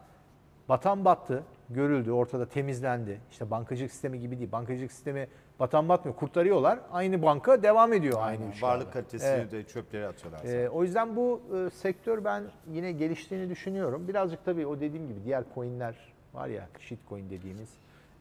batan 0.68 1.05
battı, 1.05 1.42
görüldü, 1.70 2.11
ortada 2.11 2.49
temizlendi. 2.49 3.20
İşte 3.31 3.51
bankacılık 3.51 3.92
sistemi 3.92 4.20
gibi 4.20 4.38
değil. 4.38 4.53
Bankacılık 4.53 4.92
sistemi 4.92 5.29
batan 5.61 5.88
batmıyor, 5.88 6.17
kurtarıyorlar. 6.17 6.79
Aynı 6.93 7.23
banka 7.23 7.62
devam 7.62 7.93
ediyor 7.93 8.19
aynı 8.23 8.51
üşüğe. 8.51 8.67
Varlık 8.67 8.93
kalitesini 8.93 9.29
Evet. 9.31 9.53
de 9.53 9.64
çöplere 9.64 10.07
atıyorlar. 10.07 10.45
Ee, 10.45 10.69
o 10.69 10.83
yüzden 10.83 11.17
bu 11.17 11.40
e, 11.57 11.71
sektör 11.71 12.25
ben 12.25 12.43
yine 12.73 12.93
geliştiğini 12.93 13.51
düşünüyorum. 13.51 14.09
Birazcık 14.09 14.45
tabii 14.45 14.67
o 14.67 14.81
dediğim 14.81 15.09
gibi 15.09 15.25
diğer 15.25 15.45
coinler 15.55 15.95
var 16.35 16.49
ya 16.49 16.69
shitcoin 16.81 17.31
dediğimiz 17.31 17.69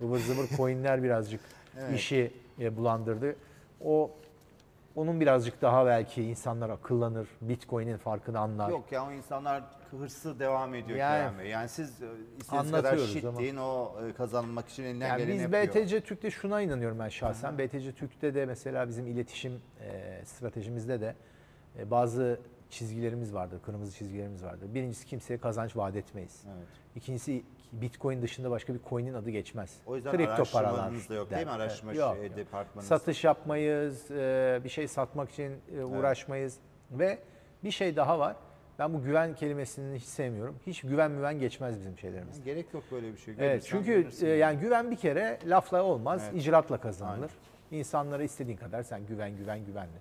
ıvır 0.02 0.20
zıvır 0.20 0.48
coinler 0.58 1.04
birazcık 1.04 1.42
Evet. 1.80 1.96
işi 2.00 2.32
e, 2.60 2.78
bulandırdı. 2.78 3.36
O 3.86 4.12
onun 4.96 5.20
birazcık 5.20 5.62
daha 5.62 5.86
belki 5.86 6.24
insanlar 6.24 6.70
akıllanır, 6.70 7.28
Bitcoin'in 7.42 7.98
farkını 7.98 8.40
anlar. 8.40 8.70
Yok 8.70 8.92
ya 8.92 9.08
o 9.08 9.12
insanlar 9.12 9.64
hırsı 9.92 10.40
devam 10.40 10.76
ediyor 10.76 11.00
Yani- 11.00 11.40
Bey. 11.40 11.50
Yani 11.50 11.70
siz 11.70 12.02
e, 12.02 12.06
istediğiniz 12.38 12.72
kadar 12.72 12.84
Anlatıyoruz 12.84 13.14
shit 13.14 13.26
ama. 13.26 13.40
deyin 13.40 13.56
o 13.58 13.92
e, 14.10 14.14
kazanmak 14.14 14.70
için 14.70 14.84
elinden 14.84 15.08
Yani 15.08 15.18
geleni 15.18 15.34
biz 15.34 15.42
yapıyor. 15.42 15.68
BTC 15.86 16.02
Türk'te 16.02 16.32
şuna 16.32 16.62
inanıyorum 16.62 17.00
ben 17.00 17.10
şahsen. 17.10 17.58
BTC 17.58 17.92
Türk'te 17.92 18.36
de 18.36 18.46
mesela 18.46 18.88
bizim 18.88 19.08
iletişim 19.08 19.62
e, 19.82 20.22
stratejimizde 20.26 21.02
de 21.02 21.16
e, 21.80 21.92
bazı 21.92 22.40
çizgilerimiz 22.70 23.34
vardır, 23.34 23.60
kırmızı 23.66 23.98
çizgilerimiz 23.98 24.44
vardır. 24.44 24.74
Birincisi 24.74 25.06
kimseye 25.06 25.38
kazanç 25.38 25.76
vaat 25.76 25.96
etmeyiz. 25.96 26.44
Evet. 26.58 26.68
İkincisi 26.96 27.44
Bitcoin 27.82 28.22
dışında 28.22 28.52
başka 28.52 28.74
bir 28.74 28.80
coin'in 28.90 29.14
adı 29.14 29.30
geçmez. 29.30 29.78
O 29.86 29.96
yüzden 29.96 30.12
Kripto 30.12 30.34
araştırmanız 30.34 31.10
da 31.10 31.14
yok 31.14 31.30
der. 31.30 31.38
değil 31.38 31.48
mi? 31.48 31.54
Araştırma 31.54 31.92
Evet, 31.92 32.02
yok, 32.02 32.16
şey, 32.18 32.36
departmanınız. 32.36 32.88
Satış 32.88 33.24
yapmayız, 33.24 34.12
e, 34.12 34.62
bir 34.64 34.70
şey 34.70 34.88
satmak 34.88 35.32
için 35.32 35.56
e, 35.78 35.84
uğraşmayız 35.84 36.58
ve 36.92 37.20
bir 37.64 37.72
şey 37.72 37.96
daha 37.96 38.20
var. 38.20 38.36
Ben 38.80 38.94
bu 38.94 39.04
güven 39.04 39.36
kelimesini 39.36 39.96
hiç 39.96 40.04
sevmiyorum. 40.04 40.56
Hiç 40.68 40.82
güven 40.82 41.12
müven 41.12 41.40
geçmez 41.40 41.80
bizim 41.80 41.98
şeylerimizde. 41.98 42.44
Gerek 42.44 42.74
yok 42.74 42.84
böyle 42.92 43.14
bir 43.14 43.18
şey. 43.18 43.34
Evet 43.34 43.40
Görürsen 43.40 43.78
çünkü 43.78 44.02
görürsün. 44.02 44.28
e, 44.28 44.30
yani 44.30 44.60
güven 44.60 44.92
bir 44.92 44.96
kere 44.96 45.40
lafla 45.46 45.84
olmaz, 45.84 46.30
Evet. 46.32 46.42
icraatla 46.42 46.78
kazanılır. 46.78 47.32
İnsanlara 47.72 48.24
istediğin 48.24 48.58
kadar 48.58 48.84
sen 48.84 49.06
güven 49.06 49.38
güven 49.38 49.66
güvenle. 49.66 50.00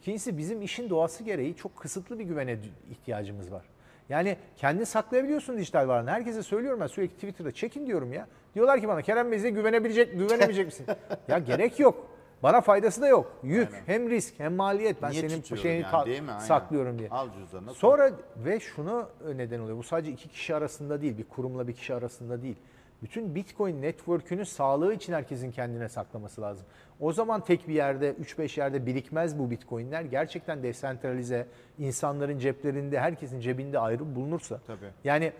İkincisi 0.00 0.38
bizim 0.38 0.62
işin 0.62 0.90
doğası 0.90 1.24
gereği 1.24 1.56
çok 1.56 1.76
kısıtlı 1.76 2.18
bir 2.18 2.24
güvene 2.24 2.58
ihtiyacımız 2.90 3.52
var. 3.52 3.64
Yani 4.08 4.36
kendini 4.56 4.86
saklayabiliyorsun 4.86 5.58
dijital 5.58 5.88
varlığını. 5.88 6.10
Herkese 6.10 6.42
söylüyorum 6.42 6.80
ben 6.80 6.86
sürekli 6.86 7.14
Twitter'da 7.14 7.52
çekin 7.52 7.86
diyorum 7.86 8.12
ya. 8.12 8.26
Diyorlar 8.54 8.80
ki 8.80 8.88
bana 8.88 9.02
Kerem 9.02 9.30
Bey 9.30 9.38
size 9.38 9.50
güvenebilecek, 9.50 10.12
güvenemeyecek 10.18 10.66
misin? 10.66 10.86
ya 11.28 11.38
gerek 11.38 11.80
yok. 11.80 12.14
Bana 12.42 12.60
faydası 12.60 13.02
da 13.02 13.08
yok. 13.08 13.32
Yük, 13.42 13.68
hem 13.86 14.10
risk 14.10 14.34
hem 14.38 14.54
maliyet. 14.54 15.02
Ben 15.02 15.10
Niye 15.10 15.28
senin 15.28 15.56
şeyini 15.56 15.86
yani, 15.92 16.06
değil 16.06 16.22
mi? 16.22 16.30
Aynen. 16.30 16.44
saklıyorum 16.44 16.98
diye. 16.98 17.08
Al 17.08 17.28
cüzdanını. 17.32 17.74
Sonra 17.74 18.10
ve 18.36 18.60
şunu 18.60 19.08
neden 19.34 19.60
oluyor. 19.60 19.78
Bu 19.78 19.82
sadece 19.82 20.10
iki 20.10 20.28
kişi 20.28 20.54
arasında 20.54 21.02
değil, 21.02 21.18
bir 21.18 21.24
kurumla 21.24 21.68
bir 21.68 21.72
kişi 21.72 21.94
arasında 21.94 22.42
değil. 22.42 22.56
Bütün 23.02 23.34
Bitcoin 23.34 23.82
network'ünün 23.82 24.44
sağlığı 24.44 24.94
için 24.94 25.12
herkesin 25.12 25.50
kendine 25.50 25.88
saklaması 25.88 26.40
lazım. 26.40 26.66
O 27.00 27.12
zaman 27.12 27.40
tek 27.40 27.68
bir 27.68 27.74
yerde, 27.74 28.14
3-5 28.22 28.60
yerde 28.60 28.86
birikmez 28.86 29.38
bu 29.38 29.50
Bitcoin'ler. 29.50 30.02
Gerçekten 30.02 30.62
desentralize, 30.62 31.46
insanların 31.78 32.38
ceplerinde, 32.38 33.00
herkesin 33.00 33.40
cebinde 33.40 33.78
ayrı 33.78 34.14
bulunursa. 34.14 34.60
Tabii. 34.66 34.78
Yani 35.04 35.32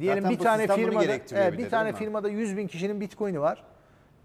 diyelim 0.00 0.22
Zaten 0.22 0.38
bir 0.38 0.44
tane 0.44 0.66
firmada 0.66 1.04
evet, 1.04 1.52
bir 1.52 1.58
bir 1.58 1.64
de, 1.64 1.68
tane 1.68 1.92
firmada 1.92 2.28
100 2.28 2.56
bin 2.56 2.66
kişinin 2.66 3.00
Bitcoin'i 3.00 3.40
var. 3.40 3.64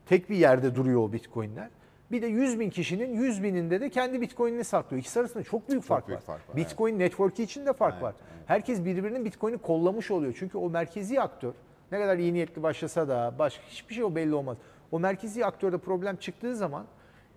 Tek 0.05 0.29
bir 0.29 0.36
yerde 0.36 0.75
duruyor 0.75 1.01
o 1.01 1.13
Bitcoin'ler. 1.13 1.69
Bir 2.11 2.21
de 2.21 2.27
100 2.27 2.59
bin 2.59 2.69
kişinin 2.69 3.13
100 3.13 3.43
bininde 3.43 3.81
de 3.81 3.89
kendi 3.89 4.21
Bitcoin'ini 4.21 4.63
saklıyor. 4.63 5.01
İkisi 5.01 5.19
arasında 5.19 5.43
çok 5.43 5.69
büyük 5.69 5.84
fark 5.84 6.07
büyük 6.07 6.19
var. 6.19 6.25
fark 6.25 6.49
var, 6.49 6.55
Bitcoin 6.55 6.99
network'ü 6.99 7.43
için 7.43 7.65
de 7.65 7.73
fark 7.73 7.93
Evet, 7.93 8.03
var. 8.03 8.13
Herkes 8.45 8.86
birbirinin 8.86 9.25
Bitcoin'i 9.25 9.57
kollamış 9.57 10.11
oluyor. 10.11 10.36
Çünkü 10.39 10.57
o 10.57 10.69
merkezi 10.69 11.21
aktör 11.21 11.53
ne 11.91 11.99
kadar 11.99 12.17
iyi 12.17 12.34
niyetli 12.34 12.63
başlasa 12.63 13.07
da 13.07 13.34
başka 13.39 13.63
hiçbir 13.67 13.95
şey 13.95 14.03
o 14.03 14.15
belli 14.15 14.34
olmaz. 14.34 14.57
O 14.93 14.99
merkezi 14.99 15.45
aktörde 15.45 15.77
problem 15.77 16.15
çıktığı 16.15 16.55
zaman 16.55 16.85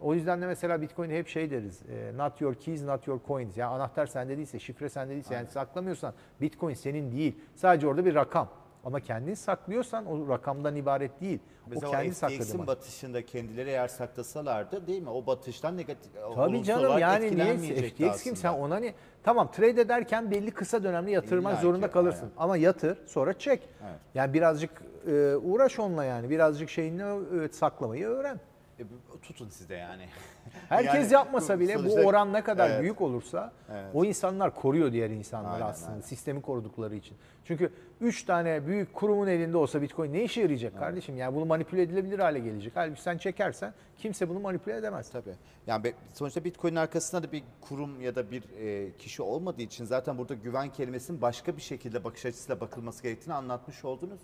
o 0.00 0.14
yüzden 0.14 0.42
de 0.42 0.46
mesela 0.46 0.82
Bitcoin'e 0.82 1.18
hep 1.18 1.28
şey 1.28 1.50
deriz. 1.50 1.82
e, 1.88 2.12
Not 2.16 2.40
your 2.40 2.54
keys, 2.54 2.82
not 2.82 3.06
your 3.06 3.20
coins. 3.28 3.56
Yani 3.56 3.74
anahtar 3.74 4.06
sende 4.06 4.36
değilse, 4.36 4.58
şifre 4.58 4.88
sende 4.88 5.12
değilse 5.12 5.34
yani 5.34 5.46
saklamıyorsan 5.46 6.14
Bitcoin 6.40 6.74
senin 6.74 7.12
değil. 7.12 7.40
Sadece 7.54 7.86
orada 7.86 8.04
bir 8.04 8.14
rakam. 8.14 8.48
Ama 8.86 9.00
kendini 9.00 9.36
saklıyorsan 9.36 10.06
o 10.06 10.28
rakamdan 10.28 10.76
ibaret 10.76 11.20
değil. 11.20 11.38
Mesela 11.66 11.88
o 11.88 11.90
kendi 11.90 12.10
FTX'in 12.10 12.66
batışında 12.66 13.26
kendileri 13.26 13.70
eğer 13.70 13.88
saklasalardı 13.88 14.86
değil 14.86 15.02
mi? 15.02 15.10
O 15.10 15.26
batıştan 15.26 15.76
negatif 15.76 16.12
Tabii 16.34 16.64
canım 16.64 16.98
yani 16.98 17.36
niye 17.36 17.56
FTX 17.56 18.22
kim 18.22 18.36
sen 18.36 18.52
ona 18.52 18.78
ne 18.78 18.94
tamam 19.22 19.50
trade 19.50 19.80
ederken 19.80 20.30
belli 20.30 20.50
kısa 20.50 20.84
dönemli 20.84 21.10
yatırmak 21.10 21.52
İlla 21.52 21.60
ki, 21.60 21.66
zorunda 21.66 21.90
kalırsın 21.90 22.22
aynen. 22.22 22.34
ama 22.36 22.56
yatır 22.56 22.98
sonra 23.06 23.38
çek. 23.38 23.68
Evet. 23.82 24.00
Yani 24.14 24.34
birazcık 24.34 24.70
e, 25.06 25.36
uğraş 25.36 25.78
onunla 25.78 26.04
yani 26.04 26.30
birazcık 26.30 26.70
şeyini 26.70 27.02
evet, 27.34 27.54
saklamayı 27.54 28.06
öğren. 28.06 28.40
E, 28.78 28.84
bu- 28.90 29.20
tutun 29.20 29.48
siz 29.48 29.68
de 29.68 29.74
yani. 29.74 30.06
Herkes 30.68 30.94
Yani 30.94 31.12
yapmasa 31.12 31.60
bile 31.60 31.74
bu 31.74 31.78
sonuçta- 31.78 32.00
oran 32.02 32.32
ne 32.32 32.44
kadar 32.44 32.70
Evet. 32.70 32.82
büyük 32.82 33.00
olursa 33.00 33.52
Evet. 33.72 33.84
o 33.94 34.04
insanlar 34.04 34.54
koruyor 34.54 34.92
diğer 34.92 35.10
insanları 35.10 35.52
Aynen, 35.54 35.66
aslında 35.66 35.90
aynen. 35.90 36.00
sistemi 36.02 36.42
korudukları 36.42 36.96
için. 36.96 37.16
Çünkü 37.44 37.72
3 38.00 38.22
tane 38.24 38.66
büyük 38.66 38.94
kurumun 38.94 39.26
elinde 39.26 39.56
olsa 39.56 39.82
Bitcoin 39.82 40.12
ne 40.12 40.22
işe 40.24 40.40
yarayacak 40.40 40.78
kardeşim? 40.78 41.16
Yani 41.16 41.34
bunu 41.34 41.44
manipüle 41.46 41.82
edilebilir 41.82 42.18
hale 42.18 42.38
gelecek. 42.38 42.72
Halbuki 42.76 43.02
sen 43.02 43.18
çekersen 43.18 43.74
kimse 43.98 44.28
bunu 44.28 44.40
manipüle 44.40 44.76
edemez. 44.76 45.10
Tabii. 45.10 45.34
Yani 45.66 45.92
sonuçta 46.14 46.44
Bitcoin'in 46.44 46.76
arkasında 46.76 47.22
da 47.22 47.32
bir 47.32 47.42
kurum 47.60 48.00
ya 48.00 48.14
da 48.14 48.30
bir 48.30 48.42
e, 48.60 48.92
kişi 48.96 49.22
olmadığı 49.22 49.62
için 49.62 49.84
zaten 49.84 50.18
burada 50.18 50.34
güven 50.34 50.68
kelimesinin 50.72 51.22
başka 51.22 51.56
bir 51.56 51.62
şekilde 51.62 52.04
bakış 52.04 52.26
açısıyla 52.26 52.60
bakılması 52.60 53.02
gerektiğini 53.02 53.34
anlatmış 53.34 53.84
oldunuz. 53.84 54.20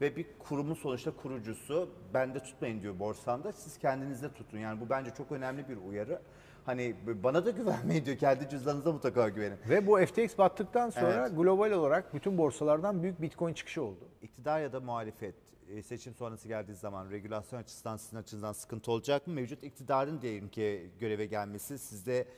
Ve 0.00 0.16
bir 0.16 0.26
kurumun 0.38 0.74
sonuçta 0.74 1.10
kurucusu 1.10 1.90
bende 2.14 2.40
tutmayın 2.40 2.82
diyor 2.82 2.98
borsamda 2.98 3.52
siz 3.52 3.78
kendinizde 3.78 4.32
tutun. 4.32 4.58
Yani 4.58 4.80
bu 4.80 4.90
bence 4.90 5.10
çok 5.10 5.32
önemli 5.32 5.68
bir 5.68 5.76
uyarı. 5.76 6.22
Hani 6.66 6.96
bana 7.22 7.46
da 7.46 7.50
güvenmeyin 7.60 8.04
diyor 8.04 8.16
kendi 8.18 8.48
cüzdanınıza 8.48 8.92
mutlaka 8.92 9.28
güvenin. 9.28 9.58
Ve 9.68 9.86
bu 9.86 10.06
FTX 10.06 10.38
battıktan 10.38 10.90
sonra 10.90 11.26
Evet. 11.28 11.36
global 11.36 11.70
olarak 11.70 12.14
bütün 12.14 12.38
borsalardan 12.38 13.02
büyük 13.02 13.22
Bitcoin 13.22 13.54
çıkışı 13.54 13.82
oldu. 13.82 14.08
İktidar 14.22 14.60
ya 14.60 14.72
da 14.72 14.80
muhalefet 14.80 15.34
e, 15.68 15.82
seçim 15.82 16.14
sonrası 16.14 16.48
geldiği 16.48 16.74
zaman 16.74 17.10
regülasyon 17.10 17.60
açısından 17.60 17.96
sizin 17.96 18.16
açınızdan 18.16 18.52
sıkıntı 18.52 18.92
olacak 18.92 19.26
mı? 19.26 19.34
Mevcut 19.34 19.64
iktidarın 19.64 20.22
diyelim 20.22 20.48
ki 20.48 20.90
göreve 21.00 21.26
gelmesi 21.26 21.78
sizde 21.78 22.28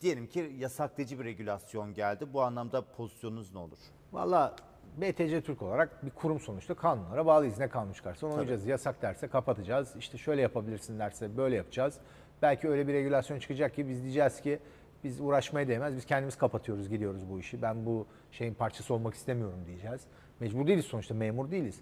diyelim 0.00 0.26
ki 0.26 0.52
yasaklayıcı 0.58 1.18
bir 1.18 1.24
regülasyon 1.24 1.94
geldi. 1.94 2.32
Bu 2.32 2.42
anlamda 2.42 2.82
pozisyonunuz 2.92 3.52
ne 3.52 3.58
olur? 3.58 3.78
Valla 4.12 4.56
BTC 4.96 5.40
Türk 5.40 5.62
olarak 5.62 6.06
bir 6.06 6.10
kurum 6.10 6.40
sonuçta 6.40 6.74
kanunlara 6.74 7.26
bağlıyız. 7.26 7.58
Ne 7.58 7.68
kanun 7.68 7.92
çıkarsa 7.92 8.26
onu 8.26 8.36
uyacağız. 8.36 8.66
Yasak 8.66 9.02
derse 9.02 9.28
kapatacağız. 9.28 9.96
İşte 9.96 10.18
şöyle 10.18 10.42
yapabilirsin 10.42 10.98
derse 10.98 11.36
böyle 11.36 11.56
yapacağız. 11.56 11.98
Belki 12.42 12.68
öyle 12.68 12.88
bir 12.88 12.92
regülasyon 12.92 13.38
çıkacak 13.38 13.74
ki 13.74 13.88
biz 13.88 14.02
diyeceğiz 14.02 14.40
ki 14.40 14.58
biz 15.04 15.20
uğraşmaya 15.20 15.68
değmez. 15.68 15.96
Biz 15.96 16.06
kendimiz 16.06 16.36
kapatıyoruz, 16.36 16.88
gidiyoruz 16.88 17.30
bu 17.30 17.38
işi. 17.38 17.62
Ben 17.62 17.86
bu 17.86 18.06
şeyin 18.30 18.54
parçası 18.54 18.94
olmak 18.94 19.14
istemiyorum 19.14 19.58
diyeceğiz. 19.66 20.00
Mecbur 20.40 20.66
değiliz 20.66 20.84
sonuçta, 20.84 21.14
memur 21.14 21.50
değiliz. 21.50 21.80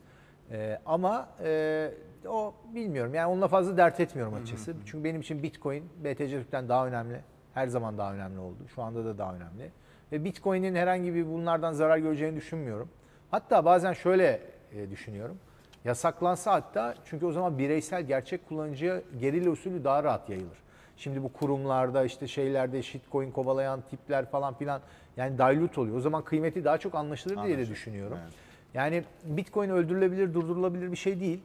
Ee, 0.50 0.80
ama 0.86 1.28
e, 1.44 1.90
o 2.28 2.54
bilmiyorum. 2.74 3.14
Yani 3.14 3.26
onunla 3.26 3.48
fazla 3.48 3.76
dert 3.76 4.00
etmiyorum 4.00 4.34
açıkçası. 4.34 4.74
Çünkü 4.86 5.04
benim 5.04 5.20
için 5.20 5.42
Bitcoin 5.42 5.84
BTC 6.04 6.28
Türk'ten 6.28 6.68
daha 6.68 6.86
önemli. 6.86 7.20
Her 7.54 7.66
zaman 7.66 7.98
daha 7.98 8.14
önemli 8.14 8.38
oldu. 8.38 8.68
Şu 8.74 8.82
anda 8.82 9.04
da 9.04 9.18
daha 9.18 9.34
önemli. 9.34 9.70
Ve 10.12 10.24
Bitcoin'in 10.24 10.74
herhangi 10.74 11.14
bir 11.14 11.26
bunlardan 11.26 11.72
zarar 11.72 11.98
göreceğini 11.98 12.36
düşünmüyorum. 12.36 12.88
Hatta 13.30 13.64
bazen 13.64 13.92
şöyle 13.92 14.40
e, 14.72 14.90
düşünüyorum. 14.90 15.38
Yasaklansa 15.84 16.52
hatta 16.52 16.94
çünkü 17.04 17.26
o 17.26 17.32
zaman 17.32 17.58
bireysel 17.58 18.02
gerçek 18.02 18.48
kullanıcıya 18.48 19.02
gerilla 19.20 19.50
usulü 19.50 19.84
daha 19.84 20.04
rahat 20.04 20.30
yayılır. 20.30 20.58
Şimdi 20.96 21.22
bu 21.22 21.32
kurumlarda 21.32 22.04
işte 22.04 22.26
şeylerde 22.26 22.82
shitcoin 22.82 23.30
kovalayan 23.30 23.80
tipler 23.90 24.26
falan 24.30 24.54
filan 24.54 24.80
yani 25.16 25.38
dilute 25.38 25.80
oluyor. 25.80 25.96
O 25.96 26.00
zaman 26.00 26.24
kıymeti 26.24 26.64
daha 26.64 26.78
çok 26.78 26.94
anlaşılır 26.94 27.34
diye 27.34 27.44
de 27.44 27.52
Anlaşılır, 27.54 27.74
düşünüyorum. 27.74 28.18
evet. 28.22 28.32
Yani 28.74 29.04
Bitcoin 29.24 29.70
öldürülebilir, 29.70 30.34
durdurulabilir 30.34 30.92
bir 30.92 30.96
şey 30.96 31.20
değil. 31.20 31.40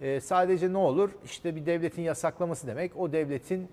Ee, 0.00 0.20
sadece 0.20 0.72
ne 0.72 0.76
olur? 0.78 1.10
İşte 1.24 1.56
bir 1.56 1.66
devletin 1.66 2.02
yasaklaması 2.02 2.66
demek 2.66 2.96
o 2.96 3.12
devletin 3.12 3.68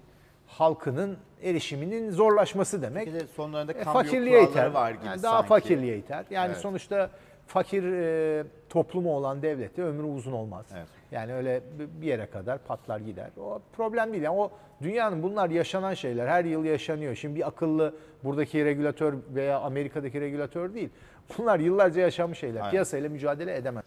halkının 0.52 1.18
erişiminin 1.44 2.12
zorlaşması 2.12 2.82
demek. 2.82 3.08
Bir 3.08 3.14
de 3.14 3.28
sonlarında 3.36 3.74
E, 3.74 3.84
fakirliğe 3.84 4.44
iter. 4.44 4.68
var 4.68 4.92
gibi 4.92 5.06
yani 5.06 5.24
daha 5.24 5.34
sanki. 5.34 5.48
fakirliğe 5.48 5.98
iter. 5.98 6.26
Yani 6.30 6.48
Evet. 6.52 6.58
sonuçta 6.62 7.10
fakir 7.48 7.84
e, 7.94 8.44
toplumu 8.70 9.16
olan 9.16 9.42
devlette 9.42 9.84
ömrü 9.84 10.04
uzun 10.04 10.32
olmaz. 10.32 10.66
Evet. 10.78 10.88
Yani 11.12 11.34
öyle 11.34 11.62
bir 12.02 12.08
yere 12.08 12.26
kadar 12.26 12.58
patlar 12.58 13.00
gider. 13.00 13.30
O 13.40 13.62
problem 13.78 14.12
değil. 14.12 14.24
Yani 14.24 14.38
o 14.38 14.52
dünyanın 14.82 15.24
bunlar 15.24 15.50
yaşanan 15.50 15.94
şeyler. 15.94 16.28
Her 16.28 16.46
yıl 16.46 16.66
yaşanıyor. 16.66 17.16
Şimdi 17.16 17.36
bir 17.36 17.48
akıllı 17.48 17.94
buradaki 18.24 18.66
regülatör 18.66 19.14
veya 19.36 19.60
Amerika'daki 19.60 20.22
regülatör 20.22 20.74
değil. 20.74 20.90
Bunlar 21.38 21.60
yıllarca 21.60 22.02
yaşanmış 22.02 22.40
şeyler. 22.40 22.60
Aynen. 22.60 22.72
Piyasayla 22.72 23.10
mücadele 23.10 23.56
edemez. 23.56 23.86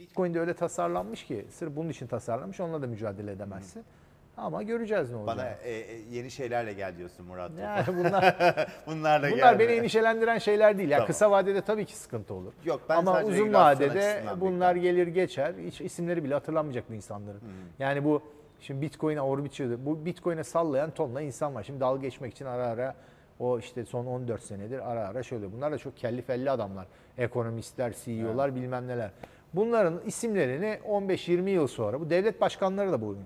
Bitcoin 0.00 0.34
de 0.34 0.40
öyle 0.40 0.54
tasarlanmış 0.54 1.24
ki 1.24 1.46
sırf 1.50 1.76
bunun 1.76 1.88
için 1.88 2.06
tasarlanmış. 2.06 2.60
Onunla 2.60 2.82
da 2.82 2.86
mücadele 2.86 3.32
edemezsin. 3.32 3.84
Ama 4.40 4.62
göreceğiz 4.62 5.10
ne 5.10 5.16
olacak. 5.16 5.36
Bana 5.36 5.48
e, 5.64 5.70
e, 5.72 5.96
yeni 6.10 6.30
şeylerle 6.30 6.72
gel 6.72 6.96
diyorsun 6.96 7.26
Murat. 7.26 7.50
yani 7.60 7.84
bunlar 7.98 8.36
Bunlarla 8.86 9.30
Bunlar 9.30 9.52
gelme. 9.52 9.58
beni 9.58 9.72
endişelendiren 9.72 10.38
şeyler 10.38 10.78
değil. 10.78 10.88
Yani 10.88 10.98
Tamam. 10.98 11.06
kısa 11.06 11.30
vadede 11.30 11.60
tabii 11.60 11.84
ki 11.84 11.96
sıkıntı 11.96 12.34
olur. 12.34 12.52
Yok, 12.64 12.80
ben 12.88 12.96
Ama 12.96 13.22
uzun 13.22 13.52
vadede 13.52 14.22
bunlar 14.36 14.76
gelir 14.76 15.06
geçer. 15.06 15.54
Hiç 15.66 15.80
isimleri 15.80 16.24
bile 16.24 16.34
hatırlanmayacak 16.34 16.90
bu 16.90 16.94
insanların. 16.94 17.40
Yani 17.78 18.04
bu 18.04 18.22
şimdi 18.60 18.80
Bitcoin'e 18.80 19.20
orbit 19.20 19.60
Bu 19.60 20.04
Bitcoin'e 20.04 20.44
sallayan 20.44 20.90
tonla 20.90 21.20
insan 21.20 21.54
var. 21.54 21.62
Şimdi 21.62 21.80
dalga 21.80 22.02
geçmek 22.02 22.32
için 22.32 22.44
ara 22.44 22.66
ara 22.66 22.94
o 23.38 23.58
işte 23.58 23.84
son 23.84 24.06
14 24.06 24.42
senedir 24.42 24.92
ara 24.92 25.08
ara 25.08 25.22
şöyle. 25.22 25.52
Bunlar 25.52 25.72
da 25.72 25.78
çok 25.78 25.96
kelli 25.96 26.22
felli 26.22 26.50
adamlar. 26.50 26.86
Ekonomistler, 27.18 27.94
CEO'lar 28.04 28.54
bilmem 28.54 28.88
neler. 28.88 29.10
Bunların 29.54 30.00
isimlerini 30.06 30.78
15-20 30.88 31.50
yıl 31.50 31.66
sonra 31.66 32.00
bu 32.00 32.10
devlet 32.10 32.40
başkanları 32.40 32.92
da 32.92 33.00
bugün. 33.00 33.24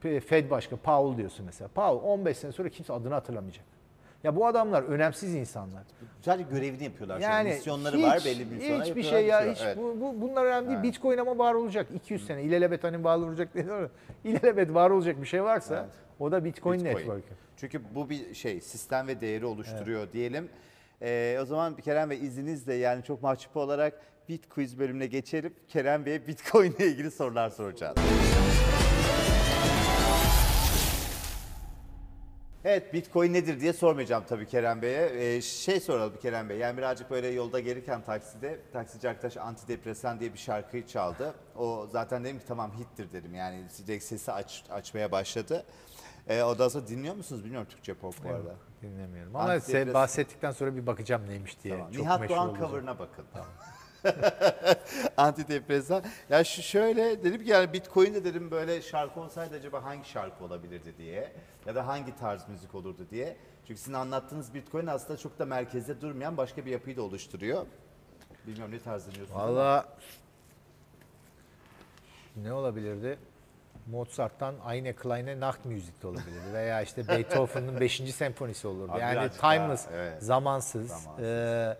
Fed 0.00 0.50
Başkanı 0.50 0.78
Powell 0.80 1.18
diyorsun 1.18 1.46
mesela. 1.46 1.68
Powell 1.68 2.10
15 2.10 2.36
sene 2.36 2.52
sonra 2.52 2.68
kimse 2.68 2.92
adını 2.92 3.14
hatırlamayacak. 3.14 3.64
Ya 4.24 4.36
bu 4.36 4.46
adamlar 4.46 4.82
önemsiz 4.82 5.34
insanlar. 5.34 5.82
Sadece 6.22 6.48
görevini 6.50 6.84
yapıyorlar. 6.84 7.20
Yani 7.20 7.32
Yani 7.48 7.48
misyonları 7.56 7.96
hiç, 7.96 8.04
var 8.04 8.22
belli 8.24 8.50
bir 8.50 8.56
misyona 8.56 8.84
Hiçbir 8.84 9.02
şey 9.02 9.26
ya 9.26 9.52
hiç 9.52 9.60
Evet. 9.64 9.76
bu, 9.76 10.00
bu, 10.00 10.20
bunlar 10.20 10.44
önemli 10.44 10.66
değil. 10.68 10.78
Evet. 10.82 10.84
Bitcoin 10.92 11.18
ama 11.18 11.38
var 11.38 11.54
olacak 11.54 11.86
200 11.94 12.26
sene. 12.26 12.42
İlelebet 12.42 12.84
hani 12.84 13.04
var 13.04 13.16
olacak 13.16 13.48
ama 13.56 13.88
ilelebet 14.24 14.74
var 14.74 14.90
olacak 14.90 15.20
bir 15.22 15.26
şey 15.26 15.42
varsa 15.44 15.74
Evet. 15.76 15.94
o 16.20 16.32
da 16.32 16.44
Bitcoin, 16.44 16.80
Bitcoin. 16.84 16.96
network'ü. 16.96 17.34
Çünkü 17.56 17.80
bu 17.94 18.10
bir 18.10 18.34
şey 18.34 18.60
sistem 18.60 19.06
ve 19.08 19.20
değeri 19.20 19.46
oluşturuyor 19.46 20.12
diyelim. 20.12 20.48
Ee, 21.02 21.38
o 21.42 21.44
zaman 21.44 21.76
Kerem 21.76 22.10
Bey 22.10 22.18
izninizle 22.26 22.74
yani 22.74 23.04
çok 23.04 23.22
mahcup 23.22 23.56
olarak 23.56 24.00
Bitquiz 24.28 24.78
bölümüne 24.78 25.06
geçelim. 25.06 25.54
Kerem 25.68 26.06
Bey'e 26.06 26.26
Bitcoin 26.26 26.72
ile 26.72 26.86
ilgili 26.86 27.10
sorular 27.10 27.50
soracağız. 27.50 27.96
Evet 32.68 32.92
Bitcoin 32.94 33.32
nedir 33.32 33.60
diye 33.60 33.72
sormayacağım 33.72 34.24
tabii 34.28 34.46
Kerem 34.46 34.82
Bey'e. 34.82 35.34
Ee, 35.36 35.42
şey 35.42 35.80
soralım 35.80 36.16
Kerem 36.22 36.48
Bey. 36.48 36.58
Yani 36.58 36.78
birazcık 36.78 37.10
böyle 37.10 37.28
yolda 37.28 37.60
gelirken 37.60 38.02
takside 38.02 38.60
taksici 38.72 39.08
arkadaş 39.08 39.36
antidepresan 39.36 40.20
diye 40.20 40.32
bir 40.32 40.38
şarkıyı 40.38 40.86
çaldı. 40.86 41.34
O 41.56 41.86
zaten 41.92 42.24
dedim 42.24 42.38
ki 42.38 42.44
tamam 42.48 42.72
hittir 42.78 43.12
dedim. 43.12 43.34
Yani 43.34 43.64
direkt 43.86 44.04
sesi 44.04 44.32
aç, 44.32 44.64
açmaya 44.70 45.12
başladı. 45.12 45.64
E, 46.28 46.42
ondan 46.42 46.68
sonra 46.68 46.86
dinliyor 46.86 47.14
musunuz? 47.14 47.44
Bilmiyorum 47.44 47.68
Türkçe 47.70 47.94
pop 47.94 48.14
bu 48.24 48.28
arada. 48.28 48.54
Dinlemiyorum 48.82 49.36
ama 49.36 49.54
Antidepresan- 49.54 49.94
bahsettikten 49.94 50.50
sonra 50.50 50.76
bir 50.76 50.86
bakacağım 50.86 51.28
neymiş 51.28 51.64
diye. 51.64 51.74
Tamam. 51.74 51.92
Çok 51.92 52.02
Nihat 52.02 52.20
meşhur 52.20 52.36
Doğan 52.36 52.54
cover'ına 52.54 52.98
bakın. 52.98 53.24
Antidepresan. 55.16 56.02
Ya 56.30 56.44
şu 56.44 56.62
şöyle 56.62 57.24
dedim 57.24 57.44
ki 57.44 57.50
yani 57.50 57.72
Bitcoin'de 57.72 58.24
dedim 58.24 58.50
böyle 58.50 58.82
şarkı 58.82 59.20
olsaydı 59.20 59.54
acaba 59.54 59.84
hangi 59.84 60.08
şarkı 60.08 60.44
olabilirdi 60.44 60.94
diye 60.98 61.32
ya 61.66 61.74
da 61.74 61.86
hangi 61.86 62.16
tarz 62.16 62.48
müzik 62.48 62.74
olurdu 62.74 63.06
diye. 63.10 63.36
Çünkü 63.66 63.80
sizin 63.80 63.92
anlattığınız 63.92 64.54
Bitcoin 64.54 64.86
aslında 64.86 65.18
çok 65.18 65.38
da 65.38 65.44
merkezde 65.44 66.00
durmayan 66.00 66.36
başka 66.36 66.66
bir 66.66 66.70
yapıyı 66.70 66.96
da 66.96 67.02
oluşturuyor. 67.02 67.66
Bilmiyorum 68.46 68.74
ne 68.74 68.78
tarz 68.80 69.06
dinliyorsunuz. 69.06 69.40
Valla 69.40 69.88
ne 72.36 72.52
olabilirdi? 72.52 73.18
Mozart'tan 73.86 74.54
Eine 74.72 74.92
kleine 74.92 75.40
Nachtmusik 75.40 76.02
de 76.02 76.06
olabilirdi. 76.06 76.52
Veya 76.52 76.82
işte 76.82 77.08
Beethoven'ın 77.08 77.80
5. 77.80 77.96
senfonisi 78.14 78.68
olurdu. 78.68 78.92
Abi 78.92 79.00
yani 79.00 79.16
daha, 79.16 79.28
timeless, 79.28 79.86
evet. 79.94 80.22
zamansız. 80.22 80.88
Zamansız. 80.88 81.24
Ee, 81.24 81.76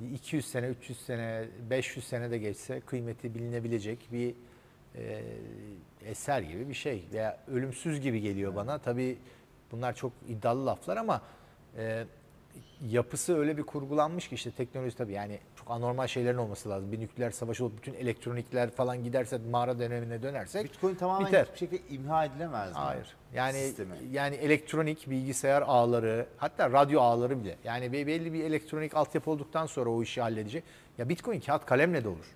200 0.00 0.44
sene, 0.46 0.66
300 0.66 0.98
sene, 1.00 1.44
500 1.70 2.06
sene 2.06 2.30
de 2.30 2.38
geçse 2.38 2.80
kıymeti 2.80 3.34
bilinebilecek 3.34 4.08
bir 4.12 4.34
e, 4.94 5.22
eser 6.04 6.42
gibi 6.42 6.68
bir 6.68 6.74
şey. 6.74 7.04
Veya 7.12 7.38
ölümsüz 7.48 8.00
gibi 8.00 8.20
geliyor 8.20 8.54
bana. 8.54 8.78
Tabii 8.78 9.18
bunlar 9.72 9.94
çok 9.94 10.12
iddialı 10.28 10.66
laflar 10.66 10.96
ama 10.96 11.22
e, 11.76 12.04
yapısı 12.88 13.38
öyle 13.38 13.56
bir 13.56 13.62
kurgulanmış 13.62 14.28
ki 14.28 14.34
işte 14.34 14.50
teknoloji 14.50 14.96
tabii 14.96 15.12
yani 15.12 15.38
çok 15.56 15.70
anormal 15.70 16.06
şeylerin 16.06 16.36
olması 16.38 16.68
lazım. 16.68 16.92
Bir 16.92 17.00
nükleer 17.00 17.30
savaş 17.30 17.60
olup 17.60 17.76
bütün 17.76 17.94
elektronikler 17.94 18.70
falan 18.70 19.04
giderse 19.04 19.38
mağara 19.50 19.78
dönemine 19.78 20.22
dönersek 20.22 20.64
Bitcoin 20.64 20.94
tamamen 20.94 21.26
biter. 21.26 21.44
hiçbir 21.44 21.58
şekilde 21.58 21.94
imha 21.94 22.24
edilemez 22.24 22.68
mi? 22.70 22.74
Hayır. 22.76 23.16
Yani 23.34 23.58
Sistemi. 23.58 23.94
yani 24.12 24.36
elektronik 24.36 25.10
bilgisayar 25.10 25.62
ağları, 25.66 26.26
hatta 26.36 26.70
radyo 26.72 27.00
ağları 27.00 27.44
bile. 27.44 27.56
Yani 27.64 27.92
be- 27.92 28.06
belli 28.06 28.32
bir 28.32 28.44
elektronik 28.44 28.94
altyapı 28.96 29.30
olduktan 29.30 29.66
sonra 29.66 29.90
o 29.90 30.02
işi 30.02 30.20
halledecek. 30.20 30.64
Ya 30.98 31.08
Bitcoin 31.08 31.40
kağıt 31.40 31.66
kalemle 31.66 32.04
de 32.04 32.08
olur. 32.08 32.26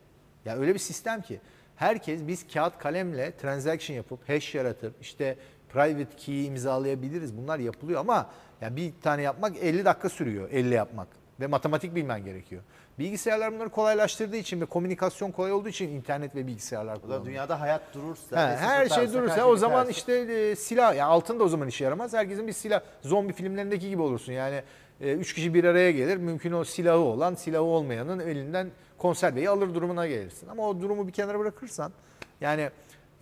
Ya 0.44 0.56
öyle 0.56 0.74
bir 0.74 0.78
sistem 0.78 1.22
ki 1.22 1.40
herkes 1.76 2.26
biz 2.26 2.46
kağıt 2.52 2.78
kalemle 2.78 3.36
transaction 3.36 3.96
yapıp 3.96 4.28
hash 4.28 4.54
yaratıp 4.54 4.94
işte 5.00 5.36
private 5.72 6.16
key 6.16 6.46
imzalayabiliriz. 6.46 7.36
Bunlar 7.36 7.58
yapılıyor 7.58 8.00
ama 8.00 8.30
ya 8.60 8.76
bir 8.76 8.92
tane 9.02 9.22
yapmak 9.22 9.56
50 9.56 9.84
dakika 9.84 10.08
sürüyor. 10.08 10.48
50 10.50 10.74
yapmak 10.74 11.08
ve 11.40 11.46
matematik 11.46 11.94
bilmen 11.94 12.24
gerekiyor. 12.24 12.62
Bilgisayarlar 12.98 13.52
bunları 13.52 13.68
kolaylaştırdığı 13.68 14.36
için 14.36 14.60
ve 14.60 14.64
komünikasyon 14.64 15.30
kolay 15.30 15.52
olduğu 15.52 15.68
için 15.68 15.88
internet 15.88 16.34
ve 16.34 16.46
bilgisayarlar 16.46 17.00
kullanılıyor. 17.00 17.26
dünyada 17.26 17.60
hayat 17.60 17.94
durursa, 17.94 18.52
He, 18.52 18.56
her 18.56 18.88
şey 18.88 19.12
durursa 19.12 19.36
her 19.36 19.42
o 19.42 19.56
zaman 19.56 19.88
işte 19.88 20.12
e, 20.12 20.56
silah 20.56 20.96
ya 20.96 21.06
altın 21.06 21.40
da 21.40 21.44
o 21.44 21.48
zaman 21.48 21.68
işe 21.68 21.84
yaramaz. 21.84 22.12
Herkesin 22.12 22.46
bir 22.46 22.52
silah 22.52 22.80
zombi 23.02 23.32
filmlerindeki 23.32 23.88
gibi 23.88 24.02
olursun. 24.02 24.32
Yani 24.32 24.62
e, 25.00 25.12
üç 25.12 25.34
kişi 25.34 25.54
bir 25.54 25.64
araya 25.64 25.90
gelir. 25.90 26.16
Mümkün 26.16 26.52
o 26.52 26.64
silahı 26.64 26.98
olan, 26.98 27.34
silahı 27.34 27.62
olmayanın 27.62 28.18
elinden 28.18 28.70
konserveyi 28.98 29.50
alır 29.50 29.74
durumuna 29.74 30.06
gelirsin. 30.06 30.48
Ama 30.48 30.68
o 30.68 30.80
durumu 30.80 31.08
bir 31.08 31.12
kenara 31.12 31.38
bırakırsan 31.38 31.92
yani 32.40 32.70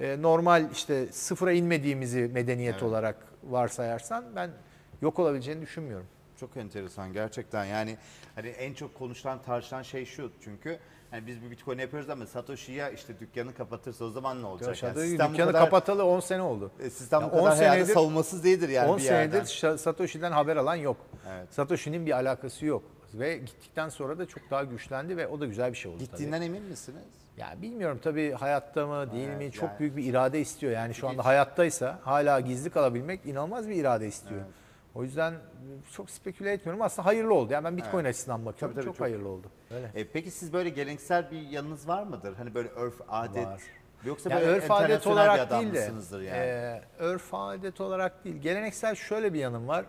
e, 0.00 0.22
normal 0.22 0.70
işte 0.72 1.12
sıfıra 1.12 1.52
inmediğimizi 1.52 2.30
medeniyet 2.34 2.72
Evet. 2.74 2.82
olarak 2.82 3.16
varsayarsan 3.44 4.24
ben 4.36 4.50
yok 5.02 5.18
olabileceğini 5.18 5.62
düşünmüyorum. 5.62 6.06
Çok 6.40 6.56
enteresan 6.56 7.12
gerçekten 7.12 7.64
yani 7.64 7.96
hani 8.34 8.48
en 8.48 8.74
çok 8.74 8.94
konuşulan 8.94 9.42
tartışılan 9.42 9.82
şey 9.82 10.04
şu 10.06 10.30
çünkü 10.44 10.78
hani 11.10 11.26
biz 11.26 11.42
bu 11.46 11.50
Bitcoin 11.50 11.78
yapıyoruz 11.78 12.10
ama 12.10 12.26
Satoshi'ye 12.26 12.92
işte 12.94 13.20
dükkanı 13.20 13.54
kapatırsa 13.54 14.04
o 14.04 14.10
zaman 14.10 14.42
ne 14.42 14.46
olacak? 14.46 14.68
Aşağıda 14.68 15.04
Yani 15.04 15.12
dükkanı 15.12 15.36
kadar, 15.36 15.64
kapatalı 15.64 16.04
10 16.04 16.20
sene 16.20 16.42
oldu. 16.42 16.70
e, 16.80 16.90
sistem 16.90 17.20
Ya 17.20 17.26
bu 17.26 17.30
kadar 17.30 17.42
10 17.42 17.56
herhalde 17.56 17.80
senedir- 17.84 17.94
savunmasız 17.94 18.44
değildir 18.44 18.68
yani 18.68 18.88
10 18.90 18.98
bir 18.98 19.02
yerden. 19.02 19.30
senedir 19.30 19.46
Sa- 19.48 19.78
Satoshi'den 19.78 20.32
haber 20.32 20.56
alan 20.56 20.74
yok. 20.76 20.96
Evet. 21.28 21.54
Satoshi'nin 21.54 22.06
bir 22.06 22.12
alakası 22.12 22.66
yok. 22.66 22.82
Ve 23.14 23.36
gittikten 23.38 23.88
sonra 23.88 24.18
da 24.18 24.26
çok 24.26 24.50
daha 24.50 24.64
güçlendi 24.64 25.16
ve 25.16 25.26
o 25.28 25.40
da 25.40 25.46
güzel 25.46 25.72
bir 25.72 25.76
şey 25.76 25.90
oldu 25.92 25.98
Gittiğinden 25.98 26.42
emin 26.42 26.62
misiniz? 26.62 27.02
Ya 27.38 27.54
bilmiyorum 27.62 28.00
tabii 28.02 28.32
hayatta 28.32 28.86
mı 28.86 29.12
değil 29.12 29.28
mi 29.28 29.34
Evet, 29.40 29.54
çok 29.54 29.68
yani- 29.68 29.78
büyük 29.78 29.96
bir 29.96 30.04
irade 30.04 30.40
istiyor. 30.40 30.72
Yani 30.72 30.94
şu 30.94 31.08
anda 31.08 31.24
hayattaysa 31.24 31.98
hala 32.02 32.40
gizli 32.40 32.70
kalabilmek 32.70 33.26
inanılmaz 33.26 33.68
bir 33.68 33.74
irade 33.74 34.06
istiyor. 34.06 34.40
Evet. 34.40 34.50
O 34.94 35.02
yüzden 35.02 35.34
çok 35.92 36.10
speküle 36.10 36.52
etmiyorum. 36.52 36.82
Aslında 36.82 37.06
hayırlı 37.06 37.34
oldu. 37.34 37.52
Yani 37.52 37.64
ben 37.64 37.76
Bitcoin 37.76 38.04
Evet. 38.04 38.10
açısından 38.14 38.46
bakıyorum. 38.46 38.74
Tabii, 38.74 38.84
tabii, 38.84 38.90
çok, 38.92 38.96
çok. 38.96 39.06
hayırlı 39.06 39.28
oldu. 39.28 39.46
Öyle. 39.70 39.90
E, 39.94 40.08
peki 40.08 40.30
siz 40.30 40.52
böyle 40.52 40.68
geleneksel 40.68 41.30
bir 41.30 41.40
yanınız 41.40 41.88
var 41.88 42.02
mıdır? 42.02 42.34
Hani 42.34 42.54
böyle 42.54 42.68
örf, 42.68 42.94
adet 43.08 43.46
Var. 43.46 43.60
yoksa 44.04 44.30
Ya 44.30 44.36
böyle 44.40 44.50
örf 44.50 44.70
adet 44.70 45.06
olarak 45.06 45.50
değil 45.50 45.74
de 45.74 45.78
yani? 46.16 46.26
e, 46.26 46.82
örf 46.98 47.34
adet 47.34 47.80
olarak 47.80 48.24
değil. 48.24 48.36
Geleneksel 48.36 48.94
şöyle 48.94 49.34
bir 49.34 49.38
yanım 49.38 49.68
var. 49.68 49.84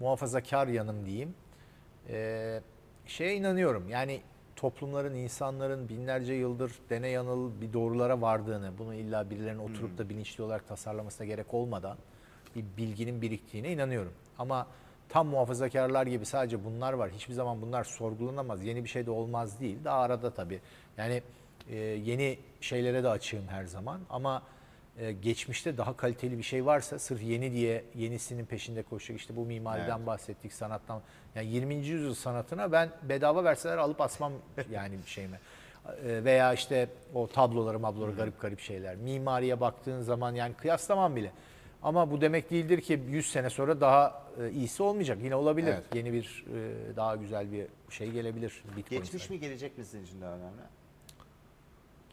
Muhafazakar 0.00 0.66
yanım 0.66 1.06
diyeyim. 1.06 1.34
E, 2.08 2.60
şeye 3.06 3.34
inanıyorum. 3.34 3.88
Yani 3.88 4.20
toplumların, 4.56 5.14
insanların 5.14 5.88
binlerce 5.88 6.34
yıldır 6.34 6.72
dene 6.90 7.08
yanıl 7.08 7.60
bir 7.60 7.72
doğrulara 7.72 8.20
vardığını, 8.20 8.72
bunu 8.78 8.94
illa 8.94 9.30
birilerinin 9.30 9.62
oturup 9.62 9.98
da 9.98 10.08
bilinçli 10.08 10.44
olarak 10.44 10.68
tasarlamasına 10.68 11.26
gerek 11.26 11.54
olmadan 11.54 11.96
bir 12.56 12.64
bilginin 12.76 13.22
biriktiğine 13.22 13.72
inanıyorum. 13.72 14.12
Ama 14.38 14.66
tam 15.08 15.26
muhafazakarlar 15.26 16.06
gibi 16.06 16.26
sadece 16.26 16.64
bunlar 16.64 16.92
var. 16.92 17.10
Hiçbir 17.10 17.34
zaman 17.34 17.62
bunlar 17.62 17.84
sorgulanamaz. 17.84 18.64
Yeni 18.64 18.84
bir 18.84 18.88
şey 18.88 19.06
de 19.06 19.10
olmaz 19.10 19.60
değil. 19.60 19.78
Daha 19.84 20.00
arada 20.00 20.30
tabii. 20.30 20.60
Yani 20.96 21.22
e, 21.70 21.76
yeni 21.76 22.38
şeylere 22.60 23.04
de 23.04 23.08
açığım 23.08 23.48
her 23.48 23.64
zaman. 23.64 24.00
Ama 24.10 24.42
e, 24.98 25.12
geçmişte 25.12 25.76
daha 25.78 25.96
kaliteli 25.96 26.38
bir 26.38 26.42
şey 26.42 26.66
varsa 26.66 26.98
sırf 26.98 27.22
yeni 27.22 27.52
diye 27.52 27.84
yenisinin 27.94 28.44
peşinde 28.46 28.82
koşacak. 28.82 29.20
İşte 29.20 29.36
bu 29.36 29.44
mimariden 29.44 29.96
Evet. 29.96 30.06
bahsettik, 30.06 30.52
sanattan. 30.52 31.02
Yani 31.34 31.46
20. 31.48 31.74
yüzyıl 31.74 32.14
sanatına 32.14 32.72
ben 32.72 32.90
bedava 33.02 33.44
verseler 33.44 33.76
alıp 33.78 34.00
asmam 34.00 34.32
yani 34.70 34.98
bir 35.04 35.10
şeyime. 35.10 35.40
E, 36.06 36.24
Veya 36.24 36.52
işte 36.54 36.88
o 37.14 37.26
tabloları, 37.26 37.78
mabloları 37.78 38.12
garip 38.12 38.40
garip 38.40 38.60
şeyler. 38.60 38.96
Mimariye 38.96 39.60
baktığın 39.60 40.00
zaman 40.02 40.34
yani 40.34 40.54
kıyaslamam 40.54 41.16
bile. 41.16 41.32
Ama 41.82 42.10
bu 42.10 42.20
demek 42.20 42.50
değildir 42.50 42.80
ki 42.80 43.00
100 43.08 43.30
sene 43.32 43.50
sonra 43.50 43.80
daha 43.80 44.22
e, 44.40 44.50
iyisi 44.50 44.82
olmayacak. 44.82 45.18
Yine 45.22 45.34
olabilir. 45.36 45.72
Evet. 45.74 45.84
Yeni 45.94 46.12
bir 46.12 46.44
e, 46.54 46.96
daha 46.96 47.16
güzel 47.16 47.52
bir 47.52 47.66
şey 47.90 48.10
gelebilir. 48.10 48.64
Bitcoin 48.76 49.00
Geçmiş 49.00 49.30
mi 49.30 49.40
gelecek 49.40 49.78
mi 49.78 49.84
sizin 49.84 50.04
için 50.04 50.20
daha 50.20 50.34
önemli? 50.34 50.62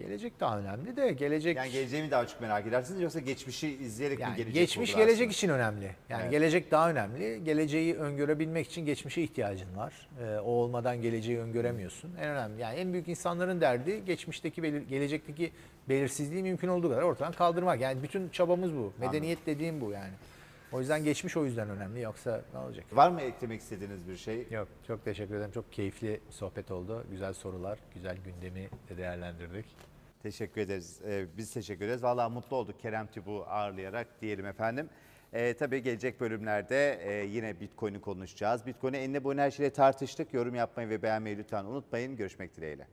Gelecek 0.02 0.39
daha 0.39 0.60
önemli 0.60 0.97
de 0.97 1.12
gelecek 1.12 1.58
Yani 1.58 1.72
geleceği 1.72 2.04
mi 2.04 2.12
daha 2.12 2.28
çok 2.28 2.41
merak 2.41 2.68
edersiniz 2.68 3.02
yoksa 3.02 3.20
geçmişi 3.20 3.68
izleyerek 3.68 4.18
mi 4.18 4.24
yani 4.24 4.36
gelecek 4.38 4.54
geçmiş 4.56 4.95
gelecek 4.95 5.14
aslında? 5.16 5.32
için 5.32 5.49
önemli. 5.49 5.91
Yani 6.10 6.22
Evet. 6.22 6.32
gelecek 6.32 6.72
daha 6.72 6.89
önemli. 6.89 7.43
Geleceği 7.43 7.95
öngörebilmek 7.95 8.68
için 8.68 8.86
geçmişe 8.86 9.22
ihtiyacın 9.22 9.78
var. 9.78 10.10
Ee, 10.24 10.39
o 10.39 10.52
olmadan 10.52 11.02
geleceği 11.02 11.39
öngöremiyorsun. 11.39 12.12
En 12.20 12.30
önemli 12.30 12.62
yani 12.62 12.76
en 12.80 12.93
büyük 12.93 13.08
insanların 13.08 13.62
derdi 13.62 14.06
geçmişteki 14.06 14.62
belir- 14.64 14.88
gelecekteki 14.88 15.52
belirsizliği 15.89 16.43
mümkün 16.43 16.68
olduğu 16.68 16.89
kadar 16.89 17.02
ortadan 17.02 17.32
kaldırmak. 17.34 17.82
Yani 17.82 18.04
bütün 18.04 18.30
çabamız 18.30 18.74
bu. 18.76 18.93
Medeniyet 18.99 19.45
dediğim 19.45 19.82
bu 19.82 19.91
yani. 19.91 20.14
O 20.72 20.80
yüzden 20.80 21.04
geçmiş 21.04 21.38
o 21.38 21.45
yüzden 21.45 21.70
önemli. 21.70 22.02
Yoksa 22.02 22.41
ne 22.54 22.60
olacak? 22.60 22.86
Var 22.91 23.10
mı 23.10 23.22
eklemek 23.22 23.62
istediğiniz 23.62 24.08
bir 24.08 24.18
şey? 24.18 24.47
Yok 24.52 24.68
çok 24.88 25.06
teşekkür 25.06 25.36
ederim. 25.36 25.52
Çok 25.52 25.72
keyifli 25.74 26.20
sohbet 26.30 26.72
oldu. 26.72 27.04
Güzel 27.12 27.34
sorular, 27.34 27.80
güzel 27.93 28.18
gündemi 28.26 28.70
de 28.89 28.97
değerlendirdik. 28.97 29.66
Teşekkür 30.24 30.62
ederiz. 30.62 31.02
Ee, 31.06 31.26
biz 31.38 31.54
teşekkür 31.54 31.86
ederiz. 31.86 32.04
Vallahi 32.04 32.34
mutlu 32.34 32.58
olduk 32.58 32.80
Kerem 32.80 33.08
Tübü 33.08 33.32
ağırlayarak 33.32 34.22
diyelim 34.22 34.46
efendim. 34.46 34.90
Ee, 35.34 35.54
tabii 35.54 35.82
gelecek 35.82 36.20
bölümlerde 36.22 37.00
e, 37.04 37.26
yine 37.26 37.60
Bitcoin'i 37.60 38.02
konuşacağız. 38.02 38.66
Bitcoin'i 38.66 38.98
enine 38.98 39.24
boyuna 39.24 39.42
her 39.42 39.52
şeyle 39.52 39.70
tartıştık. 39.70 40.34
Yorum 40.34 40.56
yapmayı 40.56 40.90
ve 40.90 41.02
beğenmeyi 41.02 41.38
lütfen 41.38 41.66
unutmayın. 41.66 42.16
Görüşmek 42.16 42.58
dileğiyle. 42.58 42.88